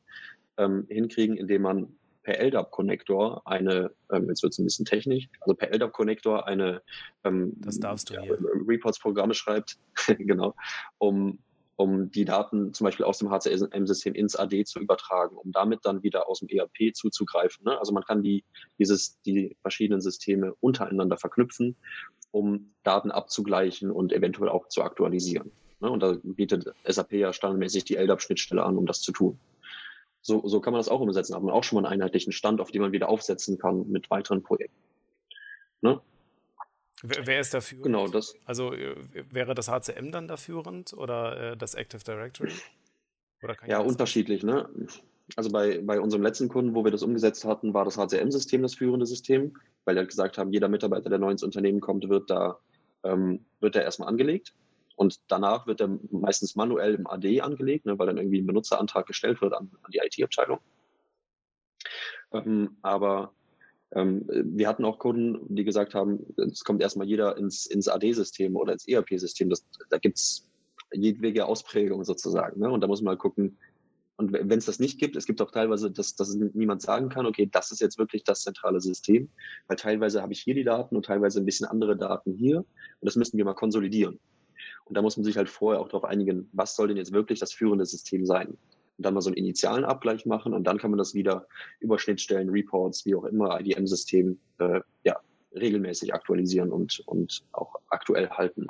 ähm, 0.57 0.87
hinkriegen, 0.89 1.37
indem 1.37 1.63
man 1.63 1.89
per 2.23 2.41
LDAP-Connector 2.41 3.47
eine, 3.47 3.91
ähm, 4.11 4.29
jetzt 4.29 4.43
wird 4.43 4.55
es 4.55 4.59
ein 4.59 4.65
bisschen 4.65 4.87
technisch, 4.87 5.29
also 5.43 5.55
per 5.55 5.71
LDAP-Connector 5.75 6.47
eine 6.49 6.81
ähm, 7.25 7.53
das 7.59 7.81
darfst 7.81 8.09
du 8.09 8.15
ja, 8.15 8.23
Reports-Programme 8.67 9.35
schreibt, 9.35 9.77
genau, 10.19 10.55
um, 10.97 11.39
um 11.77 12.11
die 12.11 12.25
Daten 12.25 12.73
zum 12.75 12.85
Beispiel 12.85 13.05
aus 13.05 13.19
dem 13.19 13.31
HCM-System 13.31 14.15
ins 14.15 14.37
AD 14.37 14.65
zu 14.65 14.79
übertragen, 14.79 15.37
um 15.37 15.53
damit 15.53 15.81
dann 15.85 16.03
wieder 16.03 16.29
aus 16.29 16.41
dem 16.41 16.49
ERP 16.49 16.95
zuzugreifen. 16.95 17.65
Ne? 17.65 17.79
Also 17.79 17.93
man 17.93 18.05
kann 18.05 18.23
die, 18.23 18.45
dieses, 18.79 19.21
die 19.23 19.57
verschiedenen 19.63 20.01
Systeme 20.01 20.55
untereinander 20.61 21.17
verknüpfen, 21.17 21.77
um 22.31 22.73
Daten 22.83 23.11
abzugleichen 23.11 23.91
und 23.91 24.13
eventuell 24.13 24.49
auch 24.49 24.69
zu 24.69 24.83
aktualisieren. 24.83 25.51
Ne? 25.81 25.91
Und 25.91 26.03
da 26.03 26.17
bietet 26.23 26.73
SAP 26.85 27.13
ja 27.13 27.33
standardmäßig 27.33 27.85
die 27.85 27.97
LDAP-Schnittstelle 27.97 28.63
an, 28.63 28.77
um 28.77 28.87
das 28.87 29.01
zu 29.01 29.13
tun 29.13 29.39
so, 30.23 30.47
so 30.47 30.61
kann 30.61 30.73
man 30.73 30.79
das 30.79 30.89
auch 30.89 31.01
umsetzen. 31.01 31.35
Hat 31.35 31.43
man 31.43 31.53
auch 31.53 31.65
schon 31.65 31.83
mal 31.83 31.89
einen 31.89 32.01
einheitlichen 32.01 32.33
Stand, 32.33 32.61
auf 32.61 32.71
den 32.71 32.81
man 32.81 32.93
wieder 32.93 33.09
aufsetzen 33.09 33.59
kann 33.59 33.89
mit 33.91 34.09
weiteren 34.09 34.43
Projekten. 34.43 34.81
Ne? 35.83 36.01
Wer, 37.03 37.41
ist 37.41 37.53
dafür? 37.53 37.83
Genau, 37.83 38.07
das. 38.07 38.35
Also 38.45 38.73
äh, 38.73 38.95
wäre 39.31 39.55
das 39.55 39.69
HCM 39.69 40.13
dann 40.13 40.29
da 40.29 40.37
führend 40.37 40.93
oder 40.93 41.53
äh, 41.53 41.57
das 41.57 41.75
Active 41.75 42.03
Directory? 42.05 42.53
ja, 43.67 43.81
unterschiedlich. 43.81 44.45
Ne? 44.45 44.69
Also 45.37 45.51
bei, 45.51 45.81
bei 45.81 46.01
unserem 46.01 46.23
letzten 46.23 46.49
Kunden, 46.49 46.75
wo 46.75 46.85
wir 46.85 46.93
das 46.93 47.03
umgesetzt 47.03 47.45
hatten, 47.45 47.75
war 47.75 47.85
das 47.85 47.99
HCM-System 47.99 48.63
das 48.63 48.75
führende 48.75 49.07
System, 49.07 49.57
weil 49.85 49.97
wir 49.97 50.05
gesagt 50.05 50.39
haben, 50.39 50.53
jeder 50.53 50.69
Mitarbeiter, 50.69 51.11
der 51.11 51.19
neu 51.19 51.31
ins 51.31 51.43
Unternehmen 51.43 51.81
kommt, 51.81 52.09
wird 52.09 52.31
da, 52.31 52.59
ähm, 53.03 53.45
wird 53.61 53.75
da 53.75 53.81
erstmal 53.81 54.09
angelegt. 54.09 54.55
Und 54.95 55.21
danach 55.29 55.67
wird 55.67 55.81
er 55.81 55.99
meistens 56.11 56.55
manuell 56.55 56.95
im 56.95 57.07
AD 57.07 57.41
angelegt, 57.41 57.87
ne, 57.87 57.99
weil 57.99 58.07
dann 58.07 58.19
irgendwie 58.19 58.41
ein 58.41 58.47
Benutzerantrag 58.47 59.07
gestellt 59.07 59.41
wird 59.41 59.55
an, 59.55 59.71
an 59.83 59.91
die 59.91 59.99
IT-Abteilung. 59.99 60.61
Ähm, 62.33 62.77
aber 62.83 63.33
ähm, 63.95 64.25
wir 64.29 64.69
hatten 64.69 64.85
auch 64.85 64.99
Kunden, 64.99 65.55
die 65.55 65.65
gesagt 65.65 65.95
haben, 65.95 66.25
es 66.37 66.65
kommt 66.65 66.83
erstmal 66.83 67.07
jeder 67.07 67.37
ins, 67.37 67.67
ins 67.67 67.89
AD-System 67.89 68.57
oder 68.57 68.73
ins 68.73 68.89
ERP-System. 68.89 69.53
Da 69.91 69.99
gibt 69.99 70.19
es 70.19 70.49
jedwege 70.93 71.47
Ausprägungen 71.47 72.05
sozusagen. 72.05 72.61
Ne? 72.61 72.71
Und 72.71 72.81
da 72.81 72.87
muss 72.87 73.03
man 73.03 73.15
mal 73.15 73.19
gucken, 73.19 73.59
und 74.17 74.33
wenn 74.33 74.59
es 74.59 74.67
das 74.67 74.79
nicht 74.79 75.01
gibt, 75.01 75.17
es 75.17 75.27
gibt 75.27 75.43
auch 75.43 75.51
teilweise, 75.51 75.91
dass, 75.91 76.15
dass 76.15 76.35
niemand 76.35 76.81
sagen 76.81 77.09
kann, 77.09 77.27
okay, 77.27 77.49
das 77.51 77.73
ist 77.73 77.81
jetzt 77.81 77.99
wirklich 77.99 78.23
das 78.23 78.43
zentrale 78.43 78.81
System, 78.81 79.31
weil 79.67 79.77
teilweise 79.77 80.23
habe 80.23 80.33
ich 80.33 80.41
hier 80.41 80.55
die 80.55 80.65
Daten 80.65 80.95
und 80.95 81.07
teilweise 81.07 81.41
ein 81.41 81.47
bisschen 81.47 81.67
andere 81.67 81.97
Daten 81.97 82.35
hier. 82.35 82.59
Und 82.59 82.67
das 83.01 83.17
müssen 83.17 83.37
wir 83.37 83.45
mal 83.45 83.55
konsolidieren. 83.55 84.21
Und 84.85 84.97
da 84.97 85.03
muss 85.03 85.17
man 85.17 85.25
sich 85.25 85.37
halt 85.37 85.49
vorher 85.49 85.81
auch 85.81 85.89
darauf 85.89 86.05
einigen, 86.05 86.49
was 86.53 86.77
soll 86.77 86.89
denn 86.89 86.99
jetzt 86.99 87.13
wirklich 87.13 87.41
das 87.41 87.53
führende 87.53 87.87
System 87.87 88.27
sein? 88.27 88.57
Und 89.03 89.07
dann 89.07 89.15
mal 89.15 89.21
so 89.21 89.31
einen 89.31 89.37
initialen 89.37 89.85
Abgleich 89.85 90.27
machen 90.27 90.55
und 90.55 90.63
dann 90.63 90.79
kann 90.79 90.93
man 90.93 90.99
das 90.99 91.13
wieder 91.13 91.49
über 91.81 91.99
Schnittstellen, 91.99 92.51
Reports, 92.51 93.05
wie 93.05 93.17
auch 93.17 93.25
immer, 93.25 93.59
IDM-System, 93.59 94.39
äh, 94.59 94.81
ja, 95.03 95.19
regelmäßig 95.53 96.15
aktualisieren 96.15 96.71
und, 96.71 97.01
und 97.07 97.43
auch 97.51 97.75
aktuell 97.89 98.31
halten. 98.31 98.69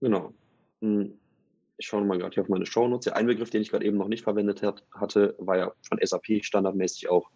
Genau. 0.00 0.32
Hm, 0.80 1.18
ich 1.76 1.88
schaue 1.88 2.04
mal 2.04 2.18
gerade 2.18 2.34
hier 2.34 2.44
auf 2.44 2.48
meine 2.48 2.66
Shownotes. 2.66 3.06
Der 3.06 3.16
ein 3.16 3.26
Begriff, 3.26 3.50
den 3.50 3.62
ich 3.62 3.70
gerade 3.72 3.84
eben 3.84 3.98
noch 3.98 4.06
nicht 4.06 4.22
verwendet 4.22 4.62
hat, 4.62 4.84
hatte, 4.92 5.34
war 5.38 5.58
ja 5.58 5.72
von 5.82 5.98
SAP 6.00 6.44
standardmäßig 6.44 7.08
auch 7.08 7.32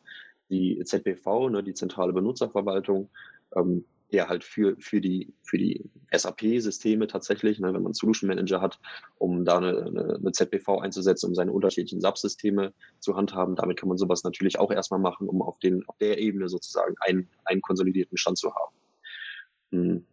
die 0.49 0.81
ZBV, 0.85 1.51
ne, 1.51 1.65
die 1.65 1.75
zentrale 1.75 2.13
Benutzerverwaltung. 2.13 3.11
Ähm, 3.57 3.85
der 4.13 4.29
halt 4.29 4.45
für, 4.45 4.77
für 4.79 5.01
die, 5.01 5.33
für 5.43 5.59
die 5.59 5.91
SAP-Systeme 6.13 7.07
tatsächlich, 7.07 7.59
ne, 7.61 7.73
wenn 7.73 7.83
man 7.83 7.93
Solution 7.93 8.29
Manager 8.29 8.61
hat, 8.61 8.79
um 9.19 9.45
da 9.45 9.59
eine, 9.59 9.87
eine, 9.87 10.17
eine 10.17 10.33
ZBV 10.33 10.81
einzusetzen, 10.81 11.27
um 11.29 11.35
seine 11.35 11.53
unterschiedlichen 11.53 12.01
Subsysteme 12.01 12.73
zu 12.99 13.17
handhaben. 13.17 13.57
Damit 13.57 13.79
kann 13.79 13.89
man 13.89 13.99
sowas 13.99 14.25
natürlich 14.25 14.59
auch 14.59 14.71
erstmal 14.71 15.01
machen, 15.01 15.29
um 15.29 15.43
auf, 15.43 15.59
den, 15.59 15.87
auf 15.89 15.97
der 15.99 16.19
Ebene 16.19 16.49
sozusagen 16.49 16.95
einen, 17.01 17.29
einen 17.45 17.63
konsolidierten 17.63 18.17
Stand 18.17 18.39
zu 18.39 18.53
haben. 18.55 20.07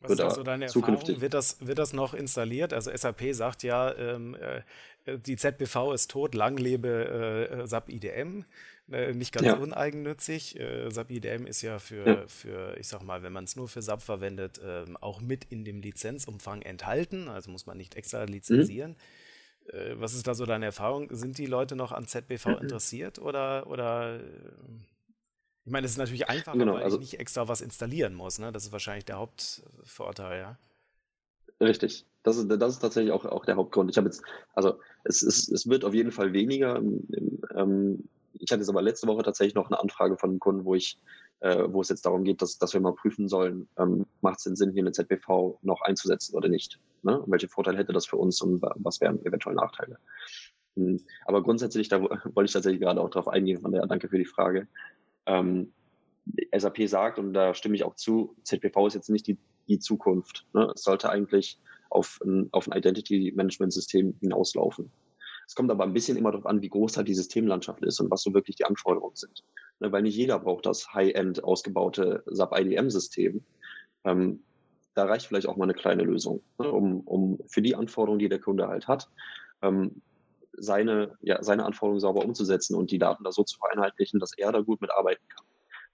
Was 0.00 0.12
ist 0.12 0.20
also 0.20 0.42
deine 0.42 0.66
Erfahrung? 0.66 1.20
Wird 1.20 1.34
das, 1.34 1.66
wird 1.66 1.78
das 1.78 1.92
noch 1.92 2.14
installiert? 2.14 2.72
Also 2.72 2.90
SAP 2.94 3.32
sagt 3.32 3.62
ja, 3.62 3.94
ähm, 3.94 4.34
äh, 4.34 5.18
die 5.18 5.36
ZBV 5.36 5.92
ist 5.94 6.10
tot, 6.10 6.34
lang 6.34 6.56
lebe 6.56 7.58
äh, 7.62 7.66
SAP 7.66 7.90
IDM. 7.90 8.44
Äh, 8.90 9.14
nicht 9.14 9.32
ganz 9.32 9.46
ja. 9.46 9.54
uneigennützig. 9.54 10.58
Äh, 10.58 10.90
SAP 10.90 11.10
IDM 11.10 11.46
ist 11.46 11.62
ja 11.62 11.78
für, 11.78 12.06
ja. 12.06 12.26
für, 12.26 12.76
ich 12.78 12.88
sag 12.88 13.02
mal, 13.02 13.22
wenn 13.22 13.32
man 13.32 13.44
es 13.44 13.56
nur 13.56 13.68
für 13.68 13.82
SAP 13.82 14.02
verwendet, 14.02 14.60
ähm, 14.64 14.96
auch 14.98 15.20
mit 15.20 15.44
in 15.44 15.64
dem 15.64 15.80
Lizenzumfang 15.80 16.62
enthalten. 16.62 17.28
Also 17.28 17.50
muss 17.50 17.66
man 17.66 17.76
nicht 17.76 17.96
extra 17.96 18.24
lizenzieren. 18.24 18.96
Mhm. 19.72 19.78
Äh, 19.78 20.00
was 20.00 20.14
ist 20.14 20.26
da 20.26 20.34
so 20.34 20.46
deine 20.46 20.66
Erfahrung? 20.66 21.08
Sind 21.10 21.38
die 21.38 21.46
Leute 21.46 21.76
noch 21.76 21.92
an 21.92 22.06
ZBV 22.06 22.46
mhm. 22.46 22.58
interessiert 22.62 23.18
oder, 23.18 23.66
oder 23.68 24.20
ich 25.66 25.72
meine, 25.72 25.84
es 25.84 25.92
ist 25.92 25.98
natürlich 25.98 26.28
einfacher, 26.28 26.56
genau, 26.56 26.74
weil 26.74 26.84
also, 26.84 26.96
ich 26.96 27.00
nicht 27.00 27.20
extra 27.20 27.48
was 27.48 27.60
installieren 27.60 28.14
muss. 28.14 28.38
Ne? 28.38 28.52
Das 28.52 28.64
ist 28.64 28.70
wahrscheinlich 28.70 29.04
der 29.04 29.18
Hauptvorteil, 29.18 30.38
ja. 30.38 30.58
Richtig. 31.60 32.06
Das 32.22 32.36
ist, 32.36 32.48
das 32.48 32.74
ist 32.74 32.78
tatsächlich 32.78 33.12
auch, 33.12 33.24
auch 33.24 33.44
der 33.44 33.56
Hauptgrund. 33.56 33.90
Ich 33.90 33.96
habe 33.96 34.06
jetzt, 34.06 34.22
also 34.54 34.78
es, 35.02 35.22
es, 35.22 35.48
es 35.48 35.68
wird 35.68 35.84
auf 35.84 35.92
jeden 35.92 36.12
Fall 36.12 36.32
weniger. 36.32 36.76
Ähm, 37.56 38.08
ich 38.34 38.52
hatte 38.52 38.60
jetzt 38.60 38.68
aber 38.68 38.80
letzte 38.80 39.08
Woche 39.08 39.24
tatsächlich 39.24 39.56
noch 39.56 39.66
eine 39.66 39.80
Anfrage 39.80 40.16
von 40.16 40.30
einem 40.30 40.38
Kunden, 40.38 40.64
wo 40.64 40.76
ich, 40.76 41.00
äh, 41.40 41.64
wo 41.66 41.80
es 41.80 41.88
jetzt 41.88 42.06
darum 42.06 42.22
geht, 42.22 42.42
dass, 42.42 42.58
dass 42.58 42.72
wir 42.72 42.80
mal 42.80 42.94
prüfen 42.94 43.28
sollen, 43.28 43.68
ähm, 43.76 44.06
macht 44.20 44.38
es 44.38 44.44
den 44.44 44.54
Sinn, 44.54 44.72
hier 44.72 44.84
eine 44.84 44.92
ZBV 44.92 45.58
noch 45.62 45.82
einzusetzen 45.82 46.36
oder 46.36 46.48
nicht? 46.48 46.78
Ne? 47.02 47.24
welche 47.26 47.48
Vorteile 47.48 47.78
hätte 47.78 47.92
das 47.92 48.06
für 48.06 48.16
uns 48.16 48.40
und 48.40 48.62
was 48.62 49.00
wären 49.00 49.24
eventuell 49.24 49.56
Nachteile? 49.56 49.98
Hm. 50.76 51.00
Aber 51.24 51.42
grundsätzlich, 51.42 51.88
da 51.88 52.00
wollte 52.34 52.44
ich 52.44 52.52
tatsächlich 52.52 52.80
gerade 52.80 53.00
auch 53.00 53.10
drauf 53.10 53.26
eingehen, 53.26 53.60
von 53.60 53.72
daher 53.72 53.88
danke 53.88 54.08
für 54.08 54.18
die 54.18 54.24
Frage. 54.24 54.68
Ähm, 55.26 55.72
SAP 56.56 56.88
sagt, 56.88 57.18
und 57.18 57.32
da 57.32 57.54
stimme 57.54 57.76
ich 57.76 57.84
auch 57.84 57.94
zu, 57.94 58.34
ZPV 58.42 58.88
ist 58.88 58.94
jetzt 58.94 59.10
nicht 59.10 59.26
die, 59.26 59.38
die 59.68 59.78
Zukunft. 59.78 60.46
Ne? 60.52 60.72
Es 60.74 60.82
sollte 60.82 61.10
eigentlich 61.10 61.58
auf 61.90 62.20
ein, 62.24 62.48
auf 62.52 62.68
ein 62.68 62.76
Identity 62.76 63.32
Management 63.36 63.72
System 63.72 64.14
hinauslaufen. 64.20 64.90
Es 65.46 65.54
kommt 65.54 65.70
aber 65.70 65.84
ein 65.84 65.92
bisschen 65.92 66.16
immer 66.16 66.32
darauf 66.32 66.46
an, 66.46 66.62
wie 66.62 66.68
groß 66.68 66.96
halt 66.96 67.06
die 67.06 67.14
Systemlandschaft 67.14 67.84
ist 67.84 68.00
und 68.00 68.10
was 68.10 68.22
so 68.22 68.34
wirklich 68.34 68.56
die 68.56 68.64
Anforderungen 68.64 69.14
sind. 69.14 69.44
Ne, 69.78 69.92
weil 69.92 70.02
nicht 70.02 70.16
jeder 70.16 70.38
braucht 70.38 70.66
das 70.66 70.92
High-End 70.92 71.44
ausgebaute 71.44 72.24
SAP 72.26 72.58
IDM-System. 72.58 73.44
Ähm, 74.04 74.42
da 74.94 75.04
reicht 75.04 75.26
vielleicht 75.26 75.46
auch 75.46 75.56
mal 75.56 75.64
eine 75.64 75.74
kleine 75.74 76.02
Lösung, 76.02 76.42
ne, 76.58 76.70
um, 76.70 77.00
um 77.02 77.38
für 77.46 77.62
die 77.62 77.76
Anforderungen, 77.76 78.18
die 78.18 78.28
der 78.28 78.40
Kunde 78.40 78.66
halt 78.66 78.88
hat, 78.88 79.08
ähm, 79.62 80.02
seine, 80.58 81.16
ja, 81.20 81.42
seine 81.42 81.64
Anforderungen 81.64 82.00
sauber 82.00 82.24
umzusetzen 82.24 82.74
und 82.74 82.90
die 82.90 82.98
Daten 82.98 83.24
da 83.24 83.32
so 83.32 83.44
zu 83.44 83.58
vereinheitlichen, 83.58 84.20
dass 84.20 84.32
er 84.36 84.52
da 84.52 84.60
gut 84.60 84.80
mitarbeiten 84.80 85.26
kann. 85.28 85.44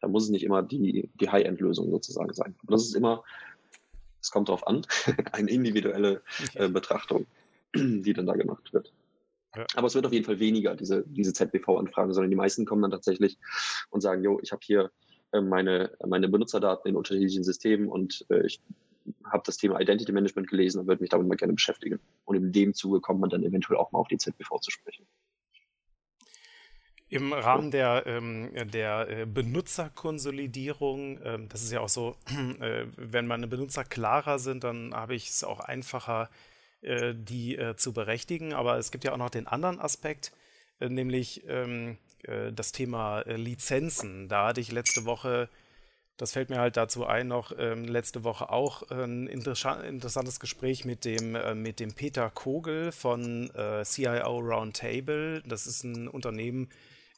Da 0.01 0.09
muss 0.09 0.25
es 0.25 0.31
nicht 0.31 0.45
immer 0.45 0.63
die, 0.63 1.11
die 1.15 1.29
High-End-Lösung 1.31 1.91
sozusagen 1.91 2.33
sein. 2.33 2.57
Aber 2.63 2.73
das 2.73 2.85
ist 2.85 2.97
immer, 2.97 3.23
es 4.21 4.31
kommt 4.31 4.49
darauf 4.49 4.67
an, 4.67 4.87
eine 5.33 5.51
individuelle 5.51 6.23
äh, 6.55 6.69
Betrachtung, 6.69 7.27
die 7.75 8.13
dann 8.13 8.27
da 8.27 8.35
gemacht 8.35 8.73
wird. 8.73 8.93
Ja. 9.55 9.67
Aber 9.75 9.87
es 9.87 9.95
wird 9.95 10.07
auf 10.07 10.13
jeden 10.13 10.25
Fall 10.25 10.41
weniger, 10.41 10.75
diese, 10.75 11.05
diese 11.07 11.33
ZBV-Anfragen, 11.33 12.13
sondern 12.15 12.31
die 12.31 12.37
meisten 12.37 12.65
kommen 12.65 12.83
dann 12.83 12.91
tatsächlich 12.91 13.39
und 13.91 14.01
sagen, 14.01 14.25
jo, 14.25 14.41
ich 14.43 14.51
habe 14.51 14.63
hier 14.65 14.91
äh, 15.33 15.41
meine, 15.41 15.93
meine 16.05 16.29
Benutzerdaten 16.29 16.89
in 16.89 16.97
unterschiedlichen 16.97 17.45
Systemen 17.45 17.89
und 17.89 18.25
äh, 18.31 18.47
ich 18.47 18.61
habe 19.25 19.43
das 19.47 19.57
Thema 19.57 19.81
Identity 19.81 20.13
Management 20.13 20.49
gelesen 20.49 20.81
und 20.81 20.87
würde 20.87 21.03
mich 21.03 21.11
damit 21.11 21.27
mal 21.27 21.37
gerne 21.37 21.55
beschäftigen. 21.55 22.01
Und 22.25 22.37
in 22.37 22.53
dem 22.53 22.75
Zuge 22.75 23.01
kommt 23.01 23.21
man 23.21 23.31
dann 23.31 23.43
eventuell 23.43 23.79
auch 23.79 23.93
mal 23.93 23.99
auf 23.99 24.09
die 24.09 24.19
ZBV 24.19 24.61
zu 24.61 24.71
sprechen. 24.71 25.07
Im 27.09 27.33
Rahmen 27.35 27.71
der, 27.71 28.05
ähm, 28.07 28.53
der 28.73 29.07
äh, 29.09 29.27
Benutzerkonsolidierung, 29.27 31.21
ähm, 31.23 31.49
das 31.51 31.63
ist 31.63 31.71
ja 31.71 31.81
auch 31.81 31.91
so, 31.91 32.17
äh, 32.61 32.87
wenn 32.97 33.27
meine 33.27 33.47
Benutzer 33.49 33.85
klarer 33.85 34.39
sind, 34.39 34.65
dann 34.65 34.95
habe 34.95 35.15
ich 35.15 35.29
es 35.29 35.45
auch 35.45 35.61
einfacher, 35.61 36.31
äh, 36.81 37.15
die 37.15 37.59
äh, 37.59 37.77
zu 37.77 37.93
berechtigen. 37.93 38.55
Aber 38.55 38.79
es 38.79 38.91
gibt 38.91 39.05
ja 39.05 39.13
auch 39.13 39.19
noch 39.19 39.29
den 39.29 39.47
anderen 39.47 39.79
Aspekt, 39.79 40.33
äh, 40.81 40.89
nämlich 40.89 41.45
ähm, 41.49 41.99
äh, 42.23 42.51
das 42.51 42.73
Thema 42.73 43.21
Lizenzen. 43.27 44.29
Da 44.29 44.49
hatte 44.49 44.63
ich 44.63 44.73
letzte 44.73 45.05
Woche 45.05 45.51
das 46.17 46.33
fällt 46.33 46.51
mir 46.51 46.59
halt 46.59 46.77
dazu 46.77 47.07
ein, 47.07 47.29
noch 47.29 47.53
ähm, 47.59 47.85
letzte 47.85 48.23
Woche 48.23 48.51
auch 48.51 48.89
ein 48.91 49.27
interessantes 49.27 50.41
Gespräch 50.41 50.85
mit 50.85 51.05
dem, 51.05 51.35
äh, 51.35 51.55
mit 51.55 51.81
dem 51.81 51.95
Peter 51.95 52.31
Kogel 52.31 52.93
von 52.93 53.51
äh, 53.55 53.83
CIO 53.85 54.39
Roundtable. 54.39 55.43
Das 55.47 55.67
ist 55.67 55.85
ein 55.85 56.09
Unternehmen, 56.09 56.69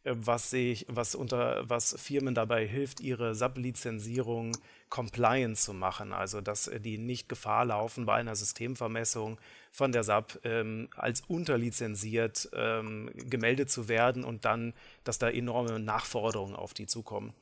äh, 0.04 0.14
was, 0.14 0.50
sich, 0.50 0.86
was, 0.88 1.14
unter, 1.14 1.68
was 1.68 1.96
Firmen 2.00 2.34
dabei 2.34 2.66
hilft, 2.66 3.00
ihre 3.00 3.34
SAP-Lizenzierung 3.34 4.56
compliant 4.90 5.58
zu 5.58 5.74
machen. 5.74 6.12
Also, 6.12 6.40
dass 6.40 6.70
die 6.78 6.98
nicht 6.98 7.28
Gefahr 7.28 7.64
laufen, 7.64 8.06
bei 8.06 8.14
einer 8.14 8.36
Systemvermessung 8.36 9.40
von 9.72 9.90
der 9.90 10.04
SAP 10.04 10.40
ähm, 10.44 10.88
als 10.94 11.22
unterlizenziert 11.22 12.48
ähm, 12.54 13.10
gemeldet 13.14 13.70
zu 13.70 13.88
werden 13.88 14.24
und 14.24 14.44
dann, 14.44 14.72
dass 15.02 15.18
da 15.18 15.28
enorme 15.28 15.80
Nachforderungen 15.80 16.54
auf 16.54 16.74
die 16.74 16.86
zukommen. 16.86 17.34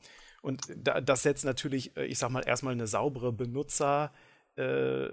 Und 0.43 0.61
da, 0.75 0.99
das 0.99 1.23
setzt 1.23 1.45
natürlich, 1.45 1.95
äh, 1.95 2.05
ich 2.05 2.19
sag 2.19 2.29
mal, 2.29 2.45
erstmal 2.45 2.73
eine 2.73 2.85
saubere 2.85 3.31
Benutzer, 3.31 4.11
äh, 4.55 5.07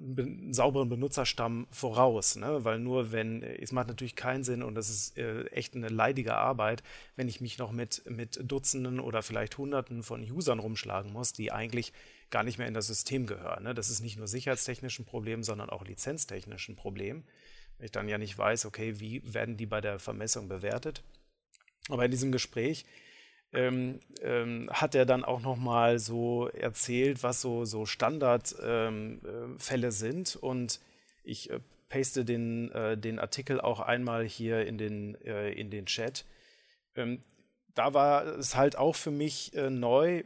be 0.00 0.26
sauberen 0.50 0.88
Benutzerstamm 0.88 1.68
voraus, 1.70 2.36
ne? 2.36 2.64
weil 2.64 2.80
nur 2.80 3.12
wenn, 3.12 3.42
es 3.42 3.70
macht 3.70 3.88
natürlich 3.88 4.16
keinen 4.16 4.42
Sinn 4.42 4.62
und 4.62 4.74
das 4.74 4.88
ist 4.88 5.18
äh, 5.18 5.44
echt 5.48 5.76
eine 5.76 5.88
leidige 5.88 6.34
Arbeit, 6.34 6.82
wenn 7.14 7.28
ich 7.28 7.40
mich 7.40 7.58
noch 7.58 7.70
mit, 7.70 8.02
mit 8.10 8.40
Dutzenden 8.42 8.98
oder 8.98 9.22
vielleicht 9.22 9.56
Hunderten 9.56 10.02
von 10.02 10.22
Usern 10.28 10.58
rumschlagen 10.58 11.12
muss, 11.12 11.32
die 11.32 11.52
eigentlich 11.52 11.92
gar 12.30 12.42
nicht 12.42 12.58
mehr 12.58 12.66
in 12.66 12.74
das 12.74 12.86
System 12.86 13.26
gehören. 13.26 13.62
Ne? 13.64 13.74
Das 13.74 13.90
ist 13.90 14.00
nicht 14.00 14.16
nur 14.16 14.26
sicherheitstechnisch 14.26 14.98
ein 14.98 15.04
Problem, 15.04 15.44
sondern 15.44 15.70
auch 15.70 15.84
lizenztechnisch 15.84 16.70
ein 16.70 16.76
Problem. 16.76 17.24
Wenn 17.76 17.84
ich 17.84 17.92
dann 17.92 18.08
ja 18.08 18.18
nicht 18.18 18.36
weiß, 18.36 18.64
okay, 18.64 18.98
wie 18.98 19.22
werden 19.32 19.58
die 19.58 19.66
bei 19.66 19.82
der 19.82 19.98
Vermessung 19.98 20.48
bewertet. 20.48 21.04
Aber 21.88 22.04
in 22.04 22.10
diesem 22.10 22.32
Gespräch 22.32 22.84
ähm, 23.52 24.00
ähm, 24.22 24.70
hat 24.72 24.94
er 24.94 25.06
dann 25.06 25.24
auch 25.24 25.40
nochmal 25.40 25.98
so 25.98 26.48
erzählt, 26.48 27.22
was 27.22 27.40
so, 27.40 27.64
so 27.64 27.86
Standardfälle 27.86 28.88
ähm, 28.88 29.20
äh, 29.60 29.90
sind. 29.90 30.36
Und 30.36 30.80
ich 31.24 31.50
äh, 31.50 31.60
paste 31.88 32.24
den, 32.24 32.70
äh, 32.72 32.96
den 32.96 33.18
Artikel 33.18 33.60
auch 33.60 33.80
einmal 33.80 34.24
hier 34.24 34.66
in 34.66 34.78
den, 34.78 35.14
äh, 35.24 35.52
in 35.52 35.70
den 35.70 35.86
Chat. 35.86 36.24
Ähm, 36.96 37.20
da 37.74 37.94
war 37.94 38.24
es 38.26 38.56
halt 38.56 38.76
auch 38.76 38.96
für 38.96 39.10
mich 39.10 39.54
äh, 39.54 39.70
neu, 39.70 40.24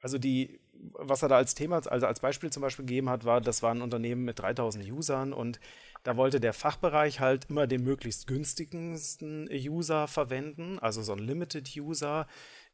also 0.00 0.18
die, 0.18 0.60
was 0.72 1.22
er 1.22 1.28
da 1.28 1.36
als 1.36 1.54
Thema, 1.54 1.84
also 1.86 2.06
als 2.06 2.20
Beispiel 2.20 2.50
zum 2.50 2.60
Beispiel 2.60 2.84
gegeben 2.84 3.08
hat, 3.08 3.24
war, 3.24 3.40
das 3.40 3.62
war 3.62 3.72
ein 3.72 3.82
Unternehmen 3.82 4.24
mit 4.24 4.38
3000 4.38 4.90
Usern 4.90 5.32
und 5.32 5.60
da 6.02 6.16
wollte 6.16 6.40
der 6.40 6.52
Fachbereich 6.52 7.20
halt 7.20 7.46
immer 7.48 7.66
den 7.66 7.84
möglichst 7.84 8.26
günstigsten 8.26 9.48
User 9.50 10.08
verwenden, 10.08 10.78
also 10.78 11.02
so 11.02 11.12
ein 11.12 11.18
Limited 11.18 11.70
User, 11.76 12.26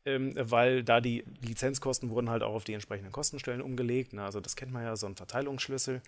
ähm, 0.04 0.32
weil 0.36 0.82
da 0.82 1.00
die 1.00 1.24
Lizenzkosten 1.40 2.10
wurden 2.10 2.30
halt 2.30 2.42
auch 2.42 2.54
auf 2.54 2.64
die 2.64 2.74
entsprechenden 2.74 3.12
Kostenstellen 3.12 3.60
umgelegt. 3.60 4.12
Ne? 4.12 4.22
Also 4.22 4.40
das 4.40 4.56
kennt 4.56 4.72
man 4.72 4.84
ja, 4.84 4.96
so 4.96 5.06
ein 5.06 5.16
Verteilungsschlüssel. 5.16 6.00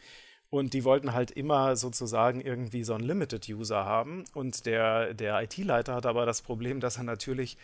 Und 0.49 0.75
die 0.75 0.83
wollten 0.83 1.12
halt 1.12 1.31
immer 1.31 1.77
sozusagen 1.77 2.41
irgendwie 2.41 2.83
so 2.83 2.95
einen 2.95 3.05
Limited-User 3.05 3.85
haben. 3.85 4.25
Und 4.35 4.66
der, 4.66 5.14
der 5.14 5.41
IT-Leiter 5.43 5.95
hat 5.95 6.07
aber 6.07 6.27
das 6.27 6.43
Problem, 6.43 6.81
dass 6.81 6.97
er 6.97 7.05
natürlich 7.05 7.57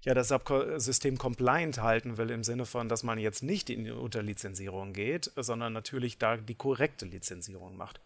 ja 0.00 0.14
das 0.14 0.34
System 0.78 1.18
compliant 1.18 1.80
halten 1.80 2.16
will, 2.16 2.30
im 2.30 2.42
Sinne 2.42 2.66
von, 2.66 2.88
dass 2.88 3.04
man 3.04 3.18
jetzt 3.18 3.44
nicht 3.44 3.70
in 3.70 3.84
die 3.84 3.92
Unterlizenzierung 3.92 4.92
geht, 4.92 5.30
sondern 5.36 5.72
natürlich 5.72 6.18
da 6.18 6.36
die 6.36 6.56
korrekte 6.56 7.06
Lizenzierung 7.06 7.76
macht. 7.76 8.00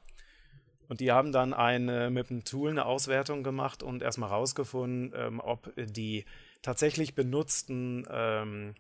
Und 0.89 1.01
die 1.01 1.13
haben 1.13 1.33
dann 1.33 1.53
eine, 1.53 2.11
mit 2.11 2.31
einem 2.31 2.45
Tool 2.45 2.71
eine 2.71 2.87
Auswertung 2.87 3.43
gemacht 3.43 3.83
und 3.83 4.03
erstmal 4.03 4.31
rausgefunden, 4.31 5.13
ähm, 5.17 5.41
ob 5.41 5.73
die 5.77 6.25
tatsächlich 6.63 7.15
benutzten 7.15 8.07
ähm, 8.11 8.75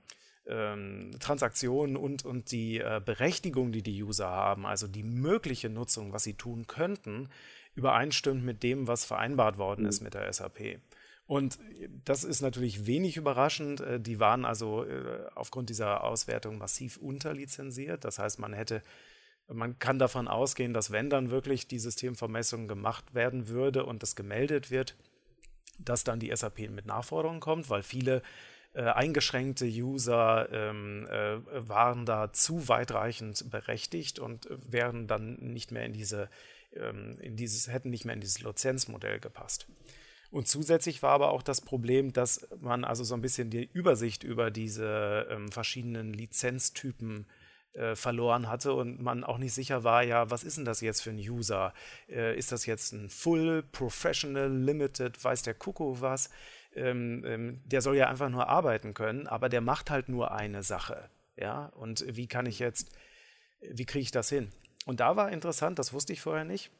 ähm, 0.46 1.10
Transaktionen 1.18 1.96
und, 1.96 2.24
und 2.24 2.52
die 2.52 2.78
äh, 2.78 3.00
Berechtigung, 3.04 3.72
die 3.72 3.82
die 3.82 4.02
User 4.02 4.28
haben, 4.28 4.66
also 4.66 4.86
die 4.86 5.02
mögliche 5.02 5.68
Nutzung, 5.68 6.12
was 6.12 6.22
sie 6.22 6.34
tun 6.34 6.66
könnten, 6.66 7.28
übereinstimmt 7.74 8.44
mit 8.44 8.62
dem, 8.62 8.86
was 8.86 9.04
vereinbart 9.04 9.58
worden 9.58 9.82
mhm. 9.82 9.88
ist 9.88 10.00
mit 10.00 10.14
der 10.14 10.32
SAP. 10.32 10.78
Und 11.26 11.58
das 12.04 12.22
ist 12.22 12.40
natürlich 12.40 12.86
wenig 12.86 13.16
überraschend. 13.16 13.80
Äh, 13.80 14.00
die 14.00 14.20
waren 14.20 14.44
also 14.44 14.84
äh, 14.84 15.26
aufgrund 15.34 15.70
dieser 15.70 16.04
Auswertung 16.04 16.58
massiv 16.58 16.96
unterlizenziert. 16.96 18.04
Das 18.04 18.18
heißt, 18.18 18.38
man 18.38 18.52
hätte 18.52 18.82
man 19.48 19.78
kann 19.78 19.98
davon 19.98 20.28
ausgehen, 20.28 20.74
dass 20.74 20.90
wenn 20.90 21.10
dann 21.10 21.30
wirklich 21.30 21.68
die 21.68 21.78
Systemvermessung 21.78 22.68
gemacht 22.68 23.14
werden 23.14 23.48
würde 23.48 23.84
und 23.84 24.02
das 24.02 24.16
gemeldet 24.16 24.70
wird, 24.70 24.96
dass 25.78 26.04
dann 26.04 26.20
die 26.20 26.34
SAP 26.34 26.70
mit 26.70 26.86
Nachforderungen 26.86 27.40
kommt, 27.40 27.70
weil 27.70 27.82
viele 27.82 28.22
äh, 28.74 28.82
eingeschränkte 28.82 29.66
User 29.66 30.48
ähm, 30.50 31.06
äh, 31.06 31.38
waren 31.68 32.06
da 32.06 32.32
zu 32.32 32.68
weitreichend 32.68 33.50
berechtigt 33.50 34.18
und 34.18 34.48
wären 34.50 35.06
dann 35.06 35.36
nicht 35.36 35.70
mehr 35.70 35.84
in 35.84 35.92
diese, 35.92 36.28
ähm, 36.74 37.18
in 37.20 37.36
dieses, 37.36 37.68
hätten 37.68 37.90
nicht 37.90 38.04
mehr 38.04 38.14
in 38.14 38.20
dieses 38.20 38.40
Lizenzmodell 38.40 39.20
gepasst. 39.20 39.66
Und 40.30 40.48
zusätzlich 40.48 41.02
war 41.02 41.12
aber 41.12 41.30
auch 41.30 41.42
das 41.42 41.60
Problem, 41.60 42.12
dass 42.12 42.48
man 42.60 42.84
also 42.84 43.04
so 43.04 43.14
ein 43.14 43.22
bisschen 43.22 43.48
die 43.48 43.70
Übersicht 43.72 44.24
über 44.24 44.50
diese 44.50 45.28
ähm, 45.30 45.52
verschiedenen 45.52 46.12
Lizenztypen 46.12 47.20
äh, 47.20 47.45
verloren 47.94 48.48
hatte 48.48 48.72
und 48.72 49.02
man 49.02 49.24
auch 49.24 49.38
nicht 49.38 49.52
sicher 49.52 49.84
war, 49.84 50.02
ja, 50.02 50.30
was 50.30 50.44
ist 50.44 50.56
denn 50.56 50.64
das 50.64 50.80
jetzt 50.80 51.02
für 51.02 51.10
ein 51.10 51.18
User? 51.18 51.74
Äh, 52.08 52.36
ist 52.36 52.52
das 52.52 52.66
jetzt 52.66 52.92
ein 52.92 53.10
Full, 53.10 53.62
Professional, 53.62 54.50
Limited, 54.50 55.22
weiß 55.22 55.42
der 55.42 55.54
Kuckuck 55.54 56.00
was? 56.00 56.30
Ähm, 56.74 57.24
ähm, 57.26 57.60
der 57.64 57.80
soll 57.80 57.96
ja 57.96 58.08
einfach 58.08 58.28
nur 58.28 58.48
arbeiten 58.48 58.94
können, 58.94 59.26
aber 59.26 59.48
der 59.48 59.60
macht 59.60 59.90
halt 59.90 60.08
nur 60.08 60.32
eine 60.32 60.62
Sache. 60.62 61.08
Ja, 61.36 61.66
und 61.76 62.04
wie 62.08 62.26
kann 62.26 62.46
ich 62.46 62.58
jetzt, 62.58 62.90
wie 63.60 63.84
kriege 63.84 64.02
ich 64.02 64.10
das 64.10 64.28
hin? 64.28 64.52
Und 64.86 65.00
da 65.00 65.16
war 65.16 65.30
interessant, 65.30 65.78
das 65.78 65.92
wusste 65.92 66.12
ich 66.12 66.20
vorher 66.20 66.44
nicht. 66.44 66.70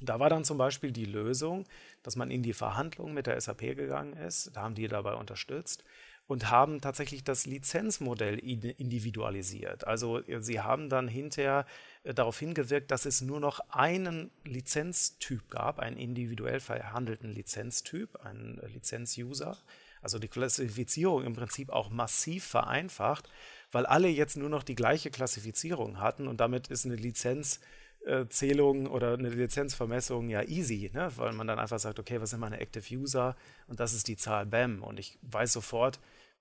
Da 0.00 0.20
war 0.20 0.30
dann 0.30 0.44
zum 0.44 0.58
Beispiel 0.58 0.92
die 0.92 1.04
Lösung, 1.04 1.64
dass 2.02 2.16
man 2.16 2.30
in 2.30 2.42
die 2.42 2.52
Verhandlungen 2.52 3.14
mit 3.14 3.26
der 3.26 3.40
SAP 3.40 3.76
gegangen 3.76 4.14
ist. 4.14 4.56
Da 4.56 4.62
haben 4.62 4.74
die 4.74 4.86
dabei 4.86 5.14
unterstützt 5.14 5.84
und 6.28 6.50
haben 6.50 6.80
tatsächlich 6.82 7.24
das 7.24 7.46
Lizenzmodell 7.46 8.38
individualisiert. 8.38 9.86
Also 9.86 10.20
äh, 10.20 10.40
sie 10.40 10.60
haben 10.60 10.90
dann 10.90 11.08
hinterher 11.08 11.66
äh, 12.04 12.14
darauf 12.14 12.38
hingewirkt, 12.38 12.90
dass 12.90 13.06
es 13.06 13.22
nur 13.22 13.40
noch 13.40 13.60
einen 13.70 14.30
Lizenztyp 14.44 15.50
gab, 15.50 15.80
einen 15.80 15.96
individuell 15.96 16.60
verhandelten 16.60 17.32
Lizenztyp, 17.32 18.14
einen 18.24 18.58
äh, 18.58 18.68
Lizenzuser. 18.68 19.56
Also 20.02 20.18
die 20.18 20.28
Klassifizierung 20.28 21.24
im 21.24 21.34
Prinzip 21.34 21.70
auch 21.70 21.90
massiv 21.90 22.44
vereinfacht, 22.44 23.28
weil 23.72 23.86
alle 23.86 24.08
jetzt 24.08 24.36
nur 24.36 24.50
noch 24.50 24.62
die 24.62 24.76
gleiche 24.76 25.10
Klassifizierung 25.10 25.98
hatten 25.98 26.28
und 26.28 26.40
damit 26.40 26.68
ist 26.68 26.84
eine 26.84 26.94
Lizenzzählung 26.94 28.86
oder 28.86 29.14
eine 29.14 29.30
Lizenzvermessung 29.30 30.28
ja 30.28 30.42
easy, 30.42 30.90
ne? 30.92 31.10
weil 31.16 31.32
man 31.32 31.48
dann 31.48 31.58
einfach 31.58 31.80
sagt, 31.80 31.98
okay, 31.98 32.20
was 32.20 32.30
sind 32.30 32.38
meine 32.38 32.60
Active 32.60 32.94
User 32.94 33.34
und 33.66 33.80
das 33.80 33.92
ist 33.92 34.06
die 34.06 34.16
Zahl 34.16 34.46
BAM 34.46 34.84
und 34.84 35.00
ich 35.00 35.18
weiß 35.22 35.52
sofort, 35.52 35.98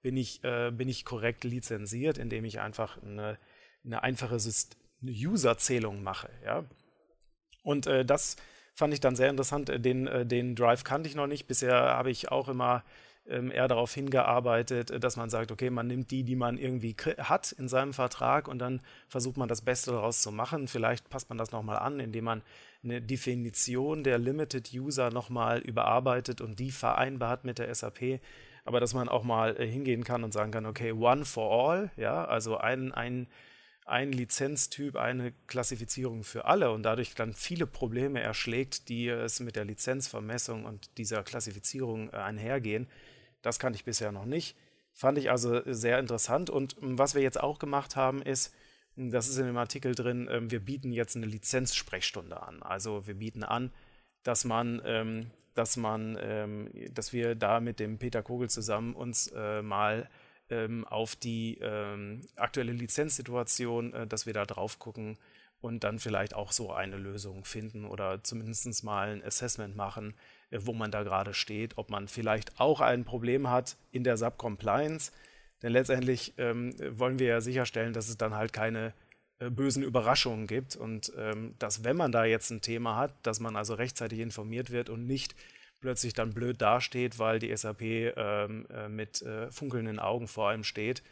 bin 0.08 0.16
ich, 0.16 0.42
äh, 0.46 0.72
bin 0.72 0.88
ich 0.88 1.04
korrekt 1.04 1.44
lizenziert, 1.44 2.18
indem 2.18 2.46
ich 2.46 2.62
einfach 2.62 2.98
eine, 3.04 3.38
eine 3.84 4.04
einfache 4.04 4.38
User-Zählung 5.04 6.02
mache. 6.02 6.30
Ja? 6.46 6.64
Und 7.62 7.88
äh, 7.88 8.06
das 8.06 8.38
fand 8.74 8.94
ich 8.94 9.02
dann 9.02 9.18
sehr 9.18 9.30
interessant. 9.30 9.68
Äh, 9.68 9.82
den, 9.82 10.08
äh, 10.08 10.26
den 10.26 10.56
Drive 10.56 10.86
kannte 10.86 11.10
ich 11.10 11.16
noch 11.16 11.28
nicht. 11.28 11.46
Bisher 11.46 11.76
habe 11.76 12.10
ich 12.10 12.32
auch 12.32 12.48
immer 12.48 12.86
ähm, 13.28 13.52
eher 13.52 13.68
darauf 13.68 13.94
hingearbeitet, 13.94 14.92
äh, 14.92 15.00
dass 15.02 15.18
man 15.18 15.30
sagt, 15.30 15.52
okay, 15.52 15.70
man 15.70 15.88
nimmt 15.88 16.10
die, 16.10 16.24
die 16.24 16.38
man 16.38 16.58
irgendwie 16.58 16.96
hat 17.18 17.52
in 17.52 17.68
seinem 17.68 17.92
Vertrag 17.92 18.48
und 18.48 18.60
dann 18.60 18.80
versucht 19.10 19.36
man 19.36 19.50
das 19.50 19.62
Beste 19.62 19.92
daraus 19.92 20.22
zu 20.22 20.32
machen. 20.32 20.70
Vielleicht 20.70 21.10
passt 21.10 21.28
man 21.28 21.38
das 21.38 21.52
nochmal 21.52 21.80
an, 21.80 22.00
indem 22.00 22.24
man 22.24 22.44
eine 22.82 23.02
Definition 23.02 24.06
der 24.06 24.20
Limited 24.20 24.72
User 24.74 25.10
nochmal 25.10 25.60
überarbeitet 25.60 26.40
und 26.40 26.60
die 26.60 26.72
vereinbart 26.72 27.44
mit 27.44 27.58
der 27.60 27.76
SAP 27.76 28.22
aber 28.68 28.82
dass 28.82 28.94
man 28.94 29.08
auch 29.08 29.24
mal 29.24 29.58
äh, 29.58 29.66
hingehen 29.66 30.04
kann 30.04 30.26
und 30.26 30.34
sagen 30.34 30.52
kann, 30.52 30.66
okay, 30.66 30.92
one 30.92 31.24
for 31.24 31.72
all, 31.72 31.90
ja, 31.96 32.26
also 32.26 32.58
ein, 32.58 32.92
ein, 32.92 33.28
ein 33.86 34.12
Lizenztyp, 34.12 34.98
eine 34.98 35.32
Klassifizierung 35.48 36.26
für 36.26 36.44
alle 36.44 36.72
und 36.72 36.84
dadurch 36.84 37.16
dann 37.16 37.32
viele 37.32 37.66
Probleme 37.66 38.20
erschlägt, 38.20 38.90
die 38.90 39.08
es 39.08 39.40
mit 39.40 39.56
der 39.56 39.64
Lizenzvermessung 39.64 40.66
und 40.66 40.98
dieser 40.98 41.24
Klassifizierung 41.24 42.10
äh, 42.10 42.18
einhergehen. 42.18 42.90
Das 43.42 43.58
kannte 43.58 43.78
ich 43.78 43.86
bisher 43.86 44.12
noch 44.12 44.26
nicht. 44.26 44.58
Fand 44.92 45.18
ich 45.18 45.32
also 45.32 45.62
sehr 45.66 45.98
interessant. 46.00 46.50
Und 46.50 46.76
ähm, 46.82 47.00
was 47.00 47.16
wir 47.16 47.22
jetzt 47.22 47.40
auch 47.40 47.60
gemacht 47.60 47.96
haben, 47.96 48.22
ist, 48.22 48.54
das 48.98 49.30
ist 49.30 49.38
in 49.38 49.46
dem 49.46 49.58
Artikel 49.58 49.96
drin, 49.96 50.28
ähm, 50.30 50.52
wir 50.52 50.60
bieten 50.60 50.92
jetzt 50.92 51.16
eine 51.16 51.26
Lizenzsprechstunde 51.26 52.44
an. 52.44 52.62
Also 52.64 53.08
wir 53.08 53.16
bieten 53.16 53.44
an, 53.44 53.72
dass 54.24 54.44
man 54.44 54.82
ähm, 54.84 55.32
dass 55.58 55.78
man, 55.78 56.18
ähm, 56.22 56.70
dass 56.94 57.14
wir 57.14 57.36
da 57.36 57.60
mit 57.60 57.80
dem 57.80 57.98
Peter 57.98 58.22
Kogel 58.22 58.50
zusammen 58.50 58.94
uns 58.94 59.28
äh, 59.36 59.62
mal 59.62 60.10
ähm, 60.50 60.86
auf 60.86 61.16
die 61.16 61.58
ähm, 61.62 62.22
aktuelle 62.36 62.72
Lizenzsituation, 62.72 63.94
äh, 63.94 64.08
dass 64.08 64.26
wir 64.26 64.34
da 64.34 64.46
drauf 64.46 64.80
gucken 64.80 65.18
und 65.60 65.84
dann 65.84 66.00
vielleicht 66.00 66.36
auch 66.36 66.52
so 66.52 66.72
eine 66.72 66.98
Lösung 66.98 67.44
finden 67.44 67.86
oder 67.86 68.24
zumindest 68.24 68.84
mal 68.84 69.10
ein 69.10 69.24
Assessment 69.24 69.76
machen, 69.76 70.14
äh, 70.52 70.60
wo 70.62 70.74
man 70.74 70.92
da 70.92 71.04
gerade 71.04 71.34
steht, 71.34 71.78
ob 71.78 71.90
man 71.90 72.08
vielleicht 72.08 72.60
auch 72.60 72.80
ein 72.80 73.04
Problem 73.04 73.50
hat 73.50 73.78
in 73.92 74.04
der 74.04 74.18
Sub-Compliance. 74.18 75.12
Denn 75.64 75.72
letztendlich 75.72 76.36
ähm, 76.38 76.76
wollen 77.00 77.18
wir 77.18 77.28
ja 77.28 77.42
sicherstellen, 77.42 77.94
dass 77.94 78.10
es 78.10 78.18
dann 78.18 78.36
halt 78.36 78.54
keine 78.54 78.94
bösen 79.40 79.84
Überraschungen 79.84 80.48
gibt 80.48 80.76
und 80.76 81.12
ähm, 81.18 81.54
dass, 81.60 81.84
wenn 81.84 81.96
man 81.96 82.12
da 82.12 82.26
jetzt 82.26 82.50
ein 82.50 82.62
Thema 82.62 82.96
hat, 82.96 83.14
dass 83.24 83.40
man 83.40 83.56
also 83.56 83.76
rechtzeitig 83.76 84.20
informiert 84.20 84.72
wird 84.72 84.90
und 84.90 85.06
nicht 85.06 85.36
plötzlich 85.80 86.14
dann 86.14 86.34
blöd 86.34 86.62
dasteht, 86.62 87.20
weil 87.20 87.40
die 87.40 87.56
SAP 87.56 87.82
ähm, 87.82 88.66
äh, 88.70 88.90
mit 88.90 89.22
äh, 89.22 89.52
funkelnden 89.52 90.00
Augen 90.00 90.28
vor 90.28 90.50
einem 90.50 90.64
steht 90.64 91.04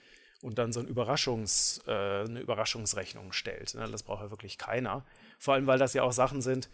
und 0.41 0.57
dann 0.57 0.73
so 0.73 0.80
ein 0.80 0.88
Überraschungs, 0.88 1.82
äh, 1.88 1.91
eine 1.91 2.39
Überraschungsrechnung 2.39 3.32
stellt. 3.32 3.76
Ne? 3.76 3.88
Das 3.91 4.03
braucht 4.03 4.23
ja 4.23 4.32
wirklich 4.32 4.57
keiner. 4.57 5.05
Vor 5.39 5.53
allem, 5.53 5.67
weil 5.67 5.80
das 5.80 5.93
ja 5.93 6.03
auch 6.03 6.11
Sachen 6.11 6.41
sind, 6.41 6.69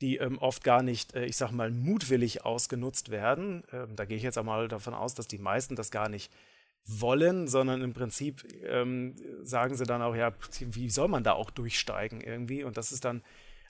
die 0.00 0.16
ähm, 0.16 0.38
oft 0.38 0.62
gar 0.64 0.82
nicht, 0.82 1.14
äh, 1.14 1.24
ich 1.24 1.36
sag 1.36 1.50
mal, 1.50 1.70
mutwillig 1.70 2.44
ausgenutzt 2.44 3.10
werden. 3.10 3.64
Ähm, 3.72 3.96
da 3.96 4.04
gehe 4.04 4.16
ich 4.16 4.22
jetzt 4.22 4.38
einmal 4.38 4.68
davon 4.68 4.94
aus, 4.94 5.14
dass 5.14 5.28
die 5.28 5.38
meisten 5.38 5.76
das 5.76 5.90
gar 5.90 6.08
nicht 6.08 6.32
wollen, 6.88 7.48
sondern 7.48 7.82
im 7.82 7.92
Prinzip 7.92 8.44
ähm, 8.64 9.14
sagen 9.42 9.76
sie 9.76 9.84
dann 9.84 10.02
auch, 10.02 10.16
ja, 10.16 10.32
wie 10.60 10.88
soll 10.88 11.08
man 11.08 11.22
da 11.22 11.34
auch 11.34 11.50
durchsteigen 11.50 12.20
irgendwie? 12.20 12.64
Und 12.64 12.76
das 12.76 12.92
ist 12.92 13.04
dann 13.04 13.22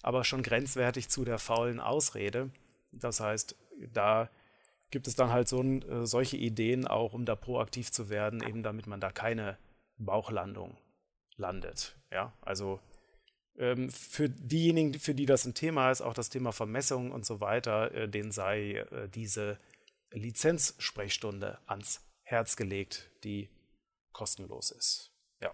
aber 0.02 0.24
schon 0.24 0.42
grenzwertig 0.42 1.08
zu 1.08 1.24
der 1.24 1.38
faulen 1.38 1.80
Ausrede. 1.80 2.50
Das 2.92 3.20
heißt, 3.20 3.56
da 3.92 4.30
gibt 4.90 5.08
es 5.08 5.16
dann 5.16 5.32
halt 5.32 5.48
so 5.48 5.62
äh, 5.62 6.06
solche 6.06 6.36
Ideen 6.36 6.86
auch, 6.86 7.12
um 7.12 7.24
da 7.24 7.34
proaktiv 7.34 7.90
zu 7.90 8.08
werden, 8.08 8.42
eben 8.42 8.62
damit 8.62 8.86
man 8.86 9.00
da 9.00 9.10
keine 9.10 9.58
Bauchlandung 9.98 10.78
landet. 11.36 11.96
Ja, 12.12 12.32
also 12.40 12.80
ähm, 13.58 13.90
für 13.90 14.28
diejenigen, 14.28 14.94
für 14.94 15.14
die 15.14 15.26
das 15.26 15.44
ein 15.44 15.54
Thema 15.54 15.90
ist, 15.90 16.00
auch 16.00 16.14
das 16.14 16.30
Thema 16.30 16.52
Vermessung 16.52 17.10
und 17.10 17.26
so 17.26 17.40
weiter, 17.40 17.92
äh, 17.92 18.08
denen 18.08 18.30
sei 18.30 18.86
äh, 18.90 19.08
diese 19.08 19.58
Lizenzsprechstunde 20.12 21.58
ans 21.66 22.00
Herz 22.22 22.56
gelegt, 22.56 23.07
die 23.24 23.50
kostenlos 24.12 24.70
ist. 24.70 25.12
Ja. 25.40 25.52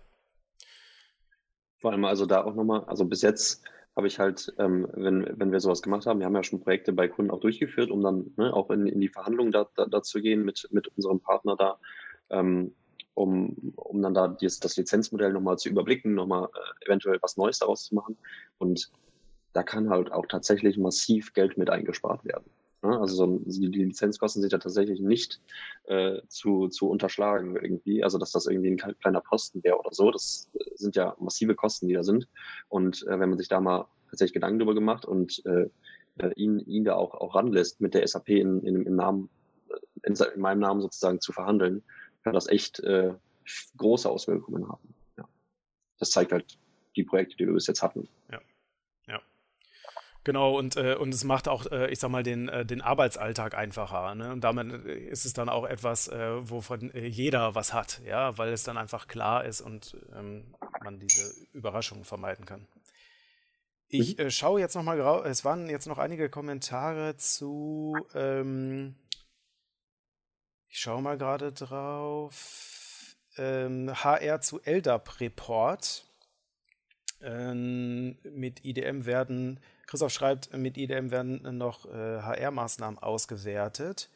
Vor 1.78 1.92
allem 1.92 2.04
also 2.04 2.26
da 2.26 2.44
auch 2.44 2.54
nochmal, 2.54 2.84
also 2.84 3.04
bis 3.04 3.22
jetzt 3.22 3.62
habe 3.96 4.08
ich 4.08 4.18
halt, 4.18 4.52
ähm, 4.58 4.88
wenn, 4.92 5.38
wenn 5.38 5.52
wir 5.52 5.60
sowas 5.60 5.82
gemacht 5.82 6.06
haben, 6.06 6.18
wir 6.18 6.26
haben 6.26 6.34
ja 6.34 6.42
schon 6.42 6.60
Projekte 6.60 6.92
bei 6.92 7.08
Kunden 7.08 7.30
auch 7.30 7.40
durchgeführt, 7.40 7.90
um 7.90 8.02
dann 8.02 8.32
ne, 8.36 8.52
auch 8.52 8.70
in, 8.70 8.86
in 8.86 9.00
die 9.00 9.08
Verhandlungen 9.08 9.52
da, 9.52 9.68
da, 9.76 9.86
da, 9.86 10.02
zu 10.02 10.20
gehen 10.20 10.44
mit, 10.44 10.68
mit 10.72 10.88
unserem 10.88 11.20
Partner 11.20 11.56
da, 11.56 11.78
ähm, 12.30 12.74
um, 13.14 13.72
um 13.76 14.02
dann 14.02 14.14
da 14.14 14.28
dieses, 14.28 14.58
das 14.58 14.76
Lizenzmodell 14.76 15.32
nochmal 15.32 15.58
zu 15.58 15.68
überblicken, 15.68 16.14
nochmal 16.14 16.48
äh, 16.52 16.86
eventuell 16.86 17.18
was 17.22 17.36
Neues 17.36 17.60
daraus 17.60 17.84
zu 17.84 17.94
machen. 17.94 18.16
Und 18.58 18.90
da 19.52 19.62
kann 19.62 19.90
halt 19.90 20.10
auch 20.10 20.26
tatsächlich 20.26 20.76
massiv 20.76 21.32
Geld 21.32 21.56
mit 21.56 21.70
eingespart 21.70 22.24
werden. 22.24 22.50
Ne? 22.84 23.00
Also 23.00 23.16
so, 23.16 23.40
die, 23.44 23.66
Lizenzkosten 23.66 24.42
sind 24.42 24.52
ja 24.52 24.58
tatsächlich 24.58 25.00
nicht 25.00 25.40
äh, 25.84 26.20
zu, 26.28 26.68
zu 26.68 26.88
unterschlagen 26.88 27.56
irgendwie. 27.56 28.04
Also 28.04 28.18
dass 28.18 28.32
das 28.32 28.46
irgendwie 28.46 28.70
ein 28.70 28.98
kleiner 29.00 29.20
Posten 29.20 29.64
wäre 29.64 29.78
oder 29.78 29.92
so. 29.92 30.10
Das 30.10 30.50
sind 30.74 30.96
ja 30.96 31.16
massive 31.18 31.54
Kosten, 31.54 31.88
die 31.88 31.94
da 31.94 32.02
sind. 32.02 32.28
Und 32.68 33.06
äh, 33.06 33.18
wenn 33.18 33.30
man 33.30 33.38
sich 33.38 33.48
da 33.48 33.60
mal 33.60 33.86
tatsächlich 34.10 34.34
Gedanken 34.34 34.58
drüber 34.58 34.74
gemacht 34.74 35.04
und 35.04 35.42
äh, 35.46 35.68
äh 36.18 36.32
ihn, 36.36 36.60
ihn 36.60 36.84
da 36.84 36.94
auch, 36.94 37.14
auch 37.14 37.34
ranlässt, 37.34 37.80
mit 37.80 37.94
der 37.94 38.06
SAP 38.06 38.28
in, 38.28 38.62
in, 38.62 38.86
im 38.86 38.96
Namen, 38.96 39.30
äh, 39.70 40.08
in, 40.08 40.14
in 40.14 40.40
meinem 40.40 40.60
Namen 40.60 40.80
sozusagen 40.80 41.20
zu 41.20 41.32
verhandeln, 41.32 41.82
kann 42.22 42.34
das 42.34 42.48
echt 42.48 42.80
äh, 42.80 43.14
große 43.76 44.08
Auswirkungen 44.08 44.68
haben. 44.68 44.94
Ja. 45.16 45.28
Das 45.98 46.10
zeigt 46.10 46.32
halt 46.32 46.58
die 46.96 47.04
Projekte, 47.04 47.36
die 47.36 47.46
wir 47.46 47.54
bis 47.54 47.66
jetzt 47.66 47.82
hatten. 47.82 48.08
Ja. 48.30 48.40
Genau, 50.24 50.56
und, 50.56 50.76
äh, 50.76 50.94
und 50.94 51.12
es 51.12 51.22
macht 51.22 51.48
auch, 51.48 51.70
äh, 51.70 51.90
ich 51.90 51.98
sag 51.98 52.10
mal, 52.10 52.22
den, 52.22 52.48
äh, 52.48 52.64
den 52.64 52.80
Arbeitsalltag 52.80 53.54
einfacher. 53.54 54.14
Ne? 54.14 54.32
Und 54.32 54.42
damit 54.42 54.86
äh, 54.86 54.96
ist 54.96 55.26
es 55.26 55.34
dann 55.34 55.50
auch 55.50 55.66
etwas, 55.66 56.08
äh, 56.08 56.48
wovon 56.48 56.90
äh, 56.94 57.06
jeder 57.06 57.54
was 57.54 57.74
hat, 57.74 58.00
ja, 58.06 58.36
weil 58.38 58.50
es 58.52 58.62
dann 58.62 58.78
einfach 58.78 59.06
klar 59.06 59.44
ist 59.44 59.60
und 59.60 59.94
ähm, 60.14 60.54
man 60.82 60.98
diese 60.98 61.30
Überraschungen 61.52 62.04
vermeiden 62.04 62.46
kann. 62.46 62.66
Ich 63.88 64.16
mhm. 64.16 64.30
schaue 64.30 64.60
jetzt 64.60 64.74
nochmal, 64.74 64.98
es 65.26 65.44
waren 65.44 65.68
jetzt 65.68 65.86
noch 65.86 65.98
einige 65.98 66.30
Kommentare 66.30 67.16
zu, 67.18 67.94
ähm, 68.14 68.96
ich 70.68 70.80
schaue 70.80 71.02
mal 71.02 71.18
gerade 71.18 71.52
drauf, 71.52 73.14
ähm, 73.36 73.92
HR 73.92 74.40
zu 74.40 74.58
LDAP 74.64 75.20
Report. 75.20 76.06
Ähm, 77.24 78.16
mit 78.24 78.64
IDM 78.64 79.06
werden 79.06 79.60
Christoph 79.86 80.12
schreibt, 80.12 80.52
mit 80.56 80.76
IDM 80.76 81.10
werden 81.10 81.58
noch 81.58 81.86
äh, 81.86 82.20
HR-Maßnahmen 82.20 82.98
ausgewertet. 82.98 84.10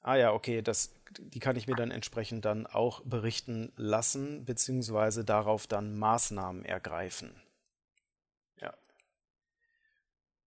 Ah 0.00 0.16
ja, 0.16 0.32
okay, 0.32 0.62
das, 0.62 0.92
die 1.18 1.38
kann 1.38 1.54
ich 1.56 1.68
mir 1.68 1.76
dann 1.76 1.92
entsprechend 1.92 2.44
dann 2.44 2.66
auch 2.66 3.00
berichten 3.02 3.72
lassen, 3.76 4.44
beziehungsweise 4.44 5.24
darauf 5.24 5.66
dann 5.66 5.98
Maßnahmen 5.98 6.64
ergreifen. 6.64 7.34
Ja. 8.60 8.74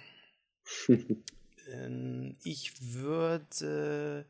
ähm, 0.87 2.35
ich 2.43 2.73
würde 2.81 4.25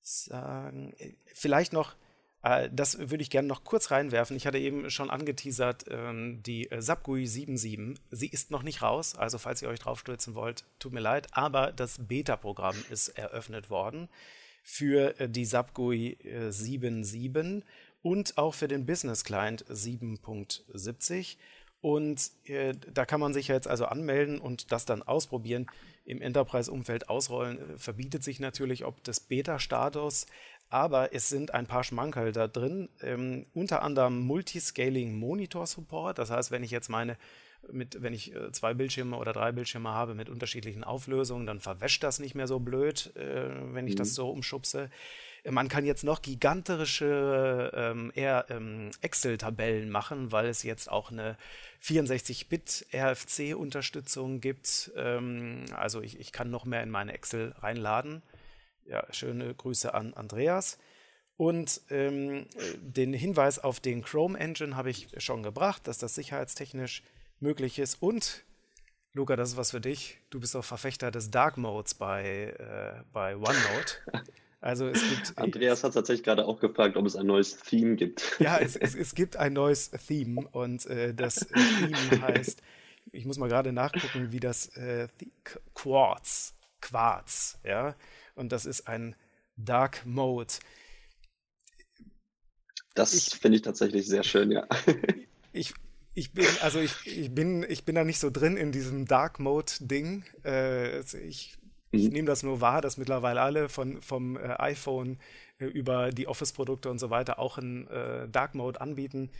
sagen, 0.00 0.94
äh, 0.96 1.12
vielleicht 1.26 1.72
noch, 1.72 1.94
äh, 2.42 2.70
das 2.72 2.98
würde 2.98 3.22
ich 3.22 3.30
gerne 3.30 3.48
noch 3.48 3.64
kurz 3.64 3.90
reinwerfen. 3.90 4.34
Ich 4.36 4.46
hatte 4.46 4.58
eben 4.58 4.88
schon 4.90 5.10
angeteasert, 5.10 5.84
ähm, 5.90 6.42
die 6.42 6.70
äh, 6.70 6.80
SAPGUI 6.80 7.24
7.7. 7.24 7.98
Sie 8.10 8.28
ist 8.28 8.50
noch 8.50 8.62
nicht 8.62 8.80
raus, 8.80 9.14
also 9.14 9.36
falls 9.38 9.60
ihr 9.60 9.68
euch 9.68 9.80
draufstürzen 9.80 10.34
wollt, 10.34 10.64
tut 10.78 10.92
mir 10.92 11.00
leid, 11.00 11.28
aber 11.32 11.70
das 11.70 11.98
Beta-Programm 12.08 12.82
ist 12.90 13.08
eröffnet 13.08 13.68
worden 13.70 14.08
für 14.64 15.20
äh, 15.20 15.28
die 15.28 15.44
SAPGUI 15.44 16.18
7.7 16.48 17.62
und 18.02 18.36
auch 18.36 18.54
für 18.54 18.66
den 18.66 18.86
Business 18.86 19.22
Client 19.22 19.64
7.70. 19.66 21.36
Und 21.80 22.30
äh, 22.44 22.74
da 22.94 23.04
kann 23.04 23.20
man 23.20 23.34
sich 23.34 23.48
jetzt 23.48 23.68
also 23.68 23.84
anmelden 23.84 24.40
und 24.40 24.72
das 24.72 24.86
dann 24.86 25.02
ausprobieren. 25.02 25.66
Im 26.06 26.22
Enterprise-Umfeld 26.22 27.10
ausrollen 27.10 27.74
äh, 27.74 27.78
verbietet 27.78 28.24
sich 28.24 28.40
natürlich 28.40 28.86
ob 28.86 29.04
des 29.04 29.20
Beta-Status, 29.20 30.26
aber 30.70 31.14
es 31.14 31.28
sind 31.28 31.52
ein 31.52 31.66
paar 31.66 31.84
Schmankerl 31.84 32.32
da 32.32 32.48
drin. 32.48 32.88
Ähm, 33.02 33.44
unter 33.52 33.82
anderem 33.82 34.20
Multiscaling 34.20 35.18
Monitor 35.18 35.66
Support. 35.66 36.18
Das 36.18 36.30
heißt, 36.30 36.50
wenn 36.50 36.62
ich 36.62 36.70
jetzt 36.70 36.88
meine 36.88 37.18
mit, 37.72 38.02
wenn 38.02 38.12
ich 38.12 38.34
äh, 38.34 38.52
zwei 38.52 38.74
Bildschirme 38.74 39.16
oder 39.16 39.32
drei 39.32 39.52
Bildschirme 39.52 39.90
habe 39.90 40.14
mit 40.14 40.28
unterschiedlichen 40.28 40.84
Auflösungen, 40.84 41.46
dann 41.46 41.60
verwäscht 41.60 42.02
das 42.02 42.18
nicht 42.18 42.34
mehr 42.34 42.46
so 42.46 42.58
blöd, 42.58 43.14
äh, 43.16 43.50
wenn 43.72 43.86
ich 43.86 43.94
mhm. 43.94 43.98
das 43.98 44.14
so 44.14 44.30
umschubse. 44.30 44.90
Man 45.50 45.68
kann 45.68 45.84
jetzt 45.84 46.04
noch 46.04 46.22
gigantische 46.22 47.70
ähm, 47.74 48.12
ähm, 48.16 48.90
Excel-Tabellen 49.02 49.90
machen, 49.90 50.32
weil 50.32 50.46
es 50.46 50.62
jetzt 50.62 50.90
auch 50.90 51.10
eine 51.10 51.36
64-Bit 51.82 52.86
RFC-Unterstützung 52.94 54.40
gibt. 54.40 54.90
Ähm, 54.96 55.66
also 55.76 56.00
ich, 56.00 56.18
ich 56.18 56.32
kann 56.32 56.50
noch 56.50 56.64
mehr 56.64 56.82
in 56.82 56.88
meine 56.88 57.12
Excel 57.12 57.54
reinladen. 57.58 58.22
Ja, 58.86 59.06
schöne 59.12 59.54
Grüße 59.54 59.92
an 59.92 60.14
Andreas. 60.14 60.78
Und 61.36 61.82
ähm, 61.90 62.46
den 62.76 63.12
Hinweis 63.12 63.58
auf 63.58 63.80
den 63.80 64.02
Chrome 64.02 64.38
Engine 64.38 64.76
habe 64.76 64.90
ich 64.90 65.08
schon 65.18 65.42
gebracht, 65.42 65.86
dass 65.86 65.98
das 65.98 66.14
sicherheitstechnisch 66.14 67.02
möglich 67.44 67.78
ist. 67.78 68.02
Und 68.02 68.42
Luca, 69.12 69.36
das 69.36 69.50
ist 69.50 69.56
was 69.56 69.70
für 69.70 69.80
dich. 69.80 70.18
Du 70.30 70.40
bist 70.40 70.56
auch 70.56 70.64
Verfechter 70.64 71.12
des 71.12 71.30
Dark 71.30 71.56
Modes 71.56 71.94
bei, 71.94 72.54
äh, 72.58 73.04
bei 73.12 73.36
OneNote. 73.36 74.24
Also 74.60 74.88
es 74.88 75.00
gibt. 75.08 75.32
Andreas 75.38 75.84
hat 75.84 75.94
tatsächlich 75.94 76.24
gerade 76.24 76.46
auch 76.46 76.58
gefragt, 76.58 76.96
ob 76.96 77.06
es 77.06 77.14
ein 77.14 77.26
neues 77.26 77.58
Theme 77.58 77.96
gibt. 77.96 78.36
Ja, 78.40 78.58
es, 78.58 78.74
es, 78.74 78.94
es 78.94 79.14
gibt 79.14 79.36
ein 79.36 79.52
neues 79.52 79.90
Theme 79.90 80.48
und 80.52 80.86
äh, 80.86 81.14
das 81.14 81.46
Theme 81.46 82.22
heißt, 82.22 82.62
ich 83.12 83.26
muss 83.26 83.38
mal 83.38 83.48
gerade 83.48 83.72
nachgucken, 83.72 84.32
wie 84.32 84.40
das 84.40 84.68
äh, 84.76 85.08
Quartz, 85.74 86.54
Quartz, 86.80 87.58
ja, 87.62 87.94
und 88.34 88.52
das 88.52 88.64
ist 88.64 88.88
ein 88.88 89.14
Dark 89.56 90.04
Mode. 90.06 90.54
Das 92.94 93.34
finde 93.34 93.56
ich 93.56 93.62
tatsächlich 93.62 94.06
sehr 94.06 94.22
schön, 94.22 94.50
ja. 94.50 94.66
Ich, 95.52 95.74
ich 96.14 96.32
bin, 96.32 96.46
also 96.62 96.80
ich, 96.80 97.06
ich, 97.06 97.34
bin, 97.34 97.64
ich 97.68 97.84
bin 97.84 97.94
da 97.94 98.04
nicht 98.04 98.18
so 98.18 98.30
drin 98.30 98.56
in 98.56 98.72
diesem 98.72 99.06
Dark 99.06 99.38
Mode-Ding. 99.40 100.24
Äh, 100.44 101.00
ich 101.00 101.56
ich 101.94 102.06
mhm. 102.06 102.12
nehme 102.12 102.26
das 102.26 102.42
nur 102.42 102.60
wahr, 102.60 102.80
dass 102.80 102.96
mittlerweile 102.96 103.40
alle 103.40 103.68
von, 103.68 104.02
vom 104.02 104.36
äh, 104.36 104.56
iPhone 104.58 105.18
äh, 105.58 105.66
über 105.66 106.10
die 106.10 106.26
Office-Produkte 106.26 106.90
und 106.90 106.98
so 106.98 107.10
weiter 107.10 107.38
auch 107.38 107.56
einen 107.56 107.86
äh, 107.86 108.28
Dark 108.28 108.54
Mode 108.54 108.80
anbieten. 108.80 109.30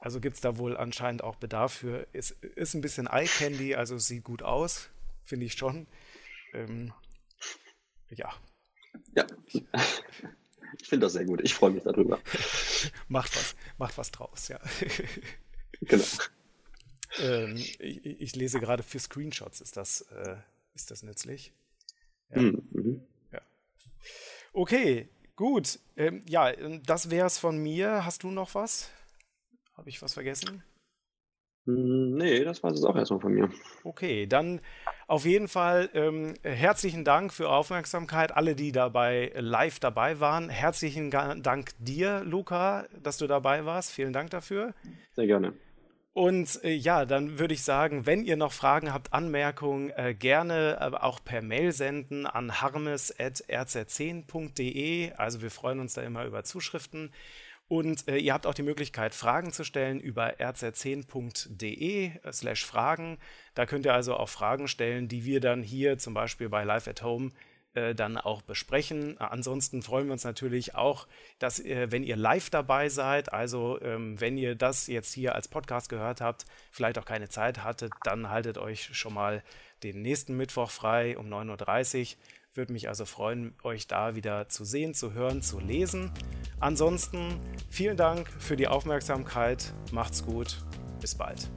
Also 0.00 0.20
gibt 0.20 0.36
es 0.36 0.40
da 0.40 0.56
wohl 0.56 0.76
anscheinend 0.76 1.22
auch 1.22 1.36
Bedarf 1.36 1.74
für. 1.74 2.06
Es 2.12 2.30
ist 2.30 2.74
ein 2.74 2.80
bisschen 2.80 3.06
Eye-Candy, 3.06 3.74
also 3.74 3.98
sieht 3.98 4.24
gut 4.24 4.42
aus, 4.42 4.88
finde 5.22 5.46
ich 5.46 5.52
schon. 5.54 5.86
Ähm, 6.54 6.92
ja. 8.10 8.32
Ja. 9.14 9.26
Ich 10.80 10.88
finde 10.88 11.06
das 11.06 11.12
sehr 11.12 11.24
gut. 11.24 11.40
Ich 11.42 11.54
freue 11.54 11.70
mich 11.70 11.82
darüber. 11.82 12.18
macht 13.08 13.36
was, 13.36 13.54
macht 13.76 13.98
was 13.98 14.10
draus, 14.10 14.48
ja. 14.48 14.58
genau. 15.80 16.04
Ähm, 17.20 17.56
ich, 17.56 18.04
ich, 18.04 18.36
lese 18.36 18.60
gerade 18.60 18.82
für 18.82 18.98
Screenshots 18.98 19.60
ist 19.60 19.76
das, 19.76 20.02
äh, 20.02 20.36
ist 20.74 20.90
das 20.90 21.02
nützlich. 21.02 21.52
Ja. 22.30 22.42
Mhm, 22.42 22.68
mhm. 22.70 23.02
ja. 23.32 23.40
Okay, 24.52 25.08
gut. 25.36 25.78
Ähm, 25.96 26.22
ja, 26.28 26.52
das 26.84 27.10
wäre 27.10 27.26
es 27.26 27.38
von 27.38 27.58
mir. 27.58 28.04
Hast 28.04 28.22
du 28.22 28.30
noch 28.30 28.54
was? 28.54 28.90
Habe 29.76 29.88
ich 29.88 30.02
was 30.02 30.14
vergessen? 30.14 30.62
Hm, 31.68 32.14
nee, 32.14 32.44
das 32.44 32.62
war 32.62 32.72
es 32.72 32.82
auch 32.82 32.96
erstmal 32.96 33.20
von 33.20 33.32
mir. 33.32 33.50
Okay, 33.84 34.26
dann 34.26 34.60
auf 35.06 35.24
jeden 35.24 35.48
Fall 35.48 35.90
ähm, 35.92 36.34
herzlichen 36.42 37.04
Dank 37.04 37.32
für 37.32 37.50
Aufmerksamkeit, 37.50 38.34
alle, 38.34 38.54
die 38.54 38.72
dabei 38.72 39.32
live 39.36 39.78
dabei 39.78 40.18
waren. 40.18 40.48
Herzlichen 40.48 41.10
Dank 41.10 41.70
dir, 41.78 42.22
Luca, 42.24 42.86
dass 43.02 43.18
du 43.18 43.26
dabei 43.26 43.64
warst. 43.66 43.92
Vielen 43.92 44.12
Dank 44.12 44.30
dafür. 44.30 44.74
Sehr 45.12 45.26
gerne. 45.26 45.52
Und 46.18 46.62
äh, 46.64 46.74
ja, 46.74 47.04
dann 47.04 47.38
würde 47.38 47.54
ich 47.54 47.62
sagen, 47.62 48.04
wenn 48.04 48.24
ihr 48.24 48.36
noch 48.36 48.52
Fragen 48.52 48.92
habt, 48.92 49.12
Anmerkungen, 49.12 49.90
äh, 49.90 50.16
gerne 50.18 50.78
äh, 50.80 50.96
auch 50.96 51.22
per 51.22 51.42
Mail 51.42 51.70
senden 51.70 52.26
an 52.26 52.60
harmes.rz10.de. 52.60 55.12
Also 55.12 55.42
wir 55.42 55.52
freuen 55.52 55.78
uns 55.78 55.94
da 55.94 56.02
immer 56.02 56.24
über 56.24 56.42
Zuschriften. 56.42 57.12
Und 57.68 58.08
äh, 58.08 58.16
ihr 58.16 58.32
habt 58.32 58.48
auch 58.48 58.54
die 58.54 58.64
Möglichkeit, 58.64 59.14
Fragen 59.14 59.52
zu 59.52 59.62
stellen 59.62 60.00
über 60.00 60.40
rz10.de 60.40 62.10
slash 62.32 62.66
Fragen. 62.66 63.18
Da 63.54 63.64
könnt 63.64 63.86
ihr 63.86 63.94
also 63.94 64.16
auch 64.16 64.28
Fragen 64.28 64.66
stellen, 64.66 65.06
die 65.06 65.24
wir 65.24 65.38
dann 65.38 65.62
hier 65.62 65.98
zum 65.98 66.14
Beispiel 66.14 66.48
bei 66.48 66.64
Live 66.64 66.88
at 66.88 67.04
Home 67.04 67.30
äh, 67.78 67.94
dann 67.94 68.16
auch 68.16 68.42
besprechen. 68.42 69.18
Ansonsten 69.18 69.82
freuen 69.82 70.06
wir 70.06 70.12
uns 70.12 70.24
natürlich 70.24 70.74
auch, 70.74 71.06
dass 71.38 71.60
äh, 71.60 71.90
wenn 71.90 72.02
ihr 72.02 72.16
live 72.16 72.50
dabei 72.50 72.88
seid, 72.88 73.32
also 73.32 73.80
ähm, 73.80 74.20
wenn 74.20 74.36
ihr 74.36 74.54
das 74.54 74.86
jetzt 74.88 75.12
hier 75.12 75.34
als 75.34 75.48
Podcast 75.48 75.88
gehört 75.88 76.20
habt, 76.20 76.46
vielleicht 76.70 76.98
auch 76.98 77.04
keine 77.04 77.28
Zeit 77.28 77.62
hattet, 77.62 77.92
dann 78.02 78.30
haltet 78.30 78.58
euch 78.58 78.90
schon 78.96 79.14
mal 79.14 79.42
den 79.82 80.02
nächsten 80.02 80.36
Mittwoch 80.36 80.70
frei 80.70 81.16
um 81.16 81.28
9.30 81.28 82.00
Uhr. 82.00 82.18
Würde 82.54 82.72
mich 82.72 82.88
also 82.88 83.04
freuen, 83.04 83.54
euch 83.62 83.86
da 83.86 84.16
wieder 84.16 84.48
zu 84.48 84.64
sehen, 84.64 84.92
zu 84.92 85.12
hören, 85.12 85.42
zu 85.42 85.60
lesen. 85.60 86.10
Ansonsten 86.58 87.38
vielen 87.68 87.96
Dank 87.96 88.28
für 88.40 88.56
die 88.56 88.66
Aufmerksamkeit. 88.66 89.72
Macht's 89.92 90.24
gut. 90.24 90.64
Bis 91.00 91.14
bald. 91.14 91.48